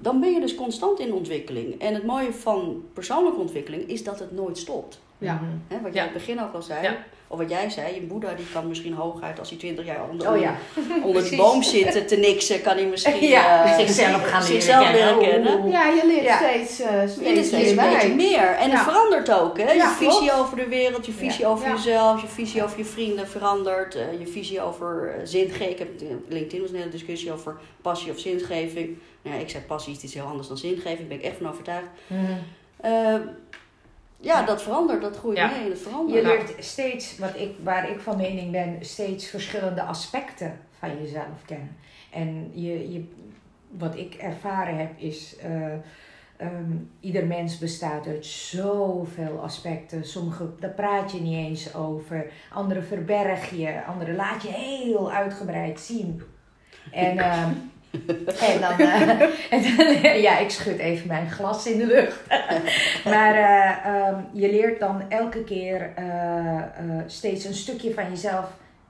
dan 0.00 0.20
ben 0.20 0.32
je 0.32 0.40
dus 0.40 0.54
constant 0.54 1.00
in 1.00 1.12
ontwikkeling. 1.12 1.80
En 1.80 1.94
het 1.94 2.04
mooie 2.04 2.32
van 2.32 2.84
persoonlijke 2.92 3.40
ontwikkeling 3.40 3.88
is 3.88 4.04
dat 4.04 4.18
het 4.18 4.32
nooit 4.32 4.58
stopt. 4.58 4.98
Ja. 5.18 5.34
Mhm. 5.34 5.44
Hè, 5.68 5.80
wat 5.82 5.92
jij 5.94 6.02
Ja. 6.02 6.08
in 6.08 6.14
het 6.14 6.24
begin 6.26 6.42
ook 6.42 6.54
al 6.54 6.62
zei. 6.62 6.82
Ja. 6.82 6.96
Of 7.28 7.38
wat 7.38 7.50
jij 7.50 7.70
zei, 7.70 7.94
je 7.94 8.00
Boeddha 8.00 8.34
die 8.34 8.46
kan 8.52 8.68
misschien 8.68 8.92
hooguit 8.92 9.38
als 9.38 9.48
hij 9.50 9.58
20 9.58 9.84
jaar 9.86 10.08
onder, 10.10 10.30
Oh 10.32 10.40
ja. 10.40 10.56
onder 11.04 11.20
Precies. 11.22 11.36
boom 11.38 11.62
zit 11.62 12.08
te 12.08 12.16
niksen, 12.16 12.62
kan 12.62 12.76
hij 12.76 12.86
misschien 12.86 13.28
Ja, 13.28 13.64
eh, 13.64 13.78
zichzelf 13.78 14.10
gaan 14.22 14.22
leren 14.42 14.42
zichzelf 14.46 14.84
kennen. 14.90 15.18
leren 15.18 15.30
kennen. 15.30 15.60
Oeh. 15.64 15.72
Ja, 15.72 15.86
je 15.86 16.02
leert 16.06 16.24
Ja. 16.24 16.36
steeds, 16.36 16.80
uh, 16.80 16.86
steeds, 16.88 17.46
steeds 17.48 17.70
een 17.70 17.76
meer 17.76 17.90
beetje 17.90 18.14
meer. 18.14 18.46
En 18.48 18.68
Ja. 18.68 18.74
het 18.74 18.82
verandert 18.82 19.30
ook. 19.32 19.58
Hè? 19.58 19.64
Ja, 19.72 19.72
je 19.72 19.94
visie 19.98 20.18
klopt. 20.28 20.32
over 20.40 20.56
de 20.56 20.66
wereld, 20.68 21.06
je 21.06 21.12
visie 21.12 21.40
Ja. 21.44 21.48
over 21.48 21.66
Ja. 21.68 21.74
jezelf, 21.74 22.20
je 22.22 22.26
visie 22.28 22.62
over 22.64 22.78
je 22.78 22.84
vrienden 22.84 23.28
verandert. 23.28 23.94
eh, 23.94 24.18
je 24.18 24.26
visie 24.26 24.60
over 24.62 25.14
zingeving. 25.24 25.70
Ik 25.70 25.78
heb, 25.78 25.88
LinkedIn 26.28 26.60
was 26.60 26.70
een 26.70 26.76
hele 26.76 26.88
discussie 26.90 27.32
over 27.32 27.56
passie 27.82 28.10
of 28.12 28.18
zingeving. 28.18 28.98
Nou, 29.22 29.36
ja, 29.36 29.42
ik 29.42 29.50
zei 29.50 29.62
passie 29.64 29.94
is 29.96 30.02
iets 30.02 30.14
heel 30.14 30.24
anders 30.24 30.48
dan 30.48 30.56
zingeving. 30.58 30.98
Daar 30.98 31.06
ben 31.08 31.18
ik 31.18 31.24
echt 31.24 31.36
van 31.36 31.48
overtuigd. 31.48 31.86
Mhm. 32.06 33.20
Ja, 34.20 34.42
dat 34.42 34.62
verandert. 34.62 35.02
Dat 35.02 35.16
groeit 35.16 35.36
Ja. 35.36 35.50
mee. 35.50 35.68
Dat 35.68 35.78
verandert. 35.78 36.18
Je 36.18 36.26
leert 36.26 36.64
steeds, 36.64 37.18
wat 37.18 37.36
ik, 37.36 37.54
waar 37.62 37.90
ik 37.90 38.00
van 38.00 38.16
mening 38.16 38.50
ben, 38.52 38.76
steeds 38.80 39.26
verschillende 39.30 39.82
aspecten 39.82 40.58
van 40.78 41.02
jezelf 41.02 41.44
kennen. 41.46 41.76
En 42.12 42.50
je, 42.54 42.92
je, 42.92 43.04
wat 43.70 43.96
ik 43.96 44.14
ervaren 44.14 44.76
heb 44.78 44.98
is, 44.98 45.36
eh, 45.36 45.72
ehm, 46.36 46.72
ieder 47.00 47.26
mens 47.26 47.58
bestaat 47.58 48.06
uit 48.06 48.26
zoveel 48.26 49.40
aspecten. 49.42 50.04
Sommige, 50.04 50.48
daar 50.60 50.70
praat 50.70 51.12
je 51.12 51.20
niet 51.20 51.46
eens 51.46 51.74
over. 51.74 52.32
Andere 52.52 52.82
verberg 52.82 53.50
je, 53.50 53.84
andere 53.84 54.12
laat 54.12 54.42
je 54.42 54.48
heel 54.48 55.12
uitgebreid 55.12 55.80
zien. 55.80 56.22
En, 56.92 57.18
ehm, 57.18 57.50
en 58.52 58.60
dan, 58.60 58.78
eh, 58.78 59.20
en 59.54 59.76
dan- 59.76 60.20
ja, 60.20 60.38
ik 60.38 60.50
schud 60.50 60.78
even 60.78 61.06
mijn 61.06 61.30
glas 61.30 61.66
in 61.66 61.78
de 61.78 61.86
lucht. 61.86 62.20
maar 63.12 63.34
eh, 63.34 63.86
ehm, 63.86 64.20
je 64.32 64.50
leert 64.50 64.80
dan 64.80 65.10
elke 65.10 65.44
keer 65.44 65.92
eh, 65.96 66.56
eh, 66.58 66.64
steeds 67.06 67.44
een 67.44 67.54
stukje 67.54 67.94
van 67.94 68.10
jezelf 68.10 68.44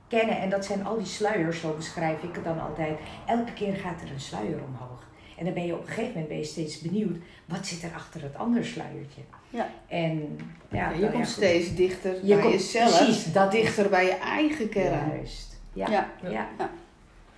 kennen. 0.07 0.39
En 0.39 0.49
dat 0.49 0.65
zijn 0.65 0.85
al 0.85 0.97
die 0.97 1.05
sluiers, 1.05 1.59
zo 1.59 1.73
beschrijf 1.77 2.23
ik 2.23 2.35
het 2.35 2.43
dan 2.43 2.61
altijd. 2.61 2.97
Elke 3.25 3.53
keer 3.53 3.73
gaat 3.73 4.01
er 4.01 4.11
een 4.13 4.19
sluier 4.19 4.59
omhoog. 4.67 5.05
En 5.37 5.45
dan 5.45 5.53
ben 5.53 5.65
je 5.65 5.73
op 5.73 5.81
een 5.81 5.87
gegeven 5.87 6.07
moment 6.11 6.27
ben 6.27 6.37
je 6.37 6.43
steeds 6.43 6.79
benieuwd, 6.81 7.17
wat 7.45 7.65
zit 7.67 7.83
er 7.83 7.91
achter 7.95 8.21
het 8.21 8.35
andere 8.37 8.63
sluiertje? 8.65 9.21
Ja. 9.49 9.67
En 9.87 10.37
ja, 10.69 10.77
Ja, 10.89 10.89
je 10.95 10.99
nou 10.99 11.11
komt 11.11 11.25
ja, 11.25 11.31
steeds 11.31 11.75
dichter 11.75 12.13
Je 12.25 12.33
bij 12.33 12.41
komt- 12.41 12.53
jezelf. 12.53 12.97
precies, 12.97 13.31
dat 13.33 13.53
is- 13.53 13.61
dichter 13.61 13.89
bij 13.89 14.05
je 14.05 14.15
eigen 14.17 14.69
kern. 14.69 15.09
Juist. 15.15 15.59
Ja, 15.73 15.89
Ja. 15.89 16.07
ja. 16.23 16.29
Ja. 16.29 16.47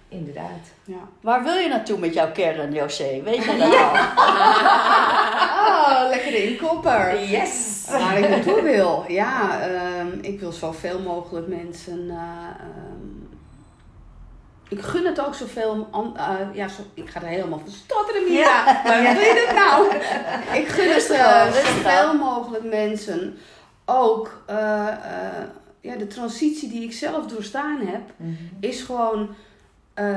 Inderdaad. 0.10 0.66
Ja. 0.84 0.98
Waar 1.22 1.44
wil 1.44 1.54
je 1.56 1.68
naartoe 1.68 1.98
met 2.00 2.14
jouw 2.14 2.32
kern, 2.32 2.74
José? 2.74 3.22
Weet 3.24 3.44
je 3.44 3.58
dat 3.58 3.76
al? 3.76 3.92
Oh, 5.70 6.10
lekker 6.10 6.34
in 6.44 6.58
kopper. 6.58 7.30
Yes! 7.30 7.86
Waar 7.90 8.18
ik 8.18 8.30
naartoe 8.30 8.62
wil? 8.62 9.04
Ja, 9.08 9.60
ehm, 9.62 10.08
ik 10.22 10.40
wil 10.40 10.52
zoveel 10.52 11.00
mogelijk 11.00 11.48
mensen. 11.48 12.10
eh, 12.10 12.16
ehm, 12.16 13.08
ik 14.70 14.82
gun 14.82 15.06
het 15.06 15.26
ook 15.26 15.34
zoveel. 15.36 15.88
Eh, 16.16 16.36
ja, 16.54 16.68
zo, 16.68 16.82
ik 16.94 17.10
ga 17.10 17.22
er 17.22 17.28
helemaal 17.28 17.60
van 17.60 17.72
stotteren, 17.72 18.24
Mira. 18.30 18.64
Maar 18.84 19.06
hoe 19.06 19.14
doe 19.14 19.24
je 19.24 19.46
dat 19.46 19.56
nou? 19.56 19.96
ik 20.62 20.68
gun 20.68 20.90
het 20.92 21.10
eh, 21.10 21.52
zoveel 21.52 22.14
mogelijk 22.18 22.64
mensen 22.64 23.38
ook. 23.86 24.44
ja, 25.82 25.96
de 25.98 26.08
transitie 26.08 26.70
die 26.70 26.84
ik 26.84 26.94
zelf 26.94 27.26
doorstaan 27.26 27.80
heb, 27.86 28.02
Mhm. 28.16 28.34
is 28.60 28.82
gewoon. 28.82 29.30
Eh, 30.00 30.16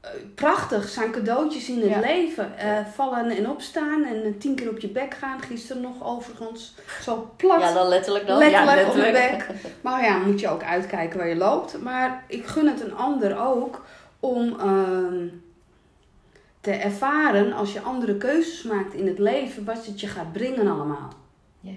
eh, 0.00 0.10
prachtig, 0.34 0.88
zijn 0.88 1.10
cadeautjes 1.10 1.68
in 1.68 1.80
het 1.80 1.90
Ja. 1.90 2.00
leven. 2.00 2.58
Eh, 2.58 2.86
vallen 2.94 3.30
en 3.30 3.50
opstaan 3.50 4.04
en 4.04 4.38
tien 4.38 4.54
keer 4.54 4.70
op 4.70 4.78
je 4.78 4.88
bek 4.88 5.14
gaan. 5.14 5.40
Gisteren 5.40 5.82
nog 5.82 6.04
overigens 6.04 6.74
zo 7.00 7.30
plat. 7.36 7.60
Ja, 7.60 7.72
dan 7.72 7.88
letterlijk 7.88 8.26
dan. 8.26 8.38
letterlijk, 8.38 8.80
ja, 8.80 8.88
op 8.88 8.94
de 8.94 9.10
bek. 9.12 9.46
Maar 9.80 10.04
ja, 10.04 10.18
moet 10.18 10.40
je 10.40 10.48
ook 10.48 10.62
uitkijken 10.62 11.18
waar 11.18 11.28
je 11.28 11.36
loopt. 11.36 11.82
Maar 11.82 12.24
ik 12.26 12.46
gun 12.46 12.66
het 12.66 12.80
een 12.80 12.94
ander 12.94 13.38
ook 13.38 13.84
om 14.20 14.60
ehm, 14.60 15.26
te 16.60 16.70
ervaren 16.70 17.52
als 17.52 17.72
je 17.72 17.80
andere 17.80 18.16
keuzes 18.16 18.62
maakt 18.62 18.94
in 18.94 19.06
het 19.06 19.18
leven, 19.18 19.64
wat 19.64 19.86
het 19.86 20.00
je 20.00 20.06
gaat 20.06 20.32
brengen 20.32 20.66
allemaal. 20.66 21.12
Ja. 21.60 21.72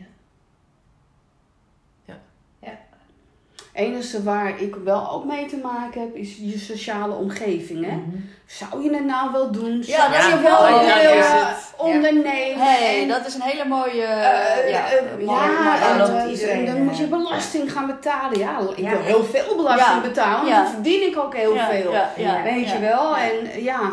Enige 3.74 4.24
waar 4.24 4.62
ik 4.62 4.76
wel 4.76 5.12
ook 5.12 5.26
mee 5.26 5.46
te 5.46 5.58
maken 5.58 6.02
heb, 6.02 6.16
is 6.16 6.38
je 6.38 6.60
sociale 6.60 7.14
omgeving. 7.16 7.86
Hè? 7.86 7.92
Mhm. 7.96 8.16
Zou 8.46 8.84
je 8.84 8.94
het 8.94 9.06
nou 9.06 9.32
wel 9.32 9.52
doen? 9.52 9.78
Ja, 9.86 9.98
Zou 9.98 10.12
dat 10.12 10.22
je 10.22 10.34
is 10.34 10.42
wel 10.42 10.68
ja, 10.68 11.00
ja. 11.00 11.56
ondernemen? 11.78 12.60
hey, 12.66 13.08
dat 13.08 13.26
is 13.28 13.34
een 13.36 13.42
hele 13.42 13.66
mooie... 13.66 14.04
Eh, 14.04 14.70
ja, 14.72 14.92
eh, 14.92 15.02
mooie- 15.26 15.26
ja, 15.26 15.96
mooie 15.98 16.20
en, 16.22 16.30
iedereen, 16.30 16.66
dan 16.66 16.84
moet 16.84 16.98
je 16.98 17.08
belasting 17.08 17.72
gaan 17.72 17.88
betalen. 17.88 18.40
Ja, 18.40 18.60
ik 18.60 18.78
Ja. 18.78 18.90
wil 18.90 19.02
heel 19.02 19.24
veel 19.24 19.56
belasting 19.56 20.02
Ja. 20.02 20.08
betalen, 20.08 20.36
want 20.38 20.48
Ja. 20.50 20.64
dan 20.64 20.72
verdien 20.72 21.08
ik 21.10 21.18
ook 21.18 21.36
heel 21.36 21.54
Ja, 21.56 21.70
veel. 21.70 21.92
ja, 21.92 22.10
ja, 22.18 22.44
Weet 22.44 22.68
ja, 22.68 22.74
je 22.74 22.80
wel? 22.80 23.16
ja. 23.18 23.22
En 23.30 23.46
eh, 23.52 23.64
ja, 23.64 23.92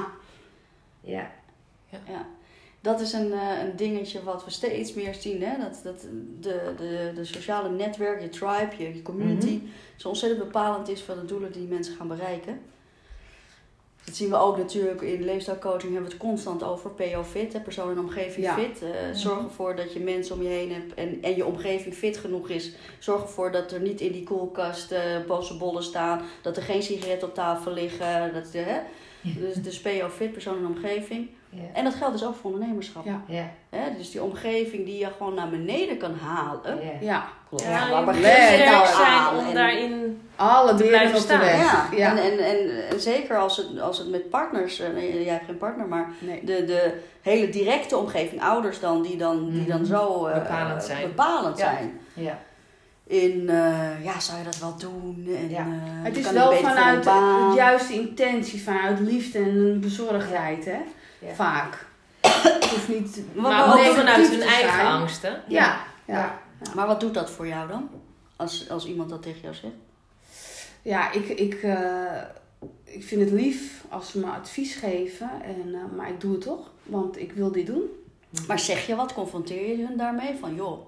Ja. 1.01 1.27
Dat 2.81 3.01
is 3.01 3.13
een, 3.13 3.33
eh, 3.33 3.63
een 3.65 3.77
dingetje 3.77 4.23
wat 4.23 4.45
we 4.45 4.51
steeds 4.51 4.95
meer 4.95 5.15
zien. 5.15 5.43
Hè? 5.43 5.59
Dat, 5.59 5.81
dat 5.83 6.01
de, 6.41 6.73
de, 6.77 7.13
de 7.15 7.25
sociale 7.25 7.69
netwerk, 7.71 8.21
je 8.21 8.29
tribe, 8.29 8.69
je, 8.79 8.95
je 8.95 9.03
community, 9.03 9.61
zo 9.97 10.09
ontzettend 10.09 10.43
bepalend 10.45 10.89
is 10.89 11.03
voor 11.03 11.15
de 11.15 11.25
doelen 11.25 11.53
die 11.53 11.67
mensen 11.67 11.97
gaan 11.97 12.09
bereiken. 12.09 12.61
Dat 14.05 14.17
zien 14.17 14.29
we 14.31 14.37
ook 14.37 14.57
natuurlijk 14.57 15.01
in 15.01 15.25
leefstijlcoaching, 15.25 15.93
hebben 15.93 16.11
we 16.11 16.17
het 16.17 16.27
constant 16.27 16.63
over 16.63 16.91
PO 16.91 17.23
fit, 17.23 17.53
hè? 17.53 17.61
persoon 17.61 17.91
en 17.91 17.99
omgeving 17.99 18.47
Ja. 18.47 18.55
fit. 18.55 18.83
Eh, 18.83 18.89
Zorg 19.13 19.43
ervoor 19.45 19.77
dat 19.77 19.93
je 19.93 20.01
mensen 20.01 20.35
om 20.35 20.43
je 20.43 20.49
heen 20.49 20.73
hebt 20.73 20.95
en, 20.95 21.19
en 21.23 21.37
je 21.37 21.45
omgeving 21.47 21.95
fit 21.95 22.17
genoeg 22.17 22.49
is. 22.49 22.73
Zorg 22.99 23.23
ervoor 23.23 23.53
dat 23.53 23.73
er 23.73 23.81
niet 23.81 24.01
in 24.01 24.13
die 24.13 24.25
koelkast 24.25 24.93
eh 24.93 25.01
boze 25.27 25.57
bollen 25.57 25.83
staan, 25.83 26.23
dat 26.43 26.57
er 26.57 26.63
geen 26.63 26.83
sigaretten 26.83 27.29
op 27.29 27.35
tafel 27.35 27.73
liggen. 27.73 28.33
Dat, 28.35 28.53
hè? 28.53 28.79
Dus, 29.23 29.55
dus 29.55 29.81
PO 29.81 30.09
fit, 30.09 30.33
persoon 30.33 30.57
en 30.59 30.67
omgeving. 30.67 31.29
Ja. 31.51 31.63
En 31.73 31.85
dat 31.85 31.95
geldt 31.95 32.13
dus 32.19 32.27
ook 32.27 32.35
voor 32.41 32.51
ondernemerschap. 32.53 33.05
Ja. 33.05 33.21
Ja. 33.27 33.51
Hè? 33.71 33.97
Dus 33.97 34.11
die 34.11 34.23
omgeving 34.23 34.85
die 34.85 34.99
je 34.99 35.09
gewoon 35.17 35.35
naar 35.35 35.49
beneden 35.49 35.97
kan 35.97 36.15
halen. 36.15 36.85
Ja. 36.85 36.91
ja. 37.01 37.25
Klopt. 37.49 37.63
Ja, 37.65 37.91
waar 37.91 38.05
nou 38.05 38.87
zijn 38.87 39.39
om 39.41 39.47
En- 39.49 39.55
daarin... 39.55 40.21
Alle 40.37 40.75
Te 40.75 40.85
blijven 40.85 41.09
op 41.09 41.15
de 41.15 41.21
staan. 41.21 41.41
weg. 41.41 41.59
Ja, 41.61 41.87
Ja. 41.97 42.11
En, 42.11 42.17
en, 42.33 42.39
en, 42.39 42.89
en 42.91 43.01
zeker 43.01 43.37
als 43.39 43.57
het, 43.57 43.81
als 43.81 43.99
het 43.99 44.11
met 44.11 44.31
partners, 44.31 44.81
eh, 44.81 44.89
nee, 44.95 45.25
jij 45.25 45.33
hebt 45.33 45.45
geen 45.45 45.59
partner, 45.59 45.87
maar 45.89 46.09
Nee. 46.19 46.45
de, 46.45 46.65
de 46.65 47.01
hele 47.23 47.49
directe 47.49 47.97
omgeving, 47.97 48.43
ouders 48.43 48.81
dan, 48.81 49.03
die 49.03 49.17
dan, 49.17 49.51
die 49.51 49.65
dan 49.67 49.81
Mhm. 49.81 49.91
zo 49.91 50.27
eh, 50.27 50.35
Bepalend 50.43 50.83
zijn. 50.85 51.03
bepalend 51.03 51.59
Ja. 51.59 51.65
zijn. 51.73 52.01
Ja. 52.15 52.39
In, 53.07 53.49
eh, 53.49 54.05
ja, 54.05 54.21
zou 54.21 54.39
je 54.39 54.45
dat 54.45 54.59
wel 54.59 54.77
doen? 54.79 55.29
En, 55.39 55.51
Ja. 55.51 55.59
eh, 55.59 55.65
Het 56.03 56.17
is 56.17 56.25
kan 56.25 56.35
wel 56.35 56.53
vanuit 56.53 57.05
de 57.05 57.53
juiste 57.57 57.93
intentie, 57.93 58.63
vanuit 58.63 59.01
liefde 59.01 59.39
en 59.39 59.81
bezorgdheid, 59.81 60.65
hè? 60.65 60.79
Ja. 61.19 61.35
Vaak. 61.35 61.87
Het 62.21 62.65
hoeft 62.65 62.89
niet. 62.89 63.21
Wat- 63.35 63.43
Maar 63.53 63.67
wat- 63.69 63.79
ook 63.89 63.95
vanuit 63.95 64.29
hun 64.31 64.41
eigen 64.43 64.73
zijn. 64.75 64.87
angsten. 64.87 65.43
Ja, 65.49 65.81
ja. 66.07 66.39
Maar 66.75 66.87
wat 66.87 67.01
doet 67.01 67.15
dat 67.15 67.31
voor 67.31 67.47
jou 67.47 67.69
dan? 67.69 67.89
Als, 68.37 68.71
als 68.71 68.87
iemand 68.87 69.09
dat 69.11 69.23
tegen 69.23 69.41
jou 69.41 69.55
zegt? 69.55 69.75
Ja, 70.83 71.13
ik, 71.13 71.29
ik, 71.29 71.55
eh, 71.55 72.23
ik 72.85 73.05
vind 73.05 73.21
het 73.21 73.31
lief 73.31 73.85
als 73.89 74.11
ze 74.11 74.19
me 74.19 74.27
advies 74.27 74.75
geven, 74.75 75.31
en, 75.45 75.75
eh, 75.75 75.97
maar 75.97 76.09
ik 76.09 76.21
doe 76.21 76.33
het 76.33 76.41
toch, 76.41 76.71
want 76.83 77.19
ik 77.19 77.33
wil 77.33 77.53
dit 77.53 77.67
doen. 77.67 77.83
Maar 78.47 78.59
zeg 78.59 78.87
je 78.87 78.95
wat? 78.95 79.13
Confronteer 79.15 79.69
je 79.79 79.87
hun 79.87 79.97
daarmee? 79.97 80.35
Van 80.41 80.55
joh, 80.55 80.87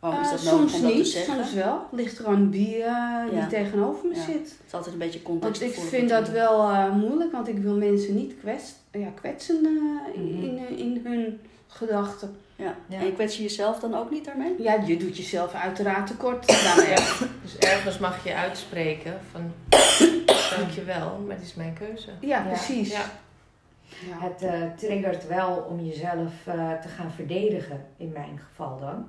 waarom 0.00 0.20
is 0.20 0.26
Eh, 0.26 0.32
dat 0.32 0.42
nodig 0.42 0.58
soms 0.70 0.74
om 0.74 0.82
dat 0.82 0.94
niet, 0.94 1.04
te 1.04 1.10
zeggen? 1.10 1.34
soms 1.34 1.52
wel. 1.52 1.86
Ligt 1.90 2.18
er 2.18 2.26
aan 2.26 2.50
wie, 2.50 2.76
Ja. 2.76 3.46
tegenover 3.50 4.08
me 4.08 4.14
Ja. 4.14 4.24
zit. 4.24 4.34
Het 4.50 4.62
is 4.66 4.72
altijd 4.74 4.92
een 4.92 4.98
beetje 5.00 5.20
Want 5.24 5.40
context. 5.40 5.62
ik 5.62 5.74
vind 5.88 6.08
dat 6.08 6.28
wel 6.28 6.68
eh, 6.70 6.90
moeilijk, 6.92 7.32
want 7.32 7.48
ik 7.48 7.58
wil 7.58 7.76
mensen 7.76 8.14
niet 8.14 8.34
kwets, 8.40 8.72
ja, 8.92 9.08
kwetsen 9.14 9.64
eh, 9.64 10.18
Mhm. 10.22 10.42
in, 10.44 10.78
in 10.78 11.00
hun 11.04 11.40
gedachten. 11.66 12.36
Ja. 12.56 12.74
Ja. 12.88 12.98
En 13.00 13.14
kwets 13.14 13.36
je 13.36 13.42
jezelf 13.42 13.78
dan 13.80 13.94
ook 13.94 14.10
niet 14.10 14.24
daarmee? 14.24 14.54
Ja, 14.62 14.74
je 14.86 14.96
doet 14.96 15.16
jezelf 15.16 15.54
uiteraard 15.54 16.06
tekort 16.06 16.46
daarmee. 16.64 16.88
Ja, 16.90 17.26
dus 17.42 17.58
ergens 17.58 17.98
mag 17.98 18.24
je 18.24 18.34
uitspreken 18.34 19.20
van 19.30 19.52
dankjewel, 20.58 21.18
maar 21.26 21.36
het 21.36 21.44
is 21.44 21.54
mijn 21.54 21.72
keuze. 21.74 22.08
Ja, 22.20 22.40
precies. 22.40 22.90
Ja. 22.92 23.04
Ja. 24.08 24.26
Het 24.26 24.42
eh, 24.42 24.62
triggert 24.76 25.26
wel 25.26 25.66
om 25.70 25.84
jezelf 25.84 26.32
eh, 26.46 26.72
te 26.80 26.88
gaan 26.88 27.10
verdedigen, 27.10 27.86
in 27.96 28.10
mijn 28.12 28.40
geval 28.48 28.78
dan. 28.80 29.08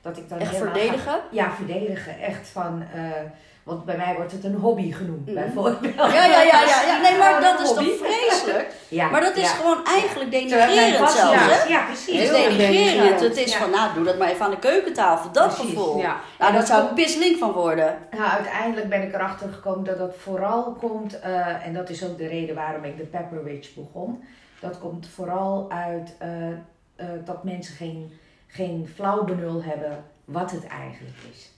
Dat 0.00 0.16
ik 0.18 0.28
dan 0.28 0.38
Echt 0.38 0.50
ga- 0.50 0.58
verdedigen? 0.58 1.20
ja, 1.30 1.50
verdedigen. 1.52 2.18
Echt 2.20 2.48
van, 2.48 2.82
eh, 2.94 3.02
want 3.68 3.84
bij 3.84 3.96
mij 3.96 4.14
wordt 4.14 4.32
het 4.32 4.44
een 4.44 4.54
hobby 4.54 4.92
genoemd, 4.92 5.24
Mhm. 5.26 5.34
bijvoorbeeld. 5.34 5.94
Ja, 5.94 6.06
ja, 6.14 6.24
ja, 6.24 6.42
ja, 6.42 6.82
ja. 6.86 7.00
Nee, 7.02 7.18
maar 7.22 7.40
dat 7.40 7.60
is 7.60 7.68
toch 7.68 7.96
vreselijk? 8.06 8.66
Ja, 8.88 9.08
Maar 9.10 9.20
dat 9.20 9.36
is 9.36 9.42
ja. 9.50 9.56
gewoon 9.56 9.84
eigenlijk 9.84 10.30
denigrerend 10.30 11.10
zelfs, 11.10 11.34
is- 11.34 11.62
hè? 11.62 11.68
Ja, 11.68 11.78
Het 11.78 11.86
precies. 11.86 12.20
is 12.22 12.30
Heel 12.30 12.48
denigrerend. 12.58 13.20
Het 13.20 13.36
is 13.36 13.54
van, 13.56 13.70
nou, 13.70 13.94
doe 13.94 14.04
dat 14.04 14.18
maar 14.18 14.28
even 14.28 14.44
aan 14.44 14.50
de 14.50 14.58
keukentafel. 14.58 15.32
Dat 15.32 15.54
Precies, 15.54 15.74
gevoel. 15.74 15.98
Ja. 15.98 16.06
Nou, 16.06 16.20
daar 16.38 16.52
dat 16.52 16.66
zou 16.66 16.84
ik 16.86 16.94
pisslink 16.94 17.38
van 17.38 17.52
worden. 17.52 17.98
Nou, 18.10 18.30
uiteindelijk 18.30 18.88
ben 18.88 19.02
ik 19.02 19.14
erachter 19.14 19.52
gekomen 19.52 19.84
dat 19.84 19.98
dat 19.98 20.14
vooral 20.18 20.72
komt, 20.80 21.20
eh, 21.20 21.66
en 21.66 21.74
dat 21.74 21.90
is 21.90 22.04
ook 22.04 22.18
de 22.18 22.26
reden 22.26 22.54
waarom 22.54 22.84
ik 22.84 22.96
de 22.96 23.04
Pepper 23.04 23.44
Witch 23.44 23.74
begon. 23.74 24.24
Dat 24.60 24.78
komt 24.78 25.08
vooral 25.14 25.66
uit 25.70 26.14
eh, 26.18 26.48
eh, 26.48 27.06
dat 27.24 27.44
mensen 27.44 27.74
geen, 27.76 28.12
geen 28.46 28.90
flauw 28.94 29.24
benul 29.24 29.62
hebben 29.62 30.04
wat 30.24 30.50
het 30.50 30.66
eigenlijk 30.66 31.16
is. 31.32 31.50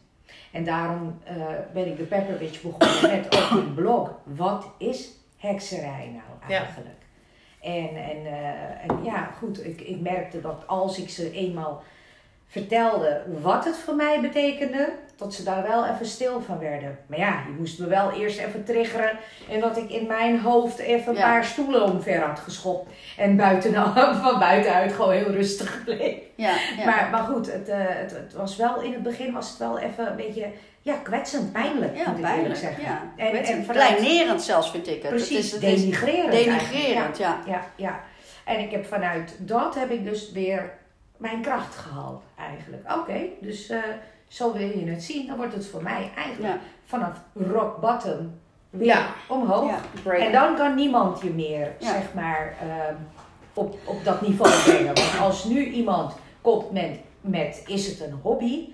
En 0.52 0.64
daarom 0.64 1.20
eh, 1.24 1.34
ben 1.72 1.86
ik 1.86 1.96
de 1.96 2.02
Pepper 2.02 2.38
Witch 2.38 2.62
begonnen 2.62 3.10
met 3.10 3.36
ook 3.36 3.50
een 3.50 3.74
blog. 3.74 4.18
Wat 4.22 4.66
is 4.78 5.10
hekserij 5.36 6.10
nou 6.12 6.52
Ja. 6.52 6.58
eigenlijk? 6.58 6.98
En, 7.60 7.88
en, 7.88 8.26
eh, 8.26 8.90
en 8.90 9.04
ja, 9.04 9.24
goed, 9.38 9.64
ik, 9.66 9.80
ik 9.80 10.00
merkte 10.00 10.40
dat 10.40 10.66
als 10.66 10.98
ik 10.98 11.08
ze 11.10 11.32
eenmaal 11.32 11.82
vertelde 12.46 13.22
wat 13.42 13.64
het 13.64 13.76
voor 13.76 13.94
mij 13.94 14.20
betekende, 14.20 14.92
dat 15.20 15.34
ze 15.34 15.42
daar 15.42 15.62
wel 15.62 15.86
even 15.86 16.06
stil 16.06 16.40
van 16.40 16.58
werden. 16.58 16.98
Maar 17.06 17.18
ja, 17.18 17.42
je 17.46 17.54
moest 17.58 17.78
me 17.78 17.86
wel 17.86 18.12
eerst 18.12 18.38
even 18.38 18.64
triggeren 18.64 19.10
en 19.50 19.60
dat 19.60 19.76
ik 19.76 19.90
in 19.90 20.06
mijn 20.06 20.40
hoofd 20.40 20.78
even 20.78 21.08
een 21.12 21.18
Ja. 21.18 21.30
paar 21.30 21.44
stoelen 21.44 21.82
omver 21.82 22.20
had 22.20 22.38
geschopt. 22.38 22.90
En 23.16 23.36
buiten, 23.36 23.74
van 24.22 24.38
buitenuit 24.38 24.92
gewoon 24.92 25.12
heel 25.12 25.30
rustig 25.30 25.84
bleef. 25.84 26.16
Ja, 26.34 26.52
ja. 26.78 26.84
Maar, 26.84 27.08
maar 27.10 27.22
goed, 27.22 27.52
het, 27.52 27.68
eh, 27.68 27.76
het, 27.80 28.10
het 28.10 28.32
was 28.32 28.56
wel, 28.56 28.80
in 28.80 28.92
het 28.92 29.02
begin 29.02 29.32
was 29.32 29.48
het 29.48 29.58
wel 29.58 29.78
even 29.78 30.06
een 30.10 30.16
beetje 30.16 30.46
ja, 30.82 30.94
kwetsend, 31.02 31.52
pijnlijk 31.52 31.96
ja, 31.96 32.08
moet 32.08 32.16
ik 32.16 32.22
pijnlijk. 32.22 32.42
eerlijk 32.42 32.60
zeggen. 32.60 32.82
Ja. 32.82 33.02
En- 33.16 33.32
En, 33.32 33.44
en 33.44 33.64
vanuit- 33.64 33.96
kleinerend 33.96 34.42
zelfs, 34.42 34.70
vind 34.70 34.86
ik 34.88 35.02
het. 35.02 35.10
Precies, 35.10 35.52
het 35.52 35.62
is, 35.62 35.68
het 35.68 35.78
is 35.78 35.80
denigrerend. 35.80 36.32
denigrerend, 36.32 37.18
ja. 37.18 37.38
Ja, 37.46 37.60
ja. 37.76 38.00
En 38.44 38.58
ik 38.60 38.70
heb 38.70 38.86
vanuit 38.86 39.34
dat 39.38 39.74
heb 39.74 39.90
ik 39.90 40.04
dus 40.04 40.32
weer 40.32 40.70
mijn 41.16 41.40
kracht 41.42 41.76
gehaald 41.76 42.22
eigenlijk. 42.38 42.92
Oké, 42.98 43.20
dus 43.40 43.68
eh, 43.68 43.78
zo 44.30 44.52
wil 44.52 44.68
je 44.78 44.86
het 44.90 45.02
zien. 45.02 45.26
Dan 45.26 45.36
wordt 45.36 45.54
het 45.54 45.66
voor 45.66 45.82
mij 45.82 46.10
eigenlijk 46.16 46.54
Ja. 46.54 46.60
vanaf 46.84 47.12
rock 47.34 47.80
bottom 47.80 48.30
weer 48.70 48.86
Ja. 48.86 49.06
omhoog. 49.28 49.70
Ja. 50.04 50.12
En 50.12 50.32
dan 50.32 50.56
kan 50.56 50.74
niemand 50.74 51.20
je 51.22 51.30
meer, 51.30 51.72
zeg 51.78 52.14
maar, 52.14 52.54
ehm, 52.60 52.94
op, 53.54 53.76
op 53.84 54.04
dat 54.04 54.20
niveau 54.20 54.50
brengen. 54.64 54.94
Want 54.94 55.18
als 55.20 55.44
nu 55.44 55.64
iemand 55.64 56.14
komt 56.40 56.70
met, 56.70 56.98
met 57.20 57.62
is 57.66 57.86
het 57.86 58.00
een 58.00 58.18
hobby? 58.22 58.68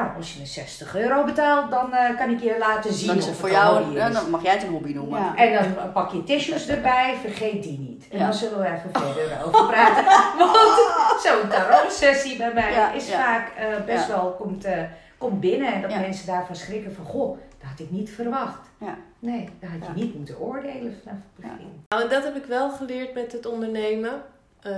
Nou, 0.00 0.16
als 0.16 0.32
je 0.32 0.38
me 0.40 0.46
60 0.46 0.96
euro 0.96 1.24
betaalt, 1.24 1.70
dan 1.70 1.94
eh, 1.94 2.16
kan 2.18 2.30
ik 2.30 2.40
je 2.40 2.56
laten 2.58 2.92
zien 2.92 3.06
Dan 3.06 3.16
is 3.16 3.22
of 3.22 3.28
het 3.30 3.38
voor 3.38 3.50
jou, 3.50 3.92
ja, 3.94 4.10
dan 4.10 4.30
mag 4.30 4.42
jij 4.42 4.52
het 4.52 4.62
een 4.62 4.68
hobby 4.68 4.92
noemen. 4.92 5.20
Ja. 5.20 5.36
En 5.36 5.52
dan 5.74 5.92
pak 5.92 6.12
je 6.12 6.22
tissues 6.24 6.68
erbij, 6.68 7.16
vergeet 7.20 7.62
die 7.62 7.78
niet. 7.78 8.06
En 8.10 8.18
Ja. 8.18 8.24
dan 8.24 8.34
zullen 8.34 8.58
we 8.58 8.66
even 8.66 8.90
verder 8.92 9.44
over 9.44 9.66
praten. 9.66 10.04
Want 10.38 11.20
zo'n 11.22 11.48
tarot-sessie 11.48 12.36
bij 12.36 12.52
mij 12.52 12.72
Ja, 12.72 12.92
is 12.92 13.08
ja. 13.08 13.16
vaak 13.24 13.52
eh, 13.56 13.84
best 13.86 14.08
Ja. 14.08 14.14
wel, 14.14 14.30
komt, 14.38 14.64
eh, 14.64 14.82
komt 15.18 15.40
binnen. 15.40 15.72
En 15.72 15.80
dat 15.82 15.90
Ja. 15.90 15.98
mensen 15.98 16.26
daarvan 16.26 16.56
schrikken 16.56 16.94
van, 16.94 17.04
goh, 17.04 17.38
dat 17.58 17.68
had 17.70 17.78
ik 17.80 17.90
niet 17.90 18.10
verwacht. 18.10 18.60
Ja. 18.78 18.96
Nee, 19.18 19.48
dat 19.60 19.70
had 19.70 19.78
je 19.80 19.86
Ja. 19.86 20.04
niet 20.04 20.14
moeten 20.14 20.40
oordelen 20.40 20.96
vanaf 21.02 21.18
het 21.34 21.50
begin. 21.50 21.84
Nou, 21.88 22.02
en 22.02 22.08
dat 22.08 22.24
heb 22.24 22.36
ik 22.36 22.44
wel 22.44 22.70
geleerd 22.70 23.14
met 23.14 23.32
het 23.32 23.46
ondernemen. 23.46 24.22
Eh, 24.60 24.72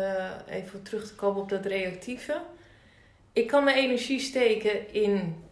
even 0.49 0.83
terug 0.83 1.07
te 1.07 1.15
komen 1.15 1.43
op 1.43 1.49
dat 1.49 1.65
reactieve. 1.65 2.33
Ik 3.33 3.47
kan 3.47 3.65
mijn 3.65 3.77
energie 3.77 4.21
steken 4.21 4.95
in 4.95 5.45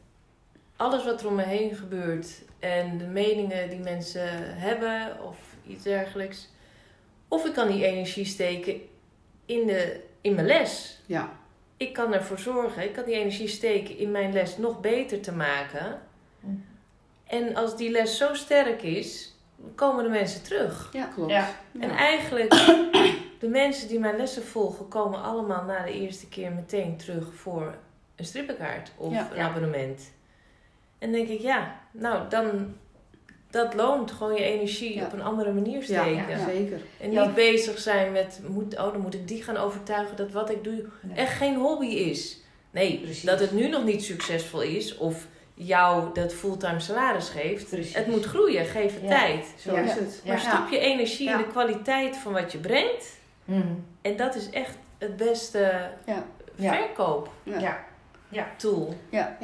alles 0.77 1.05
wat 1.05 1.21
er 1.21 1.27
om 1.27 1.35
me 1.35 1.43
heen 1.43 1.75
gebeurt. 1.75 2.29
En 2.59 2.99
de 2.99 3.05
meningen 3.05 3.71
die 3.71 3.79
mensen 3.79 4.59
hebben 4.59 5.25
of 5.25 5.37
iets 5.67 5.83
dergelijks. 5.83 6.49
Of 7.29 7.47
ik 7.47 7.53
kan 7.53 7.69
die 7.69 7.87
energie 7.87 8.25
steken 8.25 8.81
in, 9.47 9.67
de, 9.67 10.01
in 10.21 10.35
mijn 10.35 10.47
les. 10.47 11.01
Ja. 11.07 11.39
Ik 11.77 11.93
kan 11.93 12.15
ervoor 12.15 12.39
zorgen, 12.39 12.85
ik 12.85 12.93
kan 12.93 13.05
die 13.05 13.15
energie 13.15 13.49
steken 13.49 13.99
in 13.99 14.11
mijn 14.11 14.33
les 14.33 14.57
nog 14.57 14.81
beter 14.81 15.21
te 15.21 15.33
maken. 15.33 16.03
Hm. 16.41 16.47
En 17.27 17.55
als 17.55 17.77
die 17.77 17.91
les 17.91 18.17
zo 18.17 18.35
sterk 18.35 18.83
is, 18.83 19.35
komen 19.75 20.05
de 20.05 20.11
mensen 20.11 20.43
terug. 20.43 20.89
Ja. 20.93 21.05
Klopt. 21.05 21.31
Ja. 21.31 21.49
En 21.81 21.91
eigenlijk, 21.91 22.55
de 23.41 23.49
mensen 23.49 23.89
die 23.89 23.99
mijn 23.99 24.17
lessen 24.17 24.43
volgen, 24.45 24.89
komen 24.89 25.23
allemaal 25.23 25.65
na 25.65 25.85
de 25.85 25.93
eerste 25.93 26.29
keer 26.29 26.53
meteen 26.53 26.97
terug 26.97 27.35
voor 27.35 27.75
een 28.17 28.25
strippenkaart 28.25 28.91
of 28.97 29.13
Ja. 29.13 29.29
een 29.35 29.41
abonnement. 29.41 30.11
En 30.99 31.13
denk 31.13 31.29
ik, 31.29 31.41
ja, 31.41 31.81
nou 31.93 32.29
dan, 32.29 32.75
dat 33.51 33.75
loont 33.75 34.11
gewoon 34.11 34.35
je 34.35 34.43
energie 34.43 34.95
Ja. 34.95 35.05
op 35.07 35.13
een 35.13 35.23
andere 35.23 35.53
manier 35.53 35.79
Ja, 35.79 35.85
steken. 36.03 36.29
ja, 36.29 36.45
zeker. 36.49 36.81
En 37.01 37.09
niet 37.09 37.19
Ja. 37.19 37.29
bezig 37.33 37.79
zijn 37.79 38.13
met, 38.13 38.41
moet, 38.49 38.79
oh 38.79 38.93
dan 38.93 39.01
moet 39.01 39.15
ik 39.15 39.29
die 39.29 39.43
gaan 39.43 39.57
overtuigen 39.57 40.17
dat 40.17 40.31
wat 40.31 40.51
ik 40.51 40.65
doe 40.65 40.85
Nee. 41.03 41.17
echt 41.17 41.37
geen 41.37 41.57
hobby 41.57 41.87
is. 41.87 42.39
Nee, 42.71 42.99
Precies. 43.01 43.23
dat 43.23 43.41
het 43.41 43.53
nu 43.53 43.69
nog 43.69 43.85
niet 43.85 44.05
succesvol 44.05 44.61
is 44.63 44.97
of 44.97 45.27
jou 45.55 46.15
dat 46.15 46.33
fulltime 46.35 46.81
salaris 46.81 47.29
geeft. 47.29 47.69
Precies. 47.69 47.95
Het 47.95 48.07
moet 48.07 48.25
groeien, 48.25 48.65
geef 48.67 48.95
het 48.95 49.03
Ja. 49.03 49.09
tijd. 49.09 49.55
Zo 49.59 49.75
Ja. 49.75 49.81
is 49.81 49.93
het. 49.95 50.23
Maar 50.27 50.39
stop 50.41 50.69
je 50.71 50.79
energie 50.79 51.31
in 51.31 51.37
de 51.37 51.47
kwaliteit 51.47 52.17
van 52.17 52.33
wat 52.33 52.53
je 52.53 52.59
brengt. 52.59 53.19
Mhm. 53.51 53.67
En 54.03 54.17
dat 54.17 54.35
is 54.35 54.51
echt 54.51 54.77
het 54.99 55.17
beste 55.17 55.91
Ja. 56.07 56.25
Ja. 56.55 56.73
verkoop 56.73 57.29
Ja. 57.43 57.79
Ja. 58.29 58.47
tool. 58.57 58.95
Ja, 59.09 59.37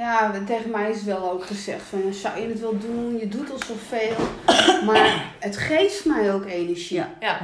tegen 0.47 0.71
mij 0.71 0.91
is 0.91 1.03
wel 1.03 1.31
ook 1.31 1.45
gezegd 1.45 1.83
van, 1.83 2.13
zou 2.13 2.41
je 2.41 2.49
het 2.49 2.61
wel 2.61 2.79
doen? 2.79 3.19
Je 3.19 3.29
doet 3.29 3.51
al 3.51 3.59
zoveel. 3.67 4.17
Maar 4.87 5.25
het 5.39 5.57
geeft 5.57 6.05
mij 6.05 6.33
ook 6.35 6.45
energie. 6.45 6.97
Ja. 6.97 7.09
Ja, 7.21 7.39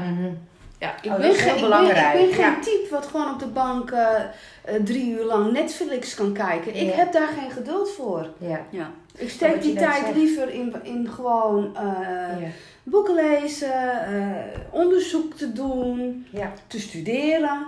ja. 0.79 0.95
Ik, 1.03 1.11
Oh, 1.11 1.17
ben 1.17 1.27
dat 1.27 1.35
is 1.37 1.43
geen, 1.43 1.55
heel 1.55 1.65
ik, 1.65 1.95
ben, 1.95 2.21
ik 2.21 2.27
ben 2.27 2.33
geen 2.35 2.45
Ja. 2.55 2.59
type 2.61 2.87
wat 2.91 3.07
gewoon 3.07 3.33
op 3.33 3.39
de 3.39 3.47
bank 3.47 3.91
eh, 3.91 4.15
eh, 4.65 4.75
drie 4.85 5.11
uur 5.11 5.25
lang 5.25 5.53
Netflix 5.53 6.15
kan 6.15 6.33
kijken. 6.33 6.75
Ik 6.75 6.89
Ja. 6.91 6.95
heb 6.97 7.13
daar 7.13 7.29
geen 7.41 7.51
geduld 7.51 7.91
voor. 7.91 8.27
Ja. 8.39 8.61
Ja. 8.71 8.91
Ik 9.17 9.31
steek 9.31 9.63
die 9.63 9.75
tijd 9.75 10.05
zegt. 10.05 10.17
liever 10.17 10.49
in, 10.55 10.75
in 10.83 11.09
gewoon 11.15 11.77
eh, 11.77 11.83
Ja. 12.41 12.47
Boeken 12.83 13.14
lezen, 13.14 14.05
eh, 14.07 14.59
onderzoek 14.70 15.35
te 15.35 15.53
doen, 15.53 16.26
Ja. 16.30 16.53
te 16.66 16.80
studeren. 16.80 17.66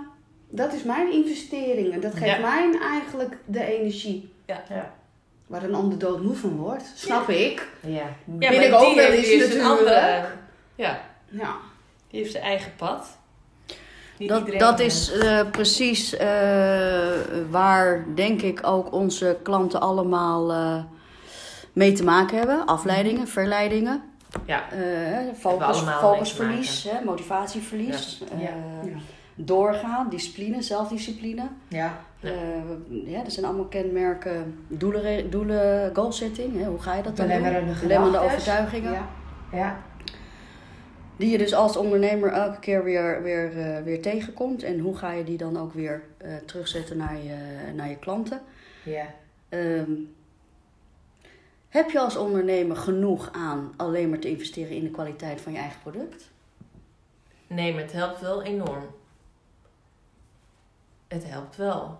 Dat 0.49 0.73
is 0.73 0.83
mijn 0.83 1.11
investering 1.11 1.93
en 1.93 1.99
dat 1.99 2.13
geeft 2.15 2.35
Ja. 2.37 2.39
mij 2.39 2.79
eigenlijk 2.91 3.37
de 3.45 3.77
energie. 3.79 4.33
Ja. 4.45 4.63
Ja. 4.69 4.93
Waar 5.47 5.63
een 5.63 5.75
ander 5.75 5.97
doodmoe 5.99 6.35
van 6.35 6.55
wordt, 6.57 6.91
snap 6.95 7.29
ik. 7.29 7.67
Ja. 7.79 7.91
Ja, 7.91 8.09
Ben 8.25 8.67
ik 8.67 8.73
ook 8.73 8.85
die 8.85 8.95
wel 8.95 9.05
heeft- 9.05 9.17
eens 9.17 9.27
die 9.27 9.39
heeft 9.39 9.53
een 9.55 9.61
natuurlijk. 9.61 9.79
andere. 9.95 10.25
Ja, 10.75 11.01
Ja. 11.29 11.55
die 12.09 12.19
heeft 12.19 12.31
zijn 12.31 12.43
eigen 12.43 12.71
pad. 12.77 13.17
Niet 14.17 14.29
Dat, 14.29 14.47
dat 14.57 14.79
is 14.79 15.11
eh, 15.11 15.49
precies 15.51 16.15
eh, 16.17 16.27
waar, 17.49 18.05
denk 18.15 18.41
ik, 18.41 18.59
ook 18.67 18.93
onze 18.93 19.37
klanten 19.43 19.81
allemaal 19.81 20.51
eh, 20.51 20.83
mee 21.73 21.91
te 21.91 22.03
maken 22.03 22.37
hebben. 22.37 22.65
Afleidingen, 22.65 23.27
verleidingen, 23.27 24.03
Ja, 24.45 24.71
eh, 24.71 24.77
we 24.79 25.31
focus, 25.37 25.79
focusverlies, 25.79 26.83
hè, 26.83 27.03
motivatieverlies. 27.03 28.23
Ja. 28.37 28.47
eh, 28.47 28.89
Ja. 28.91 28.97
Doorgaan, 29.37 30.09
discipline, 30.09 30.61
zelfdiscipline. 30.61 31.47
Ja. 31.67 31.97
Ja. 32.19 32.29
Eh, 32.29 33.11
ja, 33.11 33.23
dat 33.23 33.31
zijn 33.33 33.45
allemaal 33.45 33.65
kenmerken. 33.65 34.59
Doelen, 34.67 35.29
doelen 35.29 35.95
goal 35.95 36.11
setting, 36.11 36.59
hè, 36.59 36.65
hoe 36.65 36.79
ga 36.81 36.95
je 36.95 37.03
dat 37.03 37.17
dan 37.17 37.27
doen? 37.27 37.41
Belemmerende 37.81 38.17
overtuigingen. 38.19 38.91
Ja. 38.91 39.07
Ja. 39.51 39.77
Die 41.17 41.29
je 41.29 41.37
dus 41.37 41.53
als 41.53 41.77
ondernemer 41.77 42.31
elke 42.31 42.59
keer 42.59 42.83
weer, 42.83 43.23
weer, 43.23 43.57
eh, 43.59 43.83
weer 43.83 44.01
tegenkomt. 44.01 44.63
En 44.63 44.79
hoe 44.79 44.97
ga 44.97 45.11
je 45.11 45.23
die 45.23 45.37
dan 45.37 45.57
ook 45.57 45.73
weer 45.73 46.03
eh, 46.17 46.33
terugzetten 46.45 46.97
naar 46.97 47.17
je, 47.17 47.35
naar 47.75 47.89
je 47.89 47.97
klanten? 47.97 48.41
Ja. 48.83 49.05
Ehm, 49.49 49.91
heb 51.75 51.89
je 51.91 51.99
als 51.99 52.15
ondernemer 52.15 52.75
genoeg 52.77 53.29
aan 53.31 53.73
alleen 53.77 54.09
maar 54.09 54.19
te 54.19 54.29
investeren 54.29 54.75
in 54.75 54.83
de 54.83 54.89
kwaliteit 54.91 55.41
van 55.41 55.51
je 55.51 55.57
eigen 55.57 55.79
product? 55.81 56.29
nee, 57.47 57.73
maar 57.73 57.81
het 57.81 57.91
helpt 57.91 58.19
wel 58.21 58.43
enorm. 58.43 58.85
Het 61.07 61.23
helpt 61.29 61.55
wel. 61.55 61.99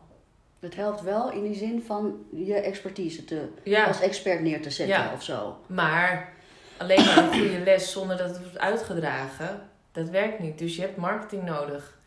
Het 0.60 0.76
helpt 0.76 1.02
wel 1.02 1.32
in 1.32 1.44
die 1.44 1.56
zin 1.56 1.84
van 1.86 2.26
je 2.36 2.54
expertise 2.54 3.26
te, 3.26 3.48
Ja, 3.64 3.86
als 3.86 4.02
expert 4.02 4.42
neer 4.42 4.62
te 4.62 4.70
zetten 4.70 4.96
Ja. 4.98 5.12
of 5.14 5.24
zo. 5.24 5.58
maar 5.68 6.34
alleen 6.78 7.06
maar 7.06 7.18
een 7.18 7.30
goede 7.40 7.60
les 7.60 7.92
zonder 7.92 8.18
dat 8.18 8.30
het 8.30 8.40
wordt 8.40 8.58
uitgedragen, 8.58 9.70
dat 9.92 10.10
werkt 10.10 10.40
niet. 10.40 10.58
Dus 10.58 10.76
je 10.76 10.82
hebt 10.82 10.98
marketing 10.98 11.44
nodig. 11.44 11.98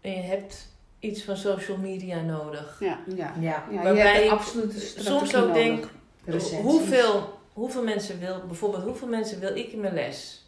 En 0.00 0.10
je 0.12 0.20
hebt 0.22 0.68
iets 0.98 1.22
van 1.24 1.36
social 1.36 1.76
media 1.76 2.20
nodig. 2.20 2.76
Ja. 2.80 2.98
Ja. 3.14 3.32
Ja, 3.40 3.64
Ja, 3.70 3.82
Waarbij 3.82 3.94
je 3.94 4.00
hebt 4.08 4.24
ik 4.24 4.30
absoluut 4.30 4.94
Soms 4.98 5.36
ook 5.36 5.46
nodig. 5.46 5.54
denk, 5.62 5.88
recensies. 6.32 6.70
hoeveel, 6.70 7.38
hoeveel 7.52 7.82
mensen 7.82 8.20
wil, 8.20 8.42
bijvoorbeeld 8.46 8.82
hoeveel 8.82 9.08
mensen 9.08 9.40
wil 9.40 9.56
ik 9.56 9.72
in 9.72 9.80
mijn 9.80 9.94
les? 9.94 10.46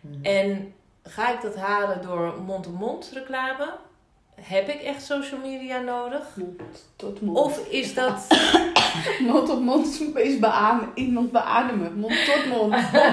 Hmm. 0.00 0.18
En 0.22 0.74
ga 1.02 1.32
ik 1.32 1.40
dat 1.40 1.56
halen 1.56 2.02
door 2.02 2.34
mond-op-mond 2.46 3.10
reclame? 3.14 3.70
Heb 4.40 4.68
ik 4.68 4.82
echt 4.82 5.02
social 5.04 5.40
media 5.40 5.78
nodig? 5.78 6.22
Mond 6.34 6.88
tot 6.96 7.20
mond. 7.20 7.38
Of 7.38 7.66
is 7.68 7.94
dat... 7.94 8.26
mond 9.18 9.50
op 9.50 9.60
mond 9.60 10.00
is 10.14 10.38
beademen. 10.38 10.90
Iemand 10.94 11.32
beademen. 11.32 11.92
Mond 12.00 12.24
tot 12.24 12.46
mond. 12.46 12.74
Ja, 12.92 13.10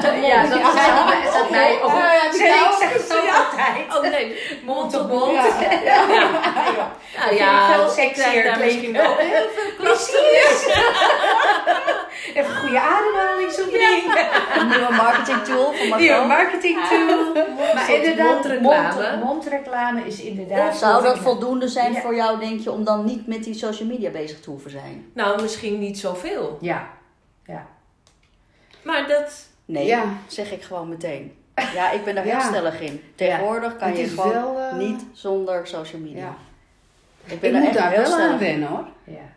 dat 0.48 0.58
is 1.26 1.34
dat 1.34 1.50
mij 1.50 1.82
ook. 1.82 1.90
Ja, 1.90 2.14
ja, 2.14 2.32
Zeg, 2.32 2.48
ja. 2.48 2.70
ik 2.70 2.76
zeg 2.80 2.94
het 2.94 3.18
ook 3.18 3.30
altijd. 3.30 3.96
Oh 3.96 4.12
nee, 4.12 4.36
mond 4.66 4.96
op 5.00 5.08
Mond 5.08 5.12
op 5.12 5.12
mond. 5.12 5.32
mond. 5.32 5.60
Ja, 5.60 5.72
ja. 5.82 6.92
vind 7.14 7.32
ik 7.32 7.38
ja, 7.38 7.74
veel 7.74 7.90
sexier 7.90 8.44
daar 8.44 8.60
misschien 8.60 9.00
ook 9.00 9.20
heel 9.20 9.50
veel 9.56 9.72
klachten. 9.78 10.24
Even 12.34 12.46
een 12.52 12.56
goede 12.58 12.80
ademhalingsoefening. 12.80 14.04
Een 14.58 14.68
nieuwe 14.68 14.94
marketing 14.96 15.44
tool 15.44 15.74
van 15.74 16.00
Nieuwe 16.00 16.16
Marco. 16.16 16.28
marketing 16.28 16.80
tool. 16.88 17.34
Maar 17.74 17.94
inderdaad, 17.94 18.34
mondreclame. 18.34 19.12
mond- 19.12 19.24
mondreclame 19.24 20.02
is 20.06 20.22
inderdaad... 20.22 20.72
Of 20.74 20.78
zou 20.78 21.04
dat 21.04 21.18
voldoende 21.20 21.68
zijn 21.68 21.94
Ja. 21.94 22.02
voor 22.02 22.16
jou, 22.16 22.40
denk 22.40 22.60
je, 22.60 22.72
om 22.72 22.84
dan 22.84 23.06
niet 23.06 23.28
met 23.28 23.44
die 23.44 23.54
social 23.54 23.88
media 23.88 24.10
bezig 24.10 24.40
te 24.40 24.50
hoeven 24.50 24.72
zijn? 24.72 25.06
Nou, 25.14 25.42
misschien 25.42 25.80
niet 25.80 26.00
zoveel. 26.00 26.58
Ja. 26.62 26.88
Maar 28.84 29.08
dat... 29.08 29.46
Nee, 29.66 29.86
Ja. 29.86 30.04
zeg 30.28 30.52
ik 30.52 30.62
gewoon 30.64 30.90
meteen. 30.90 31.36
Ja, 31.74 31.92
ik 31.92 32.04
ben 32.04 32.16
daar 32.16 32.26
Ja. 32.28 32.38
heel 32.40 32.48
stellig 32.50 32.80
in. 32.82 33.04
Tegenwoordig 33.16 33.76
kan 33.78 33.96
je 33.98 34.08
gewoon 34.08 34.32
wel, 34.32 34.60
eh, 34.60 34.74
niet 34.74 35.04
zonder 35.14 35.68
social 35.68 36.02
media. 36.02 36.20
Ja. 36.24 36.36
Ik 37.34 37.40
ben 37.40 37.50
Ik 37.50 37.54
daar 37.54 37.62
moet 37.62 37.70
echt 37.70 37.78
daar 37.78 37.92
heel 37.92 38.18
wel 38.18 38.28
aan 38.28 38.38
wennen 38.40 38.68
hoor. 38.70 38.86
ja. 39.04 39.34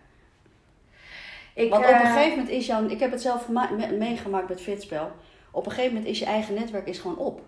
Ik, 1.64 1.70
Want 1.70 1.84
op 1.84 1.90
een 1.90 1.96
eh, 1.96 2.12
gegeven 2.12 2.30
moment 2.30 2.48
is 2.48 2.66
jouw... 2.66 2.86
Ik 2.88 3.00
heb 3.00 3.10
het 3.10 3.22
zelf 3.22 3.44
gema- 3.44 3.70
me- 3.76 3.96
meegemaakt 3.96 4.48
met 4.48 4.60
Fitspel. 4.60 5.10
Op 5.50 5.64
een 5.66 5.72
gegeven 5.72 5.92
moment 5.94 6.10
is 6.10 6.18
je 6.18 6.24
eigen 6.24 6.54
netwerk 6.54 6.86
is 6.86 6.98
gewoon 6.98 7.16
op. 7.16 7.40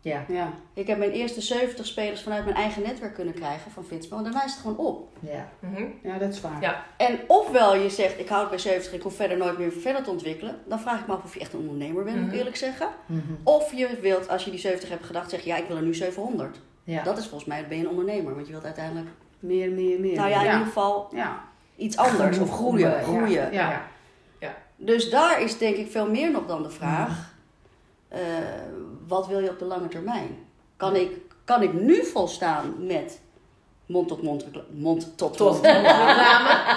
Ja, 0.00 0.24
Ja. 0.28 0.52
Ik 0.74 0.86
heb 0.86 0.98
mijn 0.98 1.10
eerste 1.10 1.40
70 1.40 1.86
spelers 1.86 2.22
vanuit 2.22 2.44
mijn 2.44 2.56
eigen 2.56 2.82
netwerk 2.82 3.14
kunnen 3.14 3.34
krijgen 3.34 3.70
van 3.70 3.84
Fitspel. 3.84 4.16
En 4.18 4.22
daarna 4.24 4.44
is 4.44 4.52
het 4.52 4.60
gewoon 4.60 4.76
op. 4.76 5.08
ja. 5.20 5.48
Mhm. 5.58 5.84
ja, 6.02 6.18
dat 6.18 6.32
is 6.32 6.40
waar. 6.40 6.60
Ja. 6.60 6.84
En 6.96 7.18
ofwel 7.26 7.76
je 7.76 7.90
zegt, 7.90 8.18
ik 8.18 8.28
houd 8.28 8.48
bij 8.48 8.58
70, 8.58 8.92
ik 8.92 9.02
hoef 9.02 9.14
verder 9.16 9.36
nooit 9.36 9.58
meer 9.58 9.72
verder 9.72 10.02
te 10.02 10.10
ontwikkelen. 10.10 10.58
Dan 10.66 10.80
vraag 10.80 11.00
ik 11.00 11.06
me 11.06 11.12
af 11.14 11.24
of 11.24 11.34
je 11.34 11.40
echt 11.40 11.52
een 11.52 11.60
ondernemer 11.60 12.04
bent, 12.04 12.16
moet 12.16 12.24
ik 12.24 12.30
Mhm. 12.30 12.38
eerlijk 12.38 12.56
zeggen. 12.56 12.88
Mhm. 13.06 13.20
Of 13.42 13.72
je 13.74 13.98
wilt, 14.00 14.28
als 14.28 14.44
je 14.44 14.50
die 14.50 14.60
70 14.60 14.88
hebt 14.88 15.04
gedacht, 15.04 15.30
zeg 15.30 15.40
je, 15.40 15.48
ja, 15.48 15.56
ik 15.56 15.66
wil 15.68 15.76
er 15.76 15.82
nu 15.82 15.94
700. 15.94 16.60
ja. 16.84 17.02
Dat 17.02 17.18
is 17.18 17.24
volgens 17.26 17.48
mij, 17.48 17.66
ben 17.68 17.76
je 17.78 17.84
een 17.84 17.90
ondernemer. 17.90 18.34
Want 18.34 18.46
je 18.46 18.52
wilt 18.52 18.64
uiteindelijk, 18.64 19.08
Meer, 19.38 19.70
meer, 19.70 20.00
meer. 20.00 20.16
nou 20.16 20.28
ja, 20.30 20.38
in 20.38 20.44
ja. 20.44 20.50
ieder 20.52 20.66
geval 20.66 21.08
Ja. 21.14 21.50
Iets 21.82 21.96
anders. 21.96 22.38
Of 22.38 22.50
groeien, 22.50 22.90
Ja. 22.90 23.02
groeien. 23.02 23.52
Ja. 23.52 23.90
Dus 24.76 25.10
daar 25.10 25.42
is 25.42 25.58
denk 25.58 25.76
ik 25.76 25.90
veel 25.90 26.10
meer 26.10 26.30
nog 26.30 26.46
dan 26.46 26.62
de 26.62 26.70
vraag. 26.70 27.08
Mhm. 27.08 27.18
eh, 28.20 28.20
wat 29.06 29.26
wil 29.26 29.38
je 29.38 29.50
op 29.50 29.58
de 29.58 29.64
lange 29.64 29.88
termijn? 29.88 30.28
Kan 30.76 30.96
ik, 30.96 31.10
kan 31.44 31.62
ik 31.62 31.72
nu 31.72 32.04
volstaan 32.04 32.86
met 32.86 33.20
mond 33.86 34.08
tot 34.08 34.22
mond, 34.22 34.44
mond 34.70 35.16
tot 35.16 35.36
Tot 35.36 35.52
mond 35.52 35.66
reclame. 35.66 36.60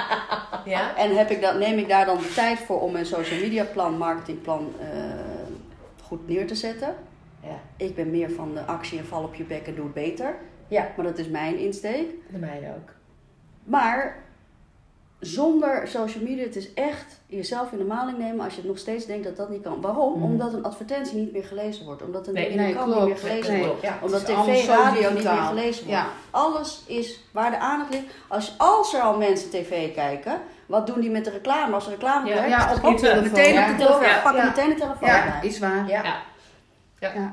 Ja. 0.65 0.95
En 0.95 1.17
heb 1.17 1.29
ik 1.29 1.41
dat, 1.41 1.57
neem 1.57 1.77
ik 1.77 1.89
daar 1.89 2.05
dan 2.05 2.17
de 2.17 2.33
tijd 2.33 2.59
voor 2.59 2.81
om 2.81 2.91
mijn 2.91 3.05
social 3.05 3.39
media 3.39 3.63
plan, 3.63 3.97
marketingplan 3.97 4.73
eh, 4.79 4.87
goed 6.03 6.27
neer 6.27 6.47
te 6.47 6.55
zetten? 6.55 6.95
Ja. 7.43 7.59
Ik 7.77 7.95
ben 7.95 8.11
meer 8.11 8.31
van 8.31 8.53
de 8.53 8.61
actie 8.65 8.99
en 8.99 9.05
val 9.05 9.23
op 9.23 9.35
je 9.35 9.43
bek 9.43 9.67
en 9.67 9.75
doe 9.75 9.83
het 9.85 9.93
beter. 9.93 10.35
Ja. 10.67 10.87
Maar 10.95 11.05
dat 11.05 11.17
is 11.17 11.27
mijn 11.27 11.57
insteek. 11.57 12.07
De 12.31 12.37
mijne 12.37 12.67
ook. 12.67 12.89
Maar 13.63 14.23
zonder 15.19 15.87
social 15.87 16.23
media, 16.23 16.43
het 16.43 16.55
is 16.55 16.73
echt 16.73 17.19
jezelf 17.25 17.71
in 17.71 17.77
de 17.77 17.83
maling 17.83 18.17
nemen 18.17 18.43
als 18.45 18.53
je 18.53 18.59
het 18.59 18.69
nog 18.69 18.77
steeds 18.77 19.05
denkt 19.05 19.23
dat 19.23 19.37
dat 19.37 19.49
niet 19.49 19.61
kan. 19.63 19.81
Waarom? 19.81 20.13
Mhm. 20.13 20.23
Omdat 20.23 20.53
een 20.53 20.63
advertentie 20.63 21.17
niet 21.17 21.31
meer 21.33 21.43
gelezen 21.43 21.85
wordt. 21.85 22.01
Omdat 22.01 22.27
een 22.27 22.33
Nee, 22.33 22.47
niet 22.47 22.57
meer 22.57 23.17
gelezen 23.17 23.53
Nee. 23.53 23.65
wordt. 23.65 23.81
Ja. 23.81 23.97
Omdat 24.01 24.25
tv, 24.25 24.67
radio 24.67 25.11
niet 25.11 25.23
meer 25.23 25.33
gelezen 25.33 25.85
wordt. 25.85 25.99
Ja. 25.99 26.07
Alles 26.31 26.81
is 26.85 27.19
waar 27.31 27.51
de 27.51 27.57
aandacht 27.57 27.93
ligt. 27.93 28.05
Als, 28.27 28.53
als 28.57 28.93
er 28.93 29.01
al 29.01 29.17
mensen 29.17 29.49
tv 29.49 29.93
kijken, 29.93 30.41
wat 30.65 30.87
doen 30.87 30.99
die 31.01 31.09
met 31.09 31.25
de 31.25 31.31
reclame? 31.31 31.73
Als 31.73 31.85
er 31.85 31.91
reclame 31.91 32.27
Ja, 32.29 32.33
werkt, 32.35 32.49
ja, 32.49 32.73
op 32.83 32.97
telefoon, 32.97 33.23
meteen 33.23 33.53
ja. 33.53 33.71
op 33.71 33.77
de 33.77 33.83
telefoon. 33.83 34.03
Ja. 34.03 34.21
Pakken 34.23 34.41
Ja. 34.41 34.47
meteen 34.47 34.69
de 34.69 34.75
telefoon 34.75 35.07
Ja, 35.07 35.41
is 35.41 35.59
waar. 35.59 35.87
Ja. 35.87 36.03
Ja. 36.03 36.15
Ja. 36.99 37.11
Ja. 37.13 37.31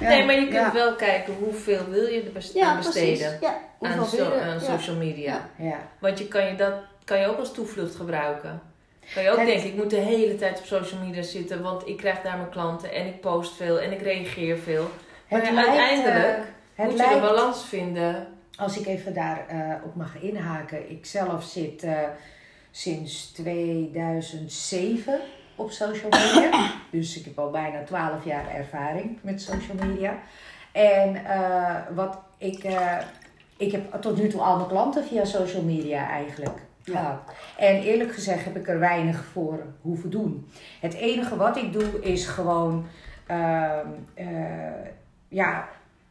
Ja. 0.00 0.08
Nee, 0.08 0.24
maar 0.24 0.34
je 0.34 0.40
kunt 0.40 0.52
Ja. 0.52 0.72
wel 0.72 0.94
kijken 0.94 1.34
hoeveel 1.34 1.84
wil 1.90 2.06
je 2.06 2.22
er 2.22 2.32
best- 2.32 2.54
Ja, 2.54 2.76
besteden 2.76 3.38
aan, 3.80 3.98
hoeveel 3.98 4.04
so- 4.04 4.16
wil 4.28 4.38
je? 4.38 4.44
aan 4.44 4.60
social 4.60 4.96
media. 4.96 5.48
Ja. 5.58 5.64
Ja. 5.64 5.76
Want 5.98 6.18
je 6.18 6.28
kan 6.28 6.46
je 6.46 6.54
dat 6.56 6.72
kan 7.06 7.18
je 7.20 7.26
ook 7.26 7.38
als 7.38 7.52
toevlucht 7.52 7.94
gebruiken. 7.94 8.60
Kan 9.14 9.22
je 9.22 9.30
ook 9.30 9.36
Het- 9.38 9.46
denken, 9.46 9.66
ik 9.66 9.74
moet 9.74 9.90
de 9.90 9.96
hele 9.96 10.34
tijd 10.36 10.58
op 10.58 10.64
social 10.64 11.00
media 11.00 11.22
zitten, 11.22 11.62
want 11.62 11.88
ik 11.88 11.96
krijg 11.96 12.20
daar 12.22 12.36
mijn 12.36 12.48
klanten 12.48 12.92
en 12.92 13.06
ik 13.06 13.20
post 13.20 13.56
veel 13.56 13.80
en 13.80 13.92
ik 13.92 14.00
reageer 14.02 14.58
veel. 14.58 14.90
Maar 15.30 15.40
Het 15.40 15.48
ja, 15.48 15.54
lijkt, 15.54 15.68
uiteindelijk 15.68 16.38
eh, 16.38 16.44
het 16.74 16.90
moet 16.90 16.98
je 16.98 17.14
de 17.14 17.20
balans 17.20 17.64
vinden. 17.64 18.26
Als 18.56 18.78
ik 18.78 18.86
even 18.86 19.14
daar 19.14 19.44
eh, 19.48 19.84
op 19.84 19.94
mag 19.94 20.20
inhaken. 20.20 20.90
Ik 20.90 21.06
zelf 21.06 21.44
zit 21.44 21.82
eh, 21.82 21.98
sinds 22.70 23.32
2007 23.32 25.20
op 25.56 25.70
social 25.70 26.10
media. 26.10 26.70
dus 26.90 27.18
ik 27.18 27.24
heb 27.24 27.38
al 27.38 27.50
bijna 27.50 27.82
12 27.84 28.24
jaar 28.24 28.54
ervaring 28.54 29.18
met 29.22 29.40
social 29.42 29.76
media. 29.88 30.18
En 30.72 31.22
wat 31.94 32.18
ik, 32.38 32.64
ik 33.56 33.72
heb 33.72 34.00
tot 34.00 34.16
nu 34.16 34.28
toe 34.28 34.40
al 34.40 34.56
mijn 34.56 34.68
klanten 34.68 35.04
via 35.04 35.24
social 35.24 35.62
media 35.62 36.08
eigenlijk 36.08 36.58
Ja. 36.92 37.22
En 37.56 37.82
eerlijk 37.82 38.12
gezegd 38.14 38.44
heb 38.44 38.56
ik 38.56 38.68
er 38.68 38.78
weinig 38.78 39.24
voor 39.32 39.66
hoeven 39.80 40.10
doen. 40.10 40.48
Het 40.80 40.94
enige 40.94 41.36
wat 41.36 41.56
ik 41.56 41.72
doe 41.72 42.00
is 42.00 42.26
gewoon, 42.26 42.86
ehm, 43.26 43.86
eh, 44.14 44.26
ja, 45.28 45.68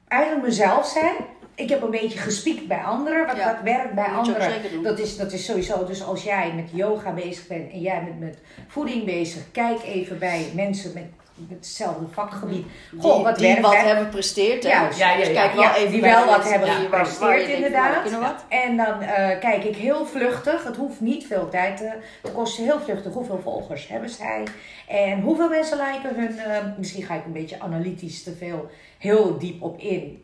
eigenlijk 0.07 0.47
mezelf 0.47 0.85
zijn. 0.87 1.15
Ik 1.55 1.69
heb 1.69 1.81
een 1.81 1.91
beetje 1.91 2.19
gespiekt 2.19 2.67
bij 2.67 2.83
anderen, 2.83 3.25
wat, 3.25 3.35
Ja. 3.37 3.53
wat 3.53 3.61
werkt 3.63 3.93
bij 3.93 4.05
anderen. 4.07 4.83
Dat 4.83 4.99
is, 4.99 5.17
dat 5.17 5.31
is 5.31 5.45
sowieso, 5.45 5.85
dus 5.85 6.03
als 6.03 6.23
jij 6.23 6.53
met 6.53 6.69
yoga 6.71 7.11
bezig 7.13 7.47
bent 7.47 7.71
en 7.71 7.79
jij 7.79 8.03
bent 8.03 8.19
met 8.19 8.37
voeding 8.67 9.05
bezig, 9.05 9.51
kijk 9.51 9.83
even 9.83 10.19
bij 10.19 10.45
mensen 10.55 10.91
met 10.93 11.05
hetzelfde 11.49 12.05
vakgebied. 12.11 12.65
Goh, 12.99 13.15
die, 13.15 13.23
wat 13.23 13.37
die 13.37 13.61
wat 13.61 13.71
bij- 13.71 13.85
hebben 13.85 14.09
presteerd. 14.09 14.63
Hè? 14.63 14.69
Juist. 14.69 14.97
Ja, 14.99 15.11
ja, 15.11 15.17
Dus 15.17 15.27
ja. 15.27 15.33
kijk 15.33 15.53
wel 15.53 15.63
Ja, 15.63 15.75
even 15.75 15.91
die 15.91 16.01
wel 16.01 16.25
wat 16.25 16.49
hebben 16.49 16.69
gepresteerd, 16.69 17.37
nou, 17.47 17.51
inderdaad. 17.51 18.11
wat. 18.19 18.45
En 18.49 18.77
dan 18.77 19.01
eh, 19.01 19.39
kijk 19.39 19.63
ik 19.63 19.75
heel 19.75 20.05
vluchtig, 20.05 20.63
het 20.63 20.75
hoeft 20.75 20.99
niet 21.01 21.25
veel 21.27 21.49
tijd 21.49 21.77
te, 21.77 21.93
te 22.23 22.31
kosten, 22.31 22.63
heel 22.63 22.79
vluchtig 22.79 23.13
hoeveel 23.13 23.39
volgers 23.43 23.87
hebben 23.87 24.09
zij 24.09 24.43
en 24.87 25.21
hoeveel 25.21 25.49
mensen 25.49 25.77
liken 25.91 26.15
hun. 26.15 26.37
eh, 26.39 26.63
misschien 26.77 27.03
ga 27.03 27.13
ik 27.15 27.25
een 27.25 27.31
beetje 27.33 27.59
analytisch 27.59 28.23
te 28.23 28.35
veel, 28.35 28.69
heel 28.97 29.37
diep 29.37 29.61
op 29.61 29.79
in. 29.79 30.23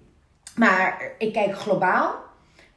Maar 0.56 1.02
ik 1.18 1.34
kijk 1.34 1.56
globaal, 1.58 2.16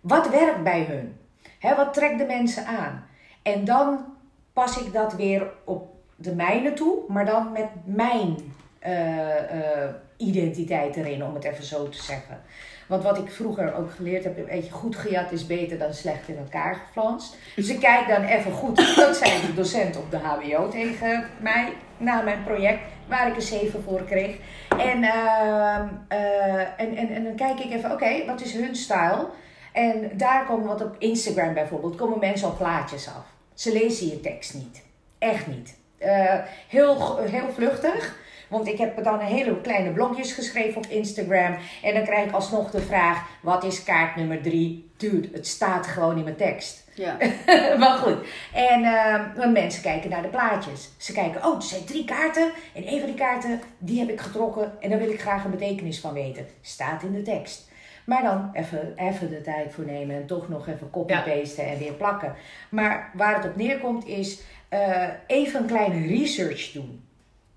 wat 0.01 0.29
werkt 0.29 0.63
bij 0.63 0.85
hun? 0.89 1.17
Hè, 1.59 1.75
wat 1.75 1.95
trekt 1.95 2.19
de 2.19 2.25
mensen 2.27 2.67
aan? 2.67 3.07
En 3.43 3.65
dan 3.65 4.05
pas 4.53 4.79
ik 4.79 4.93
dat 4.93 5.13
weer 5.15 5.51
op 5.65 5.94
de 6.17 6.35
mijne 6.35 6.73
toe, 6.73 6.99
maar 7.09 7.27
dan 7.27 7.53
met 7.53 7.69
mijn 7.85 8.37
eh, 8.79 9.83
eh, 9.85 9.91
identiteit 10.17 10.97
erin, 10.97 11.25
om 11.25 11.35
het 11.35 11.45
even 11.45 11.65
zo 11.65 11.89
te 11.89 12.03
zeggen. 12.03 12.41
Want 12.87 13.03
wat 13.03 13.19
ik 13.19 13.31
vroeger 13.31 13.75
ook 13.75 13.91
geleerd 13.91 14.25
heb, 14.25 14.47
weet 14.47 14.67
je, 14.67 14.73
goed 14.73 14.97
gejat 14.97 15.33
is 15.33 15.47
beter 15.47 15.79
dan 15.79 15.95
slecht 15.95 16.29
in 16.29 16.37
elkaar 16.37 16.75
geflanst. 16.75 17.37
Dus 17.57 17.69
ik 17.69 17.81
kijk 17.81 18.09
dan 18.09 18.23
even 18.23 18.53
goed, 18.53 18.97
dat 18.97 19.17
zei 19.17 19.41
de 19.47 19.55
docent 19.55 19.97
op 19.97 20.11
de 20.11 20.17
HBO 20.17 20.69
tegen 20.69 21.27
mij, 21.41 21.73
na 21.97 22.23
mijn 22.23 22.45
project, 22.45 22.81
waar 23.09 23.29
ik 23.29 23.37
een 23.37 23.43
7 23.43 23.83
voor 23.83 24.05
kreeg. 24.05 24.37
En, 24.79 25.03
ehm, 25.03 25.89
eh, 26.09 26.81
en, 26.81 26.97
en, 26.97 27.09
en 27.09 27.25
dan 27.25 27.35
kijk 27.35 27.59
ik 27.59 27.73
even, 27.73 27.93
oké, 27.93 28.25
wat 28.27 28.41
is 28.41 28.53
hun 28.53 28.77
stijl? 28.77 29.31
En 29.73 30.11
daar 30.17 30.47
komen 30.47 30.67
wat 30.67 30.83
op 30.83 30.97
Instagram 30.99 31.55
bijvoorbeeld, 31.55 31.97
komen 31.97 32.19
mensen 32.19 32.49
al 32.49 32.57
plaatjes 32.57 33.09
af. 33.09 33.27
Ze 33.55 33.73
lezen 33.73 34.09
je 34.09 34.21
tekst 34.21 34.55
niet. 34.55 34.83
Echt 35.19 35.47
niet. 35.47 35.83
Eh, 36.05 36.39
heel, 36.69 37.19
heel 37.19 37.53
vluchtig. 37.55 38.23
Want 38.49 38.69
ik 38.69 38.79
heb 38.79 39.05
dan 39.05 39.21
een 39.21 39.27
hele 39.27 39.61
kleine 39.61 39.91
blogjes 39.91 40.33
geschreven 40.33 40.77
op 40.77 40.87
Instagram. 40.87 41.57
En 41.83 41.95
dan 41.95 42.05
krijg 42.05 42.27
ik 42.27 42.33
alsnog 42.33 42.71
de 42.71 42.81
vraag: 42.81 43.27
wat 43.41 43.65
is 43.65 43.83
kaart 43.83 44.17
nummer 44.17 44.43
drie? 44.43 44.91
Dude, 44.97 45.29
het 45.33 45.47
staat 45.47 45.87
gewoon 45.87 46.17
in 46.17 46.25
mijn 46.25 46.37
tekst. 46.37 46.85
Ja. 46.95 47.17
maar 47.79 47.99
goed. 47.99 48.17
En 48.53 48.85
ehm, 48.85 49.53
mensen 49.53 49.83
kijken 49.83 50.11
naar 50.11 50.23
de 50.23 50.29
plaatjes. 50.29 50.91
Ze 50.97 51.13
kijken, 51.13 51.45
oh, 51.47 51.57
er 51.57 51.63
zijn 51.63 51.85
drie 51.85 52.05
kaarten. 52.05 52.51
En 52.75 52.93
een 52.93 52.99
van 52.99 53.09
die 53.09 53.19
kaarten, 53.19 53.61
die 53.79 53.99
heb 53.99 54.09
ik 54.09 54.21
getrokken. 54.21 54.73
En 54.81 54.91
daar 54.91 54.99
wil 54.99 55.11
ik 55.11 55.21
graag 55.21 55.45
een 55.45 55.51
betekenis 55.51 56.01
van 56.01 56.13
weten. 56.13 56.47
Staat 56.61 57.03
in 57.03 57.13
de 57.13 57.23
tekst. 57.23 57.73
Maar 58.05 58.23
dan 58.23 58.51
even, 58.53 58.93
even 58.97 59.31
de 59.31 59.41
tijd 59.41 59.73
voor 59.73 59.85
nemen 59.85 60.17
en 60.17 60.27
toch 60.27 60.49
nog 60.49 60.69
even 60.69 60.91
copy-pasten 60.91 61.67
en 61.67 61.79
weer 61.79 61.93
plakken. 61.93 62.35
Maar 62.69 63.11
waar 63.15 63.35
het 63.35 63.45
op 63.45 63.57
neerkomt 63.57 64.07
is 64.07 64.41
eh, 64.81 65.09
even 65.27 65.61
een 65.61 65.67
kleine 65.67 66.07
research 66.07 66.73
doen. 66.73 67.03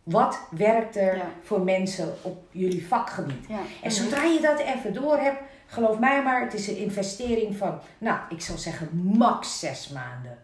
Wat 0.03 0.39
werkt 0.51 0.95
er 0.95 1.15
Ja. 1.15 1.30
voor 1.43 1.61
mensen 1.61 2.13
op 2.22 2.43
jullie 2.51 2.88
vakgebied? 2.88 3.47
Ja. 3.47 3.59
En 3.82 3.91
zodra 3.91 4.24
je 4.24 4.39
dat 4.41 4.59
even 4.59 4.93
door 4.93 5.18
hebt, 5.18 5.41
geloof 5.65 5.99
mij 5.99 6.24
maar, 6.24 6.41
het 6.41 6.53
is 6.53 6.68
een 6.68 6.78
investering 6.78 7.57
van, 7.57 7.80
nou, 7.97 8.20
ik 8.30 8.41
zal 8.41 8.57
zeggen 8.57 8.89
max 9.18 9.59
zes 9.59 9.89
maanden. 9.89 10.38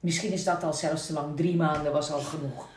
Misschien 0.00 0.32
is 0.32 0.44
dat 0.44 0.62
al 0.64 0.72
zelfs 0.72 1.06
te 1.06 1.12
lang. 1.12 1.36
Drie 1.36 1.56
maanden 1.56 1.92
was 1.92 2.12
al 2.12 2.20
genoeg. 2.20 2.68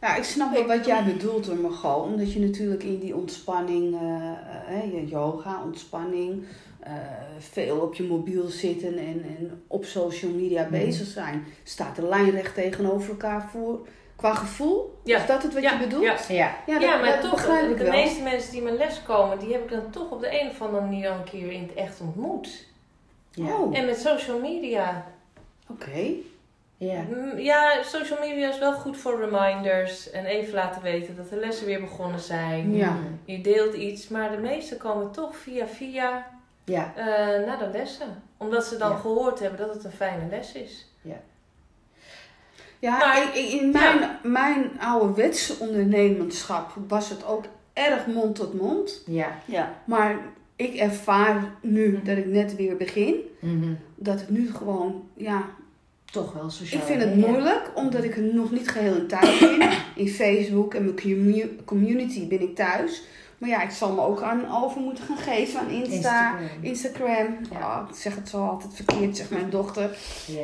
Ja, 0.00 0.16
ik 0.16 0.24
snap 0.24 0.52
wel 0.52 0.66
wat 0.66 0.86
jij 0.86 1.04
bedoelt 1.04 1.46
hoor, 1.46 1.56
Margot. 1.56 2.04
Omdat 2.04 2.32
je 2.32 2.40
natuurlijk 2.40 2.82
in 2.82 2.98
die 2.98 3.16
ontspanning, 3.16 3.94
eh, 4.00 4.76
eh, 4.76 4.92
je 4.92 5.06
yoga, 5.06 5.62
ontspanning, 5.64 6.44
eh, 6.82 6.92
veel 7.38 7.78
op 7.80 7.94
je 7.94 8.02
mobiel 8.02 8.46
zitten 8.48 8.98
en, 8.98 9.24
en 9.38 9.62
op 9.66 9.84
social 9.84 10.30
media 10.32 10.62
Mhm. 10.62 10.70
bezig 10.70 11.06
zijn, 11.06 11.44
staat 11.62 11.96
de 11.96 12.02
lijn 12.08 12.30
recht 12.30 12.54
tegenover 12.54 13.10
elkaar 13.10 13.48
voor. 13.50 13.86
Qua 14.16 14.34
gevoel? 14.34 14.98
Ja. 15.04 15.18
Is 15.20 15.26
dat 15.26 15.42
het 15.42 15.54
wat 15.54 15.62
Ja, 15.62 15.72
je 15.72 15.78
bedoelt? 15.78 16.02
ja. 16.02 16.16
Ja. 16.28 16.56
Ja, 16.66 16.72
dat, 16.72 16.82
Ja, 16.82 16.96
maar 17.00 17.10
dat 17.12 17.20
toch, 17.20 17.30
begrijp 17.30 17.70
ik 17.70 17.76
de 17.78 17.82
wel. 17.84 17.92
meeste 17.92 18.22
mensen 18.22 18.52
die 18.52 18.62
mijn 18.62 18.76
les 18.76 19.02
komen, 19.02 19.38
die 19.38 19.52
heb 19.52 19.62
ik 19.62 19.70
dan 19.70 19.90
toch 19.90 20.10
op 20.10 20.20
de 20.20 20.40
een 20.40 20.48
of 20.48 20.60
andere 20.62 20.82
manier 20.84 21.10
al 21.10 21.16
een 21.16 21.24
keer 21.24 21.52
in 21.52 21.62
het 21.62 21.74
echt 21.74 22.00
ontmoet. 22.00 22.66
Ja. 23.30 23.56
Oh, 23.56 23.76
En 23.78 23.86
met 23.86 23.98
social 23.98 24.38
media. 24.38 25.06
oké. 25.68 26.06
Ja. 26.76 27.00
Mm, 27.10 27.38
Ja, 27.38 27.82
social 27.82 28.18
media 28.20 28.48
is 28.48 28.58
wel 28.58 28.72
goed 28.72 28.96
voor 28.96 29.20
reminders 29.20 30.10
en 30.10 30.24
even 30.24 30.54
laten 30.54 30.82
weten 30.82 31.16
dat 31.16 31.30
de 31.30 31.36
lessen 31.36 31.66
weer 31.66 31.80
begonnen 31.80 32.20
zijn. 32.20 32.74
Ja. 32.76 32.96
Je 33.24 33.40
deelt 33.40 33.74
iets, 33.74 34.08
maar 34.08 34.30
de 34.30 34.36
meeste 34.36 34.76
komen 34.76 35.10
toch 35.10 35.36
via 35.36 35.66
via 35.66 36.26
Ja. 36.70 36.92
eh, 36.96 37.46
naar 37.46 37.58
de 37.58 37.68
lessen. 37.72 38.22
Omdat 38.36 38.64
ze 38.64 38.76
dan 38.76 38.90
Ja. 38.90 38.96
gehoord 38.96 39.38
hebben 39.38 39.58
dat 39.58 39.74
het 39.74 39.84
een 39.84 39.90
fijne 39.92 40.22
les 40.30 40.52
is. 40.52 40.84
Ja, 42.78 42.98
Maar- 42.98 43.36
in, 43.38 43.70
mijn, 43.70 44.18
mijn 44.22 44.70
ouderwetse 44.80 45.54
ondernemerschap 45.58 46.72
was 46.88 47.08
het 47.10 47.26
ook 47.26 47.44
erg 47.72 48.06
mond 48.06 48.34
tot 48.36 48.54
mond. 48.54 49.02
Ja. 49.06 49.38
Ja. 49.44 49.74
Maar 49.84 50.18
ik 50.56 50.74
ervaar 50.74 51.44
nu 51.62 51.88
Mhm. 51.92 52.04
dat 52.04 52.16
ik 52.16 52.26
net 52.26 52.56
weer 52.56 52.76
begin, 52.76 53.14
Mhm. 53.40 53.72
dat 53.96 54.20
het 54.20 54.30
nu 54.30 54.50
gewoon, 54.54 55.08
ja, 55.16 55.44
Toch 56.12 56.32
wel 56.32 56.50
sociaal. 56.50 56.80
Ik 56.80 56.86
vind 56.86 57.02
het 57.02 57.14
moeilijk, 57.16 57.70
omdat 57.74 58.04
ik 58.04 58.16
er 58.16 58.22
nog 58.22 58.50
niet 58.50 58.68
geheel 58.70 58.94
in 58.96 59.06
thuis 59.06 59.38
ben. 59.38 59.70
In 59.94 60.08
Facebook 60.08 60.74
en 60.74 60.84
mijn 60.84 61.00
commu- 61.00 61.56
community 61.64 62.28
ben 62.28 62.40
ik 62.40 62.54
thuis. 62.56 63.02
Maar 63.40 63.48
ja, 63.48 63.62
ik 63.62 63.70
zal 63.70 63.92
me 63.92 64.00
ook 64.00 64.22
aan 64.22 64.62
over 64.62 64.80
moeten 64.80 65.04
gaan 65.04 65.16
geven 65.16 65.60
aan 65.60 65.68
Insta, 65.68 65.88
Instagram. 65.90 66.48
Instagram. 66.60 67.38
Ja. 67.52 67.58
Oh, 67.82 67.88
ik 67.90 67.96
zeg 67.96 68.14
het 68.14 68.28
zo 68.28 68.46
altijd 68.46 68.74
verkeerd, 68.74 69.16
zegt 69.16 69.30
mijn 69.30 69.50
dochter. 69.50 69.90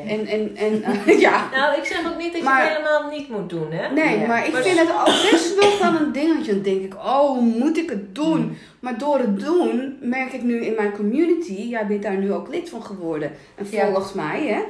En, 0.07 0.27
en, 0.27 0.57
en 0.57 0.83
eh, 0.83 1.21
ja. 1.27 1.49
Nou, 1.53 1.79
ik 1.79 1.85
zeg 1.85 1.99
ook 2.13 2.19
niet 2.19 2.33
dat 2.33 2.43
je 2.43 2.49
het 2.51 2.69
helemaal 2.69 3.11
niet 3.11 3.29
moet 3.29 3.51
doen, 3.51 3.71
hè? 3.73 3.93
Nee, 3.95 4.19
Ja. 4.19 4.27
maar 4.27 4.47
ik 4.47 4.53
Maar 4.53 4.63
vind 4.63 4.79
het 4.79 4.91
ook 4.91 5.31
best 5.31 5.59
wel 5.61 5.71
van 5.71 5.97
een 5.97 6.13
dingetje. 6.13 6.53
Dan 6.53 6.63
denk 6.63 6.83
ik, 6.83 6.95
oh, 6.95 7.41
moet 7.41 7.77
ik 7.77 7.91
het 7.91 8.15
doen? 8.15 8.41
Mm. 8.41 8.57
Maar 8.81 8.99
door 8.99 9.19
het 9.19 9.41
doen 9.41 9.97
merk 10.01 10.33
ik 10.33 10.43
nu 10.43 10.65
in 10.65 10.75
mijn 10.75 10.93
community, 10.93 11.53
jij 11.55 11.87
bent 11.87 12.03
daar 12.03 12.17
nu 12.17 12.33
ook 12.33 12.49
lid 12.49 12.69
van 12.71 12.83
geworden 12.83 13.31
en 13.55 13.67
Ja. 13.71 13.87
volgt 13.91 14.15
mij, 14.15 14.47
hè. 14.47 14.61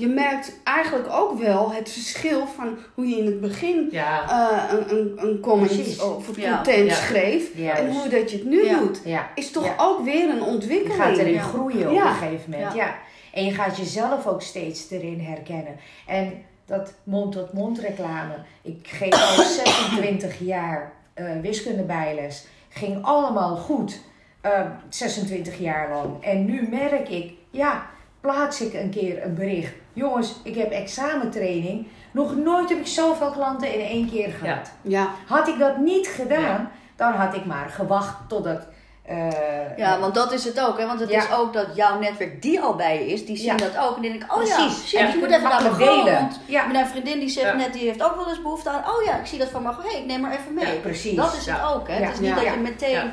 Je 0.00 0.06
merkt 0.08 0.52
eigenlijk 0.64 1.08
ook 1.12 1.38
wel 1.38 1.72
het 1.72 1.90
verschil 1.90 2.46
van 2.46 2.78
hoe 2.94 3.06
je 3.08 3.16
in 3.16 3.26
het 3.26 3.40
begin 3.40 3.88
Ja. 3.90 4.28
eh, 4.28 4.78
een, 4.78 4.96
een, 4.98 5.12
een 5.28 5.40
comment 5.40 5.72
Precies. 5.74 6.00
of 6.02 6.28
een 6.28 6.34
content 6.34 6.88
Ja. 6.90 6.94
schreef. 6.94 7.54
En 7.54 7.90
hoe 7.92 8.08
dat 8.08 8.30
je 8.30 8.36
het 8.36 8.46
nu 8.46 8.68
doet, 8.68 9.00
is 9.34 9.50
toch 9.50 9.74
ook 9.76 10.04
weer 10.04 10.28
een 10.28 10.36
Je 10.36 10.44
ontwikkeling. 10.44 10.94
gaat 11.02 11.16
erin 11.16 11.40
groeien 11.40 11.90
op 11.90 11.96
een 11.96 12.00
gegeven 12.06 12.50
moment. 12.50 12.74
Ja. 12.74 12.94
En 13.32 13.44
je 13.44 13.52
gaat 13.52 13.76
jezelf 13.76 14.26
ook 14.26 14.42
steeds 14.42 14.90
erin 14.90 15.20
herkennen. 15.20 15.76
En 16.06 16.32
dat 16.66 16.92
mond-tot-mond 17.04 17.78
reclame. 17.78 18.34
Ik 18.62 18.88
geef 18.88 19.12
al 19.38 19.44
26 19.90 20.38
jaar 20.38 20.92
eh 21.14 21.24
wiskundebijles. 21.42 22.46
Ging 22.68 23.04
allemaal 23.04 23.56
goed. 23.56 24.00
eh, 24.40 24.60
26 24.88 25.58
jaar 25.58 25.88
lang. 25.90 26.24
En 26.24 26.44
nu 26.44 26.68
merk 26.70 27.08
ik, 27.08 27.32
ja, 27.50 27.86
plaats 28.20 28.60
ik 28.60 28.74
een 28.74 28.90
keer 28.90 29.24
een 29.24 29.34
bericht. 29.34 29.72
Jongens, 29.92 30.34
ik 30.42 30.54
heb 30.56 30.70
examentraining. 30.70 31.86
Nog 32.10 32.36
nooit 32.36 32.68
heb 32.68 32.78
ik 32.78 32.86
zoveel 32.86 33.30
klanten 33.30 33.74
in 33.74 33.80
één 33.80 34.10
keer 34.10 34.28
gehad. 34.40 34.70
Ja, 34.82 35.08
Had 35.26 35.48
ik 35.48 35.58
dat 35.58 35.76
niet 35.78 36.06
gedaan, 36.06 36.70
dan 36.96 37.12
had 37.12 37.34
ik 37.34 37.44
maar 37.44 37.68
gewacht 37.68 38.14
totdat... 38.28 38.66
eh, 39.02 39.76
Ja, 39.76 39.98
want 39.98 40.14
dat 40.14 40.32
is 40.32 40.44
het 40.44 40.60
ook. 40.60 40.78
Hè? 40.78 40.86
Want 40.86 41.00
het 41.00 41.10
Ja. 41.10 41.18
is 41.22 41.32
ook 41.32 41.52
dat 41.52 41.66
jouw 41.74 41.98
netwerk 41.98 42.42
die 42.42 42.60
al 42.60 42.74
bij 42.74 42.98
je 42.98 43.12
is, 43.12 43.26
die 43.26 43.36
zien 43.36 43.46
Ja. 43.46 43.56
dat 43.56 43.76
ook. 43.78 43.96
En 43.96 44.02
die 44.02 44.10
denken, 44.10 44.36
oh 44.36 44.46
ja, 44.46 44.54
Precies. 44.56 44.88
shit, 44.88 45.00
Ja, 45.00 45.06
ik 45.06 45.12
je 45.12 45.18
moet 45.18 45.28
even 45.30 45.42
naar 45.42 45.78
delen. 45.78 46.14
Want 46.14 46.40
Ja. 46.46 46.66
mijn 46.66 46.86
vriendin 46.86 47.18
die 47.18 47.28
zegt 47.28 47.46
Ja. 47.46 47.54
net, 47.56 47.72
die 47.72 47.82
heeft 47.86 48.02
ook 48.02 48.16
wel 48.16 48.28
eens 48.28 48.42
behoefte 48.42 48.70
aan, 48.70 48.80
oh 48.90 49.04
ja, 49.04 49.16
ik 49.18 49.26
zie 49.26 49.38
dat 49.38 49.48
van 49.48 49.62
Margot. 49.62 49.90
Hey, 49.92 50.00
ik 50.00 50.06
neem 50.06 50.20
maar 50.20 50.32
even 50.32 50.54
mee. 50.54 50.66
Ja, 50.74 50.80
precies. 50.80 51.16
Dat 51.16 51.34
is 51.36 51.44
Ja. 51.44 51.54
het 51.54 51.74
ook. 51.74 51.88
Hè? 51.88 51.98
Ja. 51.98 52.04
Het 52.04 52.12
is 52.14 52.20
niet 52.20 52.28
Ja. 52.28 52.34
dat 52.34 52.44
je 52.44 52.56
meteen... 52.60 53.10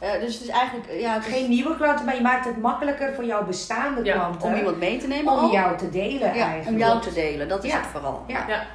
Ja. 0.00 0.06
eh, 0.14 0.20
dus 0.20 0.34
het 0.34 0.42
is 0.42 0.48
eigenlijk... 0.48 0.92
Ja, 1.00 1.12
het 1.14 1.26
is 1.26 1.32
Geen 1.32 1.48
nieuwe 1.48 1.76
klanten, 1.76 2.04
maar 2.04 2.14
je 2.14 2.20
maakt 2.22 2.44
het 2.44 2.56
makkelijker 2.60 3.14
voor 3.14 3.24
jouw 3.24 3.44
bestaande 3.46 4.04
Ja, 4.04 4.14
klanten. 4.14 4.48
om 4.48 4.54
iemand 4.54 4.78
mee 4.78 4.98
te 4.98 5.06
nemen. 5.06 5.32
om 5.32 5.50
jou 5.50 5.76
te 5.78 5.90
delen 5.90 6.34
ja, 6.34 6.44
eigenlijk. 6.46 6.68
om 6.68 6.78
jou 6.78 7.00
te 7.00 7.12
delen. 7.12 7.48
Dat 7.48 7.64
is 7.64 7.70
Ja. 7.72 7.76
het 7.78 7.86
vooral. 7.86 8.24
Ja. 8.26 8.44
Ja. 8.48 8.66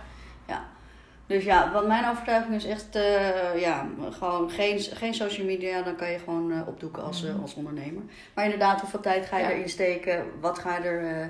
Dus 1.28 1.44
ja, 1.44 1.72
wat 1.72 1.88
mijn 1.88 2.10
overtuiging 2.10 2.56
is 2.56 2.66
echt, 2.66 2.96
eh, 2.96 3.60
ja, 3.62 3.88
gewoon 4.12 4.50
geen, 4.50 4.80
geen 4.80 5.14
social 5.14 5.46
media, 5.46 5.82
dan 5.82 5.96
kan 5.96 6.12
je 6.12 6.20
gewoon 6.20 6.52
eh, 6.52 6.68
opdoeken 6.68 7.04
als, 7.04 7.26
eh, 7.26 7.42
als 7.42 7.54
ondernemer. 7.54 8.04
Maar 8.34 8.44
inderdaad, 8.44 8.80
hoeveel 8.82 9.00
tijd 9.00 9.26
ga 9.26 9.38
je 9.38 9.44
Ja. 9.44 9.50
erin 9.50 9.70
steken? 9.70 10.26
Wat 10.42 10.60
ga 10.60 10.78
je 10.78 10.84
er, 10.84 11.22
eh, 11.22 11.28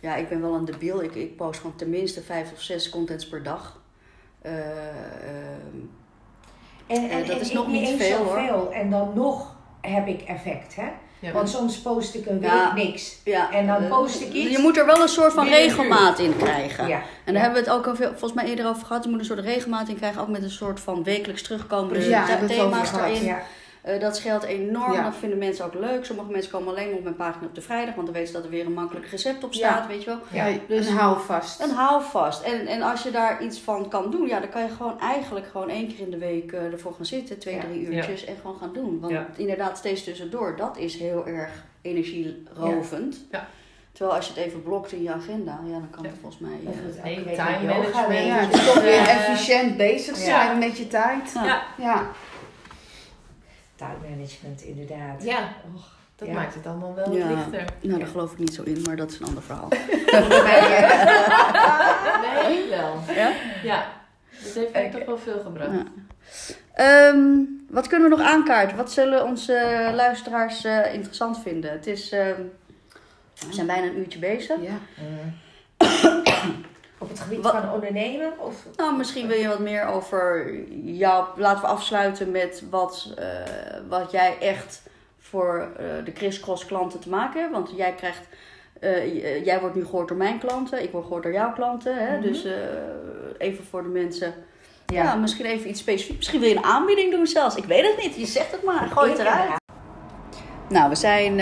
ja, 0.00 0.16
ik 0.16 0.28
ben 0.28 0.40
wel 0.40 0.54
een 0.54 0.64
debiel. 0.64 1.02
Ik, 1.02 1.14
ik 1.14 1.36
post 1.36 1.60
gewoon 1.60 1.76
tenminste 1.76 2.22
vijf 2.22 2.52
of 2.52 2.60
zes 2.60 2.88
contents 2.90 3.28
per 3.28 3.42
dag. 3.42 3.80
Eh, 4.42 4.58
ehm, 4.58 5.76
En, 6.90 7.10
en, 7.10 7.20
Eh, 7.20 7.26
dat 7.26 7.36
en 7.36 7.40
is 7.40 7.52
nog 7.52 7.66
niet 7.68 7.88
eens 7.88 8.02
veel, 8.02 8.16
hoor. 8.18 8.38
zoveel. 8.38 8.70
En 8.72 8.90
dan 8.90 9.12
nog 9.14 9.54
heb 9.80 10.06
ik 10.06 10.20
effect, 10.22 10.76
hè? 10.76 10.86
Ja. 11.18 11.32
Want 11.32 11.48
soms 11.48 11.78
post 11.80 12.14
ik 12.14 12.26
een 12.26 12.40
week 12.40 12.50
Ja. 12.50 12.74
niks. 12.74 13.16
ja, 13.24 13.52
En 13.52 13.66
dan 13.66 13.82
eh, 13.82 13.88
post 13.90 14.20
ik 14.20 14.32
iets 14.32 14.50
Je 14.56 14.58
moet 14.58 14.76
er 14.78 14.86
wel 14.86 15.02
een 15.02 15.08
soort 15.08 15.32
van 15.32 15.48
regelmaat 15.48 16.18
in 16.18 16.36
krijgen. 16.36 16.88
Ja. 16.88 16.96
En 16.96 17.02
daar 17.24 17.34
Ja. 17.34 17.40
hebben 17.40 17.62
we 17.64 17.70
het 17.70 17.78
ook 17.78 17.86
al 17.86 17.96
veel, 17.96 18.08
volgens 18.08 18.32
mij 18.32 18.44
eerder 18.44 18.66
over 18.68 18.86
gehad. 18.86 19.04
Je 19.04 19.10
moet 19.10 19.18
een 19.18 19.24
soort 19.24 19.38
regelmaat 19.38 19.88
in 19.88 19.96
krijgen, 19.96 20.20
ook 20.22 20.28
met 20.28 20.42
een 20.42 20.50
soort 20.50 20.80
van 20.80 21.02
wekelijks 21.02 21.42
terugkomende 21.42 22.00
thema's 22.46 22.92
erin. 22.92 23.34
Ja. 23.84 23.90
Eh, 23.90 24.00
dat 24.00 24.16
scheelt 24.16 24.42
enorm. 24.42 24.92
Ja. 24.92 25.02
Dat 25.02 25.14
vinden 25.18 25.38
mensen 25.38 25.64
ook 25.64 25.74
leuk. 25.74 26.04
Sommige 26.04 26.30
mensen 26.30 26.50
komen 26.52 26.68
alleen 26.68 26.94
op 26.94 27.02
mijn 27.02 27.16
pagina 27.16 27.46
op 27.46 27.54
de 27.54 27.60
vrijdag, 27.60 27.94
want 27.94 28.06
dan 28.06 28.14
weten 28.14 28.28
ze 28.28 28.34
dat 28.34 28.44
er 28.44 28.50
weer 28.50 28.66
een 28.66 28.72
makkelijk 28.72 29.06
recept 29.06 29.44
op 29.44 29.54
staat, 29.54 29.86
weet 29.86 30.02
je 30.02 30.06
wel. 30.10 30.18
Ja. 30.30 30.46
ja. 30.46 30.58
Dus- 30.68 30.86
en 30.86 30.94
hou 30.96 31.20
vast. 31.20 31.60
En 31.60 31.70
hou 31.70 32.02
vast. 32.02 32.42
En, 32.42 32.66
en 32.66 32.82
als 32.82 33.02
je 33.02 33.10
daar 33.10 33.42
iets 33.42 33.60
van 33.60 33.88
kan 33.88 34.10
doen, 34.10 34.26
ja, 34.28 34.40
dan 34.40 34.48
kan 34.48 34.62
je 34.62 34.68
gewoon 34.68 35.00
eigenlijk 35.00 35.46
gewoon 35.46 35.68
één 35.68 35.88
keer 35.88 35.98
in 36.00 36.10
de 36.10 36.18
week 36.18 36.52
eh, 36.52 36.72
ervoor 36.72 36.94
gaan 36.94 37.06
zitten, 37.06 37.38
twee, 37.38 37.54
Ja. 37.54 37.60
drie 37.60 37.80
uurtjes, 37.86 38.24
en 38.24 38.36
gewoon 38.40 38.56
gaan 38.60 38.72
doen. 38.72 39.00
Want 39.00 39.12
Ja. 39.12 39.26
inderdaad, 39.36 39.78
steeds 39.78 40.04
tussendoor, 40.04 40.56
dat 40.56 40.76
is 40.76 40.98
heel 40.98 41.26
erg 41.26 41.50
energierovend. 41.82 43.16
Ja. 43.30 43.46
Terwijl 43.92 44.16
als 44.16 44.26
je 44.28 44.32
het 44.34 44.42
even 44.44 44.62
blokt 44.62 44.92
in 44.92 45.02
je 45.02 45.12
agenda, 45.12 45.60
ja, 45.64 45.72
dan 45.72 45.88
kan 45.90 46.04
het 46.04 46.12
Ja. 46.14 46.20
volgens 46.20 46.42
mij. 46.42 46.58
Of 46.66 46.74
eh, 46.74 46.82
het 46.84 47.34
time 47.34 47.66
management. 47.66 48.26
ja, 48.26 48.34
het 48.34 48.54
is 48.54 48.66
toch 48.66 48.82
weer 48.82 49.08
efficiënt 49.08 49.76
bezig 49.76 50.16
ja. 50.18 50.24
zijn 50.24 50.58
met 50.58 50.78
je 50.78 50.86
tijd. 50.88 51.32
ja. 51.34 51.62
Ja. 51.78 52.06
Ja. 53.80 53.86
Tijdmanagement, 53.86 54.62
inderdaad. 54.62 55.22
Ja, 55.24 55.38
Och, 55.74 55.88
dat 56.16 56.28
Ja. 56.28 56.34
maakt 56.34 56.54
het 56.54 56.66
allemaal 56.66 56.94
wel 56.94 57.16
Ja. 57.16 57.28
lichter. 57.28 57.64
Nou, 57.80 57.98
daar 57.98 58.08
geloof 58.08 58.32
ik 58.32 58.38
niet 58.38 58.54
zo 58.54 58.62
in, 58.62 58.82
maar 58.86 58.96
dat 58.96 59.10
is 59.10 59.18
een 59.20 59.26
ander 59.26 59.42
verhaal. 59.42 59.68
Nee, 62.22 62.62
ik 62.62 62.68
wel. 62.70 63.14
Ja? 63.14 63.30
Ja, 63.62 63.86
dat 64.44 64.52
heeft 64.54 64.72
mij 64.72 64.90
toch 64.90 65.04
wel 65.04 65.18
veel 65.18 65.40
gebracht. 65.40 65.70
Ja. 65.72 65.84
Ehm, 66.74 67.28
wat 67.68 67.86
kunnen 67.86 68.10
we 68.10 68.16
nog 68.16 68.26
aankaarten? 68.26 68.76
Wat 68.76 68.92
zullen 68.92 69.24
onze 69.24 69.90
luisteraars 69.94 70.64
eh, 70.64 70.94
interessant 70.94 71.38
vinden? 71.42 71.70
Het 71.72 71.86
is, 71.86 72.10
ehm, 72.12 72.40
we 73.46 73.52
zijn 73.52 73.66
bijna 73.66 73.86
een 73.86 73.98
uurtje 73.98 74.18
bezig. 74.18 74.56
Ja. 74.60 74.78
Op 77.02 77.08
het 77.08 77.20
gebied 77.20 77.40
Wat- 77.42 77.52
van 77.52 77.72
ondernemen? 77.72 78.32
Of... 78.38 78.54
Nou, 78.76 78.96
misschien 78.96 79.26
wil 79.26 79.38
je 79.38 79.48
wat 79.48 79.58
meer 79.58 79.86
over 79.86 80.54
jou. 80.82 81.24
Laten 81.36 81.60
we 81.62 81.66
afsluiten 81.68 82.30
met 82.30 82.62
wat, 82.70 83.14
eh, 83.18 83.26
wat 83.88 84.10
jij 84.10 84.36
echt 84.40 84.82
voor 85.18 85.68
eh, 85.76 85.84
de 86.04 86.12
crisscross 86.12 86.66
klanten 86.66 87.00
te 87.00 87.08
maken 87.08 87.40
hebt. 87.40 87.52
Want 87.52 87.70
jij 87.76 87.94
krijgt. 87.94 88.26
eh, 88.80 89.44
jij 89.44 89.60
wordt 89.60 89.74
nu 89.74 89.84
gehoord 89.84 90.08
door 90.08 90.16
mijn 90.16 90.38
klanten, 90.38 90.82
ik 90.82 90.90
word 90.90 91.04
gehoord 91.04 91.22
door 91.22 91.32
jouw 91.32 91.52
klanten. 91.52 91.96
Hè? 92.06 92.12
Mhm. 92.18 92.22
Dus 92.22 92.46
even 93.38 93.64
voor 93.64 93.82
de 93.82 93.88
mensen. 93.88 94.34
Ja. 94.86 95.14
misschien 95.14 95.46
even 95.46 95.68
iets 95.68 95.80
specifieks. 95.80 96.16
Misschien 96.16 96.40
wil 96.40 96.48
je 96.48 96.56
een 96.56 96.64
aanbieding 96.64 97.12
doen 97.12 97.26
zelfs. 97.26 97.56
Ik 97.56 97.64
weet 97.64 97.86
het 97.86 97.96
niet. 98.04 98.16
Je 98.16 98.26
zegt 98.26 98.52
het 98.52 98.62
maar. 98.62 98.88
Gooi 98.92 99.10
het 99.10 99.18
eruit. 99.18 99.50
Nou, 100.68 100.88
we 100.88 100.94
zijn 100.96 101.36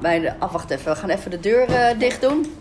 bij 0.00 0.20
de. 0.20 0.32
Ah, 0.38 0.52
wacht 0.52 0.70
even. 0.70 0.92
We 0.92 0.98
gaan 0.98 1.10
even 1.10 1.30
de 1.30 1.40
deur 1.40 1.94
dicht 1.98 2.20
doen. 2.20 2.56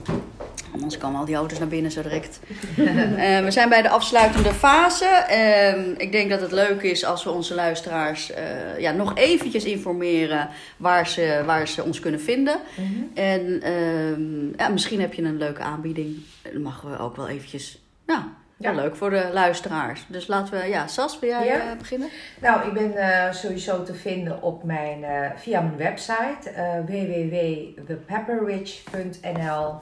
Anders 0.73 0.97
komen 0.97 1.19
al 1.19 1.25
die 1.25 1.35
auto's 1.35 1.59
naar 1.59 1.67
binnen 1.67 1.91
zo 1.91 2.01
direct. 2.01 2.39
Eh, 2.77 3.39
we 3.43 3.51
zijn 3.51 3.69
bij 3.69 3.81
de 3.81 3.89
afsluitende 3.89 4.53
fase. 4.53 5.05
Ehm, 5.05 5.93
ik 5.97 6.11
denk 6.11 6.29
dat 6.29 6.41
het 6.41 6.51
leuk 6.51 6.81
is 6.81 7.05
als 7.05 7.23
we 7.23 7.29
onze 7.29 7.55
luisteraars 7.55 8.31
eh, 8.31 8.79
ja, 8.79 8.91
nog 8.91 9.15
eventjes 9.17 9.63
informeren 9.63 10.49
waar 10.77 11.07
ze, 11.07 11.41
waar 11.45 11.67
ze 11.67 11.83
ons 11.83 11.99
kunnen 11.99 12.21
vinden. 12.21 12.57
Mhm. 12.75 13.17
En 13.19 13.61
ehm, 13.61 14.45
ja, 14.57 14.67
misschien 14.69 15.01
heb 15.01 15.13
je 15.13 15.21
een 15.21 15.37
leuke 15.37 15.61
aanbieding. 15.61 16.17
Dan 16.53 16.61
mogen 16.61 16.91
we 16.91 16.97
ook 16.99 17.15
wel 17.15 17.27
eventjes 17.27 17.81
ja, 18.07 18.27
Ja. 18.57 18.71
Leuk 18.71 18.95
voor 18.95 19.09
de 19.09 19.29
luisteraars. 19.33 20.05
Dus 20.07 20.27
laten 20.27 20.59
we, 20.61 20.67
ja, 20.67 20.87
Sas, 20.87 21.19
wil 21.19 21.29
jij 21.29 21.45
Ja. 21.45 21.53
eh, 21.71 21.77
beginnen? 21.77 22.09
Nou, 22.41 22.67
ik 22.67 22.73
ben 22.73 22.93
sowieso 23.35 23.83
te 23.83 23.93
vinden 23.93 24.41
op 24.41 24.63
mijn, 24.63 25.05
via 25.35 25.61
mijn 25.61 25.77
website 25.77 26.51
www.thepepperwitch.nl 26.85 29.73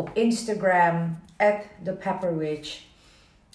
Op 0.00 0.10
Instagram, 0.12 1.18
at 1.36 1.54
thepepperwitch. 1.84 2.82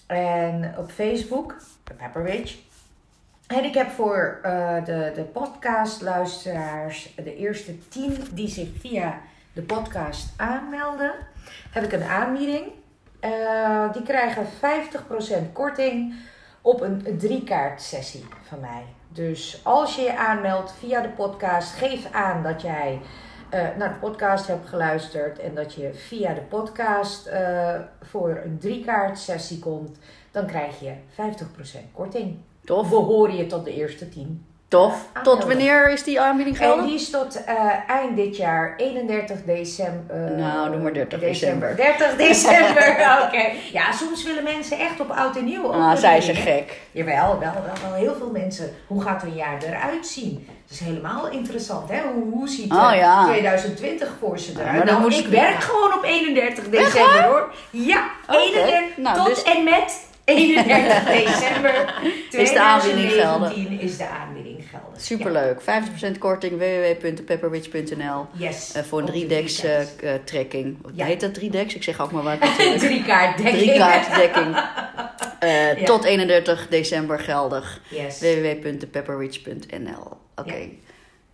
En 0.06 0.74
op 0.78 0.90
Facebook, 0.90 1.56
The 1.84 1.92
Pepperwitch. 1.92 2.56
En 3.46 3.64
ik 3.64 3.74
heb 3.74 3.90
voor 3.90 4.38
eh, 4.42 4.84
de, 4.84 5.12
de 5.14 5.22
podcastluisteraars, 5.22 7.14
de 7.14 7.36
eerste 7.36 7.88
tien 7.88 8.16
die 8.32 8.48
zich 8.48 8.68
via 8.78 9.20
de 9.52 9.62
podcast 9.62 10.32
aanmelden, 10.36 11.12
heb 11.70 11.84
ik 11.84 11.92
een 11.92 12.02
aanbieding. 12.02 12.66
Eh, 13.20 13.92
die 13.92 14.02
krijgen 14.02 14.46
50% 15.48 15.52
korting 15.52 16.14
op 16.60 16.80
een 16.80 17.16
drie 17.18 17.44
kaart 17.44 17.82
sessie 17.82 18.24
van 18.48 18.60
mij. 18.60 18.84
Dus 19.08 19.60
als 19.62 19.96
je 19.96 20.02
je 20.02 20.16
aanmeldt 20.16 20.72
via 20.78 21.00
de 21.00 21.08
podcast, 21.08 21.72
geef 21.72 22.12
aan 22.12 22.42
dat 22.42 22.62
jij 22.62 23.00
naar 23.50 23.88
de 23.88 23.98
podcast 24.00 24.46
hebt 24.46 24.68
geluisterd 24.68 25.38
en 25.38 25.54
dat 25.54 25.74
je 25.74 25.94
via 25.94 26.34
de 26.34 26.40
podcast 26.40 27.26
eh, 27.26 27.80
voor 28.02 28.40
een 28.44 28.58
drie 28.58 28.84
kaart 28.84 29.18
sessie 29.18 29.58
komt, 29.58 29.98
dan 30.30 30.46
krijg 30.46 30.80
je 30.80 30.92
50% 30.92 31.92
korting. 31.92 32.38
Tof. 32.64 32.90
Behoor 32.90 33.30
je 33.32 33.46
tot 33.46 33.64
de 33.64 33.74
eerste 33.74 34.08
10. 34.08 34.44
Tof. 34.68 34.94
Ja, 35.14 35.20
Tot 35.22 35.44
wanneer 35.44 35.90
is 35.90 36.02
die 36.02 36.20
aanbieding 36.20 36.56
En 36.58 36.62
geldig? 36.66 36.84
die 36.84 36.94
is 36.94 37.10
tot 37.10 37.44
eh, 37.44 37.54
eind 37.86 38.16
dit 38.16 38.36
jaar, 38.36 38.74
31 38.76 39.36
december. 39.44 40.16
eh, 40.32 40.36
Nou, 40.38 40.70
doe 40.70 40.80
maar 40.80 40.92
30 40.92 41.20
december. 41.20 41.76
30 41.76 42.16
december, 42.26 42.88
oké. 43.24 43.44
Ja, 43.72 43.92
soms 43.92 44.24
willen 44.24 44.42
mensen 44.44 44.78
echt 44.78 45.00
op 45.00 45.10
oud 45.10 45.36
en 45.36 45.44
nieuw 45.44 45.72
Ah, 45.72 45.88
weer 45.88 45.96
zij 45.96 46.20
ze 46.20 46.32
dingen. 46.32 46.46
gek. 46.52 46.80
Jawel, 46.92 47.38
wel, 47.38 47.52
wel, 47.52 47.90
wel 47.90 47.94
heel 47.98 48.14
veel 48.14 48.30
mensen. 48.32 48.74
Hoe 48.86 49.02
gaat 49.02 49.22
een 49.22 49.34
jaar 49.34 49.62
eruit 49.62 50.06
zien? 50.06 50.48
Het 50.62 50.70
is 50.70 50.80
helemaal 50.86 51.28
interessant, 51.28 51.90
hè? 51.90 52.00
Hoe, 52.14 52.30
hoe 52.32 52.48
ziet 52.48 52.72
Oh, 52.72 52.92
eh, 52.92 52.98
ja. 52.98 53.24
2020 53.26 54.08
voor 54.20 54.38
ze 54.38 54.52
eruit? 54.60 54.86
dan 54.86 55.00
nou, 55.00 55.14
ik 55.14 55.26
werk 55.26 55.62
gewoon 55.62 55.94
op 55.94 56.04
31 56.04 56.68
december, 56.68 57.22
hoor. 57.22 57.52
Ja, 57.70 58.04
Oké. 58.28 58.38
31 58.38 58.96
Nou, 58.96 59.16
tot 59.16 59.26
dus- 59.26 59.42
en 59.42 59.64
met 59.64 60.04
31 60.26 61.04
december 61.04 61.94
Is 62.30 62.52
de 62.52 62.60
aanbieding 62.60 63.12
geldig. 63.12 63.48
2019 63.52 63.80
is 63.80 63.96
de 63.96 64.04
aanbieding 64.20 64.35
Superleuk. 64.98 65.60
50% 65.60 66.18
korting 66.18 66.58
www.pepperwitch.nl 66.58 67.98
Ja. 68.02 68.26
Yes. 68.32 68.72
eh, 68.72 68.82
voor 68.82 68.98
een 68.98 69.04
Op 69.06 69.12
de 69.14 69.20
3-decks 69.24 69.54
drie 69.54 69.70
kaart. 69.70 69.96
eh, 70.02 70.12
trekking. 70.24 70.76
Ja. 70.94 71.04
Heet 71.04 71.20
dat 71.20 71.38
3-decks? 71.40 71.74
Ik 71.74 71.82
zeg 71.82 72.00
ook 72.00 72.12
maar 72.12 72.22
wat. 72.22 72.38
Drie 72.78 73.04
kaart 73.04 73.36
dekking. 73.42 73.62
Drie 73.62 73.74
Ja. 75.40 75.84
Tot 75.84 76.04
31 76.04 76.68
december 76.68 77.18
geldig. 77.18 77.80
Yes. 77.88 78.20
www.thepepperwitch.nl 78.20 80.16
Oké. 80.36 80.68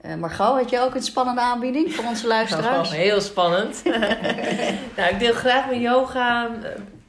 Eh, 0.00 0.14
Margot, 0.14 0.46
had 0.60 0.70
je 0.70 0.80
ook 0.80 0.94
een 0.94 1.02
spannende 1.02 1.40
aanbieding 1.40 1.94
voor 1.94 2.04
onze 2.04 2.22
Dat 2.22 2.30
luisteraars? 2.30 2.90
is 2.90 2.96
heel 2.96 3.20
spannend. 3.20 3.82
nou, 4.96 5.10
ik 5.12 5.18
deel 5.18 5.32
graag 5.32 5.66
mijn 5.66 5.80
yoga 5.80 6.50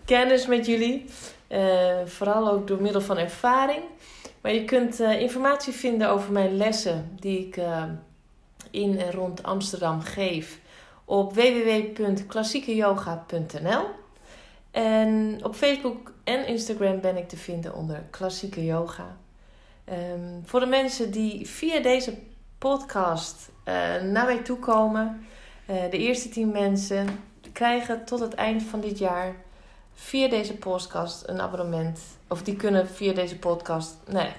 kennis 0.06 0.48
met 0.48 0.66
jullie. 0.66 1.06
Vooral 2.06 2.52
ook 2.52 2.68
door 2.68 2.82
middel 2.82 3.02
van 3.02 3.18
ervaring. 3.18 3.82
Maar 4.44 4.54
je 4.54 4.66
kunt 4.66 5.00
eh, 5.00 5.22
informatie 5.22 5.74
vinden 5.74 6.10
over 6.10 6.32
mijn 6.32 6.58
lessen 6.58 7.18
die 7.20 7.48
ik 7.48 7.58
eh, 7.58 7.84
in 8.72 9.00
en 9.00 9.12
rond 9.12 9.44
Amsterdam 9.44 10.02
geef 10.02 10.60
op 11.06 11.34
www.klassiekeyoga.nl. 11.34 13.86
En 14.72 15.40
op 15.44 15.56
Facebook 15.56 16.14
en 16.24 16.48
Instagram 16.48 17.02
ben 17.02 17.18
ik 17.18 17.30
te 17.30 17.38
vinden 17.38 17.76
onder 17.76 18.04
Klassieke 18.10 18.66
Yoga. 18.66 19.18
Ehm, 19.86 20.42
voor 20.44 20.60
de 20.60 20.66
mensen 20.66 21.12
die 21.12 21.48
via 21.48 21.82
deze 21.82 22.18
podcast 22.58 23.50
eh, 23.64 23.74
naar 24.02 24.26
mij 24.26 24.42
toe 24.42 24.60
komen, 24.60 25.26
de 25.66 25.98
eerste 25.98 26.30
tien 26.30 26.52
mensen 26.52 27.08
krijgen 27.54 28.06
tot 28.06 28.20
het 28.20 28.34
eind 28.34 28.64
van 28.64 28.80
dit 28.80 28.98
jaar 28.98 29.36
via 29.94 30.30
deze 30.30 30.58
podcast 30.58 31.28
een 31.28 31.42
abonnement. 31.42 32.00
Of 32.28 32.42
die 32.44 32.56
kunnen 32.56 32.88
via 32.88 33.14
deze 33.14 33.40
podcast. 33.40 33.96
Nee, 34.08 34.30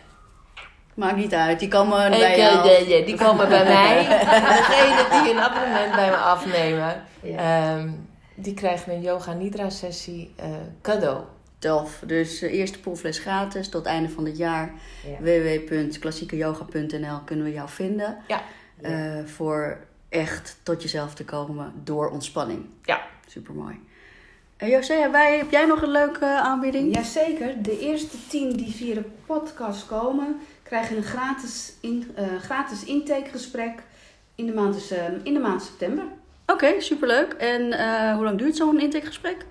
Maakt 0.95 1.17
niet 1.17 1.35
uit, 1.35 1.59
die 1.61 1.69
komen 1.69 2.11
bij 2.11 2.33
eh, 2.33 2.37
jou. 2.37 3.05
die 3.05 3.17
komen 3.17 3.49
bij 3.49 3.65
mij. 3.65 3.97
Degene 4.09 5.23
die 5.23 5.33
een 5.33 5.41
abonnement 5.41 5.95
bij 5.95 6.11
me 6.11 6.17
afnemen, 6.17 7.03
Ja. 7.23 7.37
ehm, 7.77 7.91
die 8.35 8.55
krijgen 8.55 8.93
een 8.93 9.01
yoga 9.01 9.33
nidra 9.33 9.71
sessie 9.71 10.33
eh, 10.37 10.47
cadeau. 10.83 11.23
Tof. 11.59 12.03
Dus 12.07 12.43
eh, 12.43 12.53
eerste 12.53 12.81
proefles 12.81 13.19
gratis 13.19 13.69
tot 13.69 13.87
einde 13.87 14.09
van 14.09 14.25
het 14.27 14.37
jaar. 14.37 14.73
Ja. 15.07 15.17
www.klassiekeyoga.nl 15.21 17.19
kunnen 17.25 17.45
we 17.45 17.53
jou 17.53 17.69
vinden. 17.69 18.17
Ja. 18.29 18.43
Voor 19.25 19.79
echt 20.09 20.57
tot 20.63 20.83
jezelf 20.83 21.15
te 21.15 21.25
komen 21.25 21.73
door 21.85 22.11
ontspanning. 22.11 22.67
Ja. 22.83 23.01
Supermooi. 23.27 23.81
En 24.57 24.69
José, 24.69 24.95
heb, 24.95 25.13
wij, 25.13 25.37
heb 25.37 25.51
jij 25.51 25.67
nog 25.67 25.83
een 25.83 25.91
leuke 25.91 26.25
eh, 26.25 26.41
aanbieding? 26.41 26.95
Jazeker, 26.95 27.63
de 27.63 27.79
eerste 27.79 28.17
tien 28.29 28.53
die 28.53 28.75
via 28.75 28.95
de 28.95 29.05
podcast 29.27 29.87
komen, 29.87 30.37
krijgen 30.63 30.97
een 30.97 31.03
gratis, 31.03 31.73
in, 31.81 32.13
eh, 32.15 32.27
gratis 32.41 32.85
intakegesprek 32.85 33.83
in 34.35 34.47
de 34.47 34.53
maand, 34.53 34.75
dus, 34.75 34.91
eh, 34.91 35.05
in 35.23 35.33
de 35.33 35.41
maand 35.41 35.63
september. 35.63 36.05
Oké, 36.47 36.81
superleuk. 36.81 37.33
En 37.33 37.73
eh, 37.73 38.15
hoe 38.15 38.25
lang 38.25 38.39
duurt 38.39 38.57
zo'n 38.57 38.81
intakegesprek? 38.81 39.47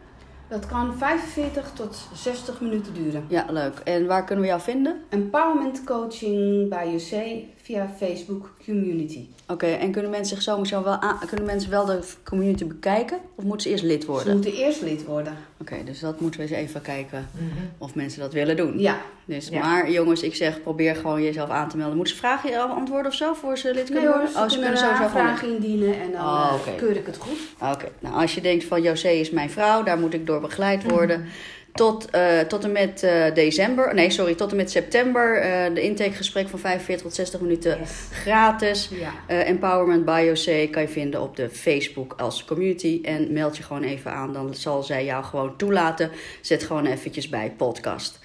Dat 0.47 0.66
kan 0.66 0.97
45 0.97 1.72
tot 1.74 2.08
60 2.14 2.62
minuten 2.62 2.93
duren. 2.93 3.26
Ja, 3.28 3.45
leuk. 3.49 3.80
En 3.84 4.06
waar 4.06 4.24
kunnen 4.26 4.43
we 4.43 4.49
jou 4.49 4.62
vinden? 4.62 5.04
Empowerment 5.10 5.84
coaching 5.84 6.70
bij 6.70 6.93
JC 6.93 7.43
via 7.64 7.89
Facebook 7.97 8.49
Community. 8.66 9.26
Oké, 9.47 9.66
en 9.66 9.91
kunnen 9.91 10.11
mensen 10.11 10.36
zich 10.36 10.43
sowieso 10.43 10.84
wel 10.84 10.93
aan, 11.01 11.20
kunnen 11.28 11.45
mensen 11.45 11.70
wel 11.70 11.86
de 11.86 11.99
community 12.24 12.66
bekijken? 12.66 13.18
Of 13.36 13.43
moeten 13.43 13.61
ze 13.61 13.70
eerst 13.70 13.84
lid 13.84 14.01
Ze 14.01 14.07
worden? 14.07 14.34
moeten 14.34 14.53
eerst 14.53 14.82
lid 14.82 15.05
worden. 15.05 15.38
Oké, 15.61 15.76
dus 15.86 15.99
dat 15.99 16.20
moeten 16.20 16.39
we 16.39 16.45
eens 16.45 16.55
even 16.55 16.82
kijken 16.82 17.28
Mhm. 17.32 17.43
of 17.78 17.95
mensen 17.95 18.20
dat 18.20 18.34
willen 18.34 18.55
doen. 18.57 18.80
Ja, 18.80 18.97
Dus, 19.26 19.47
Ja. 19.47 19.59
Maar 19.59 19.91
jongens, 19.91 20.22
ik 20.22 20.36
zeg, 20.36 20.61
probeer 20.61 20.95
gewoon 20.95 21.22
jezelf 21.24 21.49
aan 21.49 21.70
te 21.70 21.78
melden. 21.78 21.95
Moeten 21.95 22.14
ze 22.14 22.20
vragen 22.20 22.70
antwoorden 22.70 23.07
of 23.11 23.18
zo 23.18 23.34
voor 23.34 23.57
ze 23.57 23.74
lid 23.74 23.84
kunnen 23.84 24.03
nee 24.03 24.03
hoor, 24.11 24.14
worden? 24.14 24.32
ze 24.34 24.38
Oh, 24.38 24.43
ze 24.49 24.49
kunnen 24.57 24.72
kunnen 24.74 24.89
een 24.89 24.95
sowieso 24.95 25.14
gewoon. 25.18 25.28
aanvraag 25.32 25.49
indienen 25.51 26.01
en 26.01 26.11
dan 26.11 26.22
Oh, 26.22 26.53
eh, 26.68 26.76
keur 26.78 26.95
ik 26.97 27.05
het 27.05 27.18
goed. 27.18 27.38
Oké, 27.74 27.88
nou 27.99 28.16
als 28.16 28.36
je 28.36 28.41
denkt 28.41 28.64
van 28.64 28.82
José 28.82 29.09
is 29.09 29.30
mijn 29.30 29.49
vrouw, 29.49 29.84
daar 29.84 29.99
moet 29.99 30.14
ik 30.14 30.26
door 30.26 30.41
begeleid 30.41 30.84
Mhm. 30.84 30.93
worden. 30.93 31.26
Tot, 31.74 32.09
eh, 32.09 32.39
tot 32.39 32.63
en 32.63 32.71
met 32.71 33.03
eh, 33.03 33.34
december, 33.34 33.93
nee 33.93 34.09
sorry, 34.09 34.36
tot 34.36 34.51
en 34.51 34.57
met 34.57 34.71
september. 34.71 35.41
eh, 35.41 35.74
de 35.74 35.82
intakegesprek 35.82 36.49
van 36.49 36.59
45 36.59 37.05
tot 37.05 37.15
60 37.15 37.39
minuten 37.39 37.78
Yes. 37.80 37.91
gratis. 38.11 38.89
Ja. 38.91 39.43
Empowerment 39.43 40.26
José 40.26 40.67
kan 40.71 40.82
je 40.82 40.88
vinden 40.88 41.21
op 41.21 41.36
de 41.36 41.49
Facebook 41.49 42.13
als 42.17 42.45
community. 42.45 42.99
En 43.03 43.34
meld 43.34 43.57
je 43.57 43.63
gewoon 43.63 43.84
even 43.84 44.11
aan, 44.11 44.34
dan 44.34 44.53
zal 44.55 44.84
zij 44.84 45.05
jou 45.05 45.24
gewoon 45.24 45.57
toelaten. 45.57 46.11
Zet 46.41 46.63
gewoon 46.63 46.86
eventjes 46.86 47.30
bij 47.30 47.53
podcast. 47.57 48.19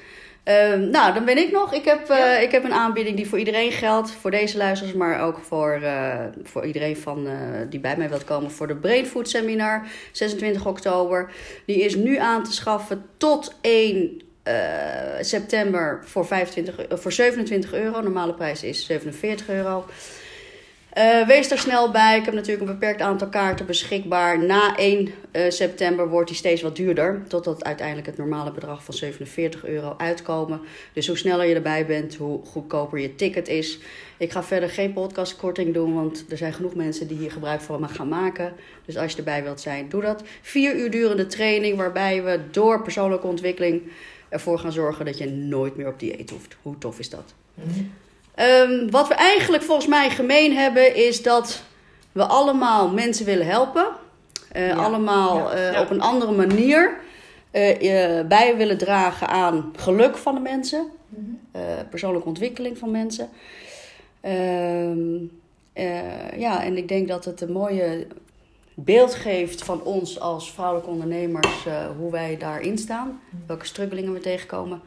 Ehm, 0.49 0.90
nou, 0.90 1.14
dan 1.14 1.24
ben 1.24 1.38
ik 1.38 1.53
nog. 1.53 1.74
Ik 1.74 1.84
heb, 1.84 2.09
eh, 2.09 2.42
ik 2.42 2.51
heb 2.51 2.64
een 2.64 2.72
aanbieding 2.72 3.16
die 3.16 3.28
voor 3.28 3.38
iedereen 3.38 3.72
geldt. 3.72 4.11
Voor 4.11 4.30
deze 4.30 4.57
luisteraars, 4.57 4.96
maar 4.96 5.20
ook 5.20 5.38
voor, 5.38 5.70
eh, 5.82 6.24
voor 6.42 6.66
iedereen 6.66 6.96
van, 6.96 7.26
eh, 7.26 7.34
die 7.70 7.80
bij 7.80 7.96
mij 7.96 8.09
wilt 8.09 8.24
komen 8.24 8.51
voor 8.51 8.66
de 8.66 8.76
Brain 8.76 9.07
Food 9.07 9.28
Seminar. 9.28 9.86
26 10.12 10.66
oktober. 10.66 11.30
Die 11.66 11.80
is 11.80 11.94
nu 11.94 12.16
aan 12.16 12.44
te 12.44 12.53
schaffen 12.53 13.05
tot 13.16 13.55
1 13.61 14.22
eh, 14.49 14.55
september 15.20 16.01
voor, 16.05 16.26
25, 16.26 16.78
eh, 16.78 16.99
voor 16.99 17.12
27 17.12 17.72
euro. 17.72 18.01
Normale 18.01 18.34
prijs 18.34 18.62
is 18.62 18.86
47 18.86 19.49
euro. 19.49 19.84
Eh, 20.99 21.26
wees 21.26 21.51
er 21.51 21.59
snel 21.59 21.90
bij. 21.90 22.18
Ik 22.18 22.24
heb 22.24 22.34
natuurlijk 22.34 22.61
een 22.61 22.78
beperkt 22.78 23.01
aantal 23.01 23.28
kaarten 23.28 23.66
beschikbaar. 23.66 24.44
Na 24.44 24.76
1 24.76 25.09
eh, 25.30 25.51
september 25.51 26.09
wordt 26.09 26.28
die 26.28 26.36
steeds 26.36 26.62
wat 26.62 26.76
duurder. 26.76 27.22
Totdat 27.28 27.64
uiteindelijk 27.64 28.07
het 28.07 28.16
normale 28.16 28.53
bedrag 28.53 28.84
van 28.84 28.94
47 28.94 29.64
euro 29.64 29.94
uitkomen. 29.99 30.61
Dus 30.92 31.07
hoe 31.07 31.16
sneller 31.16 31.46
je 31.46 31.55
erbij 31.55 31.86
bent, 31.86 32.14
hoe 32.14 32.44
goedkoper 32.44 32.99
je 32.99 33.14
ticket 33.14 33.49
is. 33.49 33.78
Ik 34.16 34.32
ga 34.32 34.42
verder 34.42 34.68
geen 34.68 34.92
podcastkorting 34.92 35.74
doen, 35.74 35.94
want 35.94 36.24
er 36.28 36.36
zijn 36.36 36.53
genoeg 36.53 36.74
mensen 36.74 37.09
die 37.09 37.18
hier 37.18 37.32
gebruik 37.32 37.61
van 37.61 37.88
gaan 37.88 38.09
maken. 38.09 38.53
Dus 38.84 38.96
als 38.96 39.12
je 39.12 39.18
erbij 39.18 39.42
wilt 39.42 39.61
zijn, 39.61 39.88
doe 39.88 40.03
dat. 40.03 40.22
Vier 40.42 40.76
uur 40.76 40.90
durende 40.90 41.26
training 41.26 41.76
waarbij 41.76 42.22
we 42.22 42.40
door 42.51 42.82
persoonlijke 42.82 43.26
ontwikkeling 43.26 43.82
ervoor 44.28 44.59
gaan 44.59 44.72
zorgen 44.72 45.05
dat 45.05 45.18
je 45.18 45.30
nooit 45.30 45.76
meer 45.76 45.88
op 45.88 46.01
dieet 46.01 46.30
hoeft. 46.30 46.57
Hoe 46.62 46.78
tof 46.78 46.99
is 46.99 47.11
dat? 47.11 47.34
Mhm. 47.55 47.84
Ehm, 48.39 48.91
wat 48.91 49.09
we 49.09 49.14
eigenlijk 49.14 49.62
volgens 49.62 49.86
mij 49.86 50.11
gemeen 50.11 50.57
hebben, 50.57 50.95
is 50.95 51.22
dat 51.22 51.62
we 52.12 52.24
allemaal 52.26 52.89
mensen 52.91 53.24
willen 53.26 53.47
helpen. 53.47 53.86
Eh, 54.53 54.66
Ja. 54.68 54.74
Allemaal 54.74 55.36
Ja. 55.39 55.51
eh, 55.51 55.72
Ja. 55.72 55.80
op 55.80 55.91
een 55.91 56.01
andere 56.01 56.32
manier 56.32 56.97
eh, 57.51 58.20
bij 58.26 58.55
willen 58.57 58.78
dragen 58.78 59.28
aan 59.28 59.72
geluk 59.76 60.16
van 60.16 60.34
de 60.34 60.41
mensen, 60.41 60.86
Mhm. 61.09 61.86
persoonlijke 61.91 62.28
ontwikkeling 62.28 62.78
van 62.78 62.91
mensen. 62.91 63.28
Ehm, 64.20 64.99
eh, 65.72 66.39
ja, 66.39 66.62
en 66.64 66.76
ik 66.76 66.89
denk 66.89 67.09
dat 67.09 67.24
het 67.24 67.41
een 67.41 67.53
mooie 67.53 68.07
beeld 68.74 69.14
geeft 69.14 69.64
van 69.64 69.82
ons 69.82 70.20
als 70.20 70.53
vrouwelijke 70.53 70.91
ondernemers, 70.91 71.66
hoe 71.99 72.11
wij 72.11 72.36
daarin 72.39 72.78
staan, 72.78 73.20
welke 73.47 73.66
struggelingen 73.66 74.12
we 74.12 74.20
tegenkomen. 74.20 74.80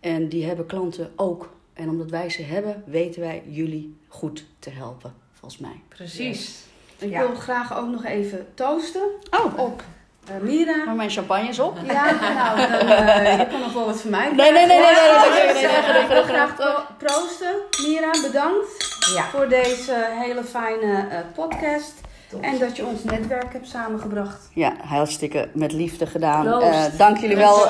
En 0.00 0.28
die 0.28 0.44
hebben 0.46 0.66
klanten 0.66 1.10
ook. 1.16 1.56
En 1.78 1.88
omdat 1.88 2.10
wij 2.10 2.30
ze 2.30 2.42
hebben, 2.42 2.82
weten 2.86 3.20
wij 3.20 3.42
jullie 3.46 3.98
goed 4.08 4.44
te 4.58 4.70
helpen, 4.70 5.14
volgens 5.32 5.60
mij. 5.60 5.80
Precies. 5.88 6.56
Ik 6.98 7.10
Ja. 7.10 7.18
wil 7.18 7.34
graag 7.34 7.78
ook 7.78 7.88
nog 7.88 8.04
even 8.04 8.46
toosten 8.54 9.02
Oh, 9.30 9.58
op 9.58 9.82
eh, 10.26 10.34
Mira. 10.42 10.84
maar 10.84 10.94
mijn 10.94 11.10
champagne 11.10 11.48
is 11.48 11.58
op. 11.58 11.78
Ja, 11.86 12.10
nou, 12.20 12.68
dan, 12.70 12.88
eh, 12.88 13.38
je 13.38 13.46
kan 13.46 13.60
nog 13.60 13.72
wel 13.72 13.86
wat 13.86 14.00
van 14.00 14.10
mij 14.10 14.30
Nee, 14.32 14.52
nee, 14.52 14.52
nee, 14.52 14.66
nee, 14.66 14.76
nee, 14.76 14.78
nee, 14.78 14.94
krijgen. 14.94 15.54
nee, 15.54 15.54
nee, 15.54 15.82
nee, 15.82 15.92
nee, 15.92 16.02
Ik 16.02 16.08
wil 16.08 16.22
graag 16.22 16.54
pro- 16.56 16.84
proosten. 16.98 17.54
Mira, 17.82 18.10
bedankt 18.22 18.96
Ja, 19.14 19.24
voor 19.24 19.48
deze 19.48 20.06
hele 20.10 20.44
fijne 20.44 21.06
eh, 21.10 21.18
podcast. 21.34 21.94
top. 22.30 22.42
En 22.42 22.58
dat 22.58 22.76
je 22.76 22.84
ons 22.86 23.04
netwerk 23.04 23.52
hebt 23.52 23.68
samengebracht. 23.68 24.48
Ja, 24.54 24.72
hartstikke 24.84 25.48
met 25.52 25.72
liefde 25.72 26.06
gedaan. 26.06 26.62
Eh, 26.62 26.84
dank 26.98 27.16
jullie 27.18 27.36
wel, 27.36 27.66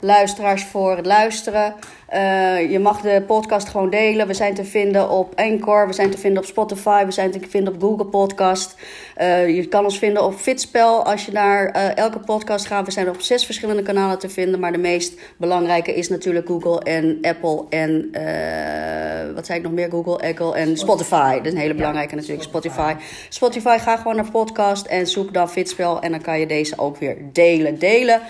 luisteraars, 0.00 0.64
voor 0.64 0.96
het 0.96 1.06
luisteren. 1.06 1.74
Eh, 2.08 2.70
je 2.70 2.78
mag 2.78 3.00
de 3.00 3.22
podcast 3.26 3.68
gewoon 3.68 3.90
delen. 3.90 4.26
We 4.26 4.34
zijn 4.34 4.54
te 4.54 4.64
vinden 4.64 5.10
op 5.10 5.32
Anchor, 5.34 5.86
we 5.86 5.92
zijn 5.92 6.10
te 6.10 6.18
vinden 6.18 6.42
op 6.42 6.48
Spotify, 6.48 7.04
we 7.04 7.10
zijn 7.10 7.30
te 7.30 7.40
vinden 7.48 7.74
op 7.74 7.80
Google 7.80 8.06
Podcast. 8.06 8.76
Eh, 9.14 9.56
je 9.56 9.66
kan 9.66 9.84
ons 9.84 9.98
vinden 9.98 10.24
op 10.24 10.34
Fitspel 10.34 11.04
als 11.04 11.26
je 11.26 11.32
naar 11.32 11.68
eh, 11.68 11.96
elke 11.96 12.18
podcast 12.18 12.66
gaat. 12.66 12.84
We 12.84 12.90
zijn 12.90 13.08
op 13.08 13.20
zes 13.20 13.44
verschillende 13.44 13.82
kanalen 13.82 14.18
te 14.18 14.28
vinden, 14.28 14.60
maar 14.60 14.72
de 14.72 14.78
meest 14.78 15.20
belangrijke 15.36 15.94
is 15.94 16.08
natuurlijk 16.08 16.46
Google 16.46 16.80
en 16.80 17.18
Apple 17.22 17.64
en 17.68 18.10
wat 19.34 19.46
zei 19.46 19.58
ik 19.58 19.64
nog 19.64 19.72
meer? 19.72 19.90
Google, 19.90 20.28
Apple 20.28 20.54
en 20.54 20.76
Spotify. 20.76 21.36
Dat 21.36 21.46
is 21.46 21.52
een 21.52 21.58
hele 21.58 21.74
belangrijke 21.74 22.14
natuurlijk, 22.14 22.42
Spotify. 22.42 22.94
Spotify, 23.28 23.78
ga 23.78 23.96
gewoon 23.96 24.16
naar 24.16 24.30
podcast 24.30 24.86
en 24.86 25.06
zoek 25.06 25.34
dan 25.34 25.50
Fitspel 25.50 26.00
en 26.00 26.10
dan 26.10 26.20
kan 26.20 26.40
je 26.40 26.46
deze 26.46 26.78
ook 26.78 26.96
weer 26.96 27.16
delen. 27.32 27.78
Delen. 27.78 28.20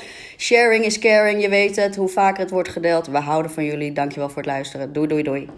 Sharing 0.41 0.85
is 0.85 0.99
caring, 0.99 1.43
je 1.43 1.49
weet 1.49 1.77
het. 1.77 1.97
Hoe 1.97 2.09
vaker 2.09 2.41
het 2.41 2.51
wordt 2.51 2.69
gedeeld. 2.69 3.07
We 3.07 3.19
houden 3.19 3.51
van 3.51 3.65
jullie. 3.65 3.93
Dankjewel 3.93 4.29
voor 4.29 4.37
het 4.37 4.47
luisteren. 4.47 4.93
Doei, 4.93 5.07
doei, 5.07 5.23
doei. 5.23 5.49